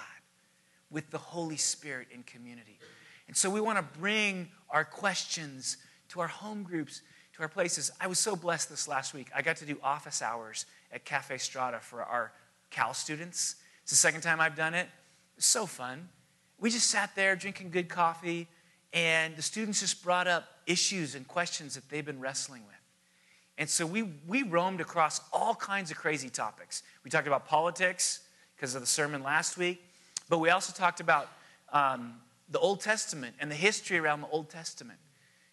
with 0.90 1.10
the 1.12 1.18
Holy 1.18 1.58
Spirit 1.58 2.08
in 2.12 2.24
community. 2.24 2.80
And 3.28 3.36
so 3.36 3.50
we 3.50 3.60
want 3.60 3.78
to 3.78 4.00
bring 4.00 4.50
our 4.70 4.86
questions 4.86 5.78
to 6.10 6.22
our 6.22 6.28
home 6.28 6.64
groups, 6.64 7.02
to 7.34 7.42
our 7.42 7.50
places. 7.50 7.92
I 8.00 8.08
was 8.08 8.20
so 8.20 8.36
blessed 8.36 8.70
this 8.70 8.88
last 8.88 9.14
week. 9.14 9.30
I 9.36 9.42
got 9.42 9.58
to 9.58 9.66
do 9.66 9.78
office 9.84 10.22
hours 10.22 10.66
at 10.92 11.06
Cafe 11.06 11.38
Strada 11.38 11.80
for 11.80 12.02
our 12.04 12.32
Cal 12.70 12.94
students. 12.94 13.56
It's 13.84 13.92
the 13.92 13.98
second 13.98 14.22
time 14.22 14.40
I've 14.40 14.56
done 14.56 14.74
it. 14.74 14.84
It 14.84 15.38
was 15.38 15.46
so 15.46 15.66
fun. 15.66 16.10
We 16.60 16.70
just 16.70 16.90
sat 16.90 17.16
there 17.16 17.36
drinking 17.36 17.70
good 17.72 17.90
coffee, 17.90 18.48
and 18.94 19.36
the 19.36 19.42
students 19.42 19.82
just 19.82 20.04
brought 20.04 20.28
up 20.28 20.46
issues 20.66 21.14
and 21.14 21.28
questions 21.28 21.76
that 21.76 21.90
they've 21.90 22.06
been 22.06 22.20
wrestling 22.20 22.64
with. 22.66 22.76
And 23.58 23.70
so 23.70 23.86
we, 23.86 24.04
we 24.28 24.44
roamed 24.44 24.82
across 24.82 25.22
all 25.34 25.56
kinds 25.56 25.92
of 25.92 25.98
crazy 25.98 26.30
topics. 26.30 26.84
We 27.04 27.10
talked 27.10 27.28
about 27.28 27.48
politics 27.48 28.22
because 28.56 28.76
of 28.76 28.82
the 28.82 28.88
sermon 28.88 29.24
last 29.24 29.58
week, 29.58 29.82
but 30.30 30.40
we 30.40 30.50
also 30.50 30.74
talked 30.74 31.00
about 31.00 31.30
um, 31.72 32.16
the 32.50 32.60
Old 32.60 32.82
Testament 32.82 33.36
and 33.40 33.52
the 33.52 33.56
history 33.56 33.98
around 33.98 34.22
the 34.22 34.28
Old 34.28 34.50
Testament. 34.50 35.00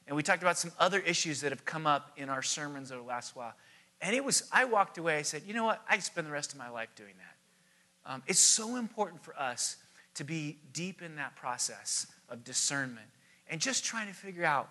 And 0.07 0.17
we 0.17 0.23
talked 0.23 0.43
about 0.43 0.59
some 0.59 0.73
other 0.79 1.01
issues 1.01 1.41
that 1.41 1.51
have 1.51 1.65
come 1.65 1.87
up 1.87 2.13
in 2.17 2.29
our 2.29 2.43
sermons 2.43 2.93
over 2.93 3.01
the 3.01 3.09
last 3.09 3.35
while. 3.35 3.55
And 4.01 4.15
it 4.15 4.25
was, 4.25 4.49
I 4.53 4.67
walked 4.67 4.99
away, 4.99 5.17
I 5.17 5.23
said, 5.23 5.43
you 5.47 5.55
know 5.55 5.65
what? 5.65 5.83
I 5.89 5.99
spend 5.99 6.27
the 6.27 6.33
rest 6.33 6.53
of 6.53 6.59
my 6.59 6.69
life 6.69 6.91
doing 6.95 7.15
that. 7.19 8.13
Um, 8.13 8.23
it's 8.27 8.41
so 8.41 8.77
important 8.77 9.25
for 9.25 9.35
us 9.39 9.77
to 10.15 10.25
be 10.25 10.59
deep 10.73 11.01
in 11.01 11.17
that 11.17 11.35
process 11.37 12.07
of 12.29 12.45
discernment 12.45 13.07
and 13.49 13.61
just 13.61 13.85
trying 13.85 14.09
to 14.09 14.15
figure 14.15 14.45
out 14.45 14.69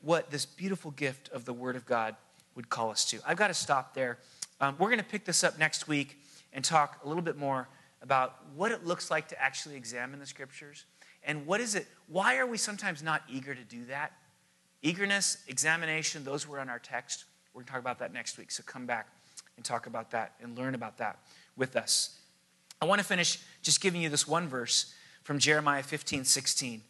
what 0.00 0.30
this 0.30 0.46
beautiful 0.46 0.92
gift 0.92 1.28
of 1.30 1.44
the 1.44 1.52
Word 1.52 1.74
of 1.74 1.84
God 1.86 2.14
would 2.54 2.68
call 2.68 2.90
us 2.90 3.04
to. 3.06 3.18
I've 3.26 3.36
got 3.36 3.48
to 3.48 3.54
stop 3.54 3.94
there. 3.94 4.18
Um, 4.60 4.76
we're 4.78 4.88
going 4.88 4.98
to 4.98 5.04
pick 5.04 5.24
this 5.24 5.42
up 5.42 5.58
next 5.58 5.88
week 5.88 6.18
and 6.52 6.64
talk 6.64 7.00
a 7.04 7.08
little 7.08 7.22
bit 7.22 7.36
more 7.36 7.68
about 8.02 8.36
what 8.54 8.72
it 8.72 8.86
looks 8.86 9.10
like 9.10 9.28
to 9.28 9.42
actually 9.42 9.76
examine 9.76 10.20
the 10.20 10.26
Scriptures 10.26 10.84
and 11.22 11.46
what 11.46 11.60
is 11.60 11.74
it, 11.74 11.86
why 12.06 12.38
are 12.38 12.46
we 12.46 12.56
sometimes 12.56 13.02
not 13.02 13.22
eager 13.28 13.54
to 13.54 13.64
do 13.64 13.84
that? 13.86 14.12
Eagerness, 14.82 15.38
examination, 15.48 16.24
those 16.24 16.46
were 16.46 16.60
on 16.60 16.68
our 16.68 16.78
text. 16.78 17.24
We're 17.52 17.60
going 17.60 17.66
to 17.66 17.72
talk 17.72 17.80
about 17.80 17.98
that 17.98 18.12
next 18.12 18.38
week. 18.38 18.50
So 18.50 18.62
come 18.64 18.86
back 18.86 19.08
and 19.56 19.64
talk 19.64 19.86
about 19.86 20.12
that 20.12 20.34
and 20.40 20.56
learn 20.56 20.74
about 20.74 20.98
that 20.98 21.18
with 21.56 21.76
us. 21.76 22.18
I 22.80 22.84
want 22.84 23.00
to 23.00 23.06
finish 23.06 23.40
just 23.62 23.80
giving 23.80 24.00
you 24.00 24.08
this 24.08 24.28
one 24.28 24.48
verse 24.48 24.94
from 25.24 25.38
Jeremiah 25.38 25.82
15, 25.82 26.24
16. 26.24 26.82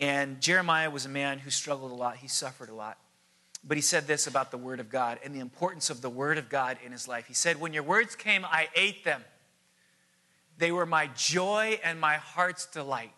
And 0.00 0.40
Jeremiah 0.40 0.90
was 0.90 1.04
a 1.04 1.10
man 1.10 1.38
who 1.38 1.50
struggled 1.50 1.92
a 1.92 1.94
lot, 1.94 2.16
he 2.16 2.28
suffered 2.28 2.70
a 2.70 2.74
lot. 2.74 2.98
But 3.66 3.76
he 3.76 3.80
said 3.82 4.06
this 4.06 4.26
about 4.26 4.50
the 4.50 4.58
Word 4.58 4.80
of 4.80 4.90
God 4.90 5.18
and 5.24 5.34
the 5.34 5.40
importance 5.40 5.88
of 5.88 6.02
the 6.02 6.10
Word 6.10 6.36
of 6.36 6.48
God 6.48 6.78
in 6.84 6.92
his 6.92 7.06
life. 7.06 7.26
He 7.26 7.34
said, 7.34 7.60
When 7.60 7.72
your 7.72 7.82
words 7.82 8.14
came, 8.16 8.44
I 8.44 8.68
ate 8.74 9.04
them. 9.04 9.22
They 10.58 10.72
were 10.72 10.86
my 10.86 11.08
joy 11.14 11.80
and 11.82 12.00
my 12.00 12.16
heart's 12.16 12.66
delight. 12.66 13.12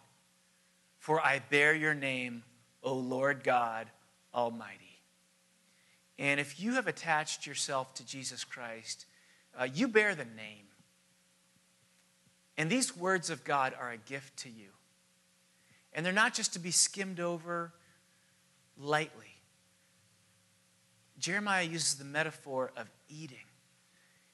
For 0.99 1.21
I 1.21 1.41
bear 1.51 1.75
your 1.75 1.95
name, 1.95 2.43
O 2.83 2.95
Lord 2.95 3.45
God 3.45 3.89
Almighty. 4.35 5.01
And 6.19 6.41
if 6.41 6.59
you 6.59 6.75
have 6.75 6.87
attached 6.87 7.47
yourself 7.47 7.95
to 7.95 8.07
Jesus 8.07 8.43
Christ, 8.43 9.07
uh, 9.59 9.65
you 9.65 9.87
bear 9.87 10.15
the 10.15 10.25
name. 10.25 10.67
And 12.57 12.71
these 12.71 12.97
words 12.97 13.29
of 13.29 13.45
God 13.45 13.75
are 13.79 13.91
a 13.91 13.99
gift 13.99 14.39
to 14.39 14.49
you. 14.49 14.69
And 15.93 16.05
they're 16.05 16.13
not 16.13 16.35
just 16.35 16.55
to 16.55 16.59
be 16.59 16.71
skimmed 16.71 17.21
over 17.21 17.73
lightly. 18.79 19.37
Jeremiah 21.19 21.65
uses 21.65 21.95
the 21.95 22.05
metaphor 22.05 22.73
of 22.77 22.91
eating. 23.09 23.39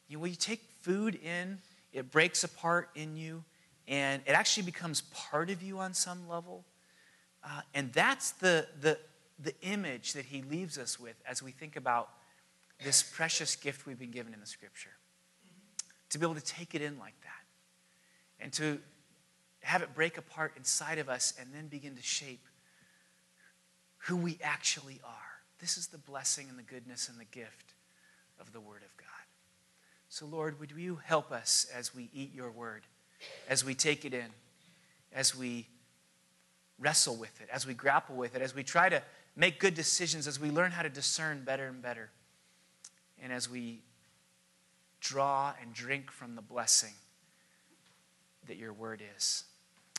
You 0.08 0.16
know, 0.16 0.22
when 0.22 0.30
you 0.30 0.36
take 0.36 0.60
food 0.82 1.18
in, 1.22 1.58
it 1.92 2.10
breaks 2.10 2.44
apart 2.44 2.90
in 2.94 3.16
you, 3.16 3.44
and 3.88 4.22
it 4.26 4.32
actually 4.32 4.64
becomes 4.64 5.02
part 5.12 5.50
of 5.50 5.62
you 5.62 5.78
on 5.78 5.94
some 5.94 6.28
level. 6.28 6.64
Uh, 7.44 7.60
and 7.74 7.92
that's 7.92 8.32
the, 8.32 8.66
the, 8.80 8.98
the 9.42 9.54
image 9.62 10.12
that 10.12 10.26
he 10.26 10.42
leaves 10.42 10.78
us 10.78 10.98
with 10.98 11.16
as 11.28 11.42
we 11.42 11.50
think 11.50 11.76
about 11.76 12.10
this 12.84 13.02
precious 13.02 13.56
gift 13.56 13.86
we've 13.86 13.98
been 13.98 14.10
given 14.10 14.32
in 14.32 14.40
the 14.40 14.46
scripture. 14.46 14.90
To 16.10 16.18
be 16.18 16.24
able 16.24 16.34
to 16.34 16.44
take 16.44 16.74
it 16.74 16.82
in 16.82 16.98
like 16.98 17.20
that, 17.22 18.44
and 18.44 18.52
to 18.54 18.78
have 19.62 19.82
it 19.82 19.94
break 19.94 20.18
apart 20.18 20.52
inside 20.56 20.98
of 20.98 21.08
us 21.08 21.34
and 21.40 21.48
then 21.54 21.68
begin 21.68 21.96
to 21.96 22.02
shape 22.02 22.46
who 23.98 24.16
we 24.16 24.38
actually 24.42 25.00
are. 25.04 25.12
This 25.60 25.78
is 25.78 25.86
the 25.86 25.98
blessing 25.98 26.48
and 26.50 26.58
the 26.58 26.64
goodness 26.64 27.08
and 27.08 27.18
the 27.18 27.24
gift 27.24 27.74
of 28.40 28.52
the 28.52 28.60
Word 28.60 28.82
of 28.82 28.96
God. 28.96 29.01
So, 30.12 30.26
Lord, 30.26 30.60
would 30.60 30.72
you 30.72 31.00
help 31.02 31.32
us 31.32 31.66
as 31.74 31.94
we 31.94 32.10
eat 32.12 32.34
your 32.34 32.50
Word, 32.50 32.82
as 33.48 33.64
we 33.64 33.74
take 33.74 34.04
it 34.04 34.12
in, 34.12 34.26
as 35.10 35.34
we 35.34 35.66
wrestle 36.78 37.16
with 37.16 37.40
it, 37.40 37.48
as 37.50 37.66
we 37.66 37.72
grapple 37.72 38.14
with 38.14 38.36
it, 38.36 38.42
as 38.42 38.54
we 38.54 38.62
try 38.62 38.90
to 38.90 39.02
make 39.36 39.58
good 39.58 39.72
decisions, 39.72 40.26
as 40.26 40.38
we 40.38 40.50
learn 40.50 40.70
how 40.70 40.82
to 40.82 40.90
discern 40.90 41.44
better 41.44 41.66
and 41.66 41.80
better, 41.80 42.10
and 43.22 43.32
as 43.32 43.48
we 43.48 43.80
draw 45.00 45.54
and 45.62 45.72
drink 45.72 46.10
from 46.10 46.34
the 46.34 46.42
blessing 46.42 46.92
that 48.48 48.58
your 48.58 48.74
Word 48.74 49.00
is. 49.16 49.44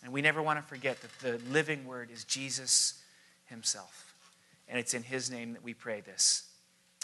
And 0.03 0.13
we 0.13 0.21
never 0.21 0.43
want 0.43 0.59
to 0.59 0.63
forget 0.63 1.01
that 1.01 1.19
the 1.21 1.41
living 1.51 1.87
Word 1.87 2.11
is 2.13 2.23
Jesus 2.23 3.01
Himself. 3.45 4.13
And 4.69 4.77
it's 4.77 4.93
in 4.93 5.01
His 5.01 5.31
name 5.31 5.53
that 5.53 5.63
we 5.63 5.73
pray 5.73 6.01
this. 6.01 6.43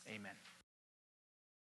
Amen. 0.07 0.34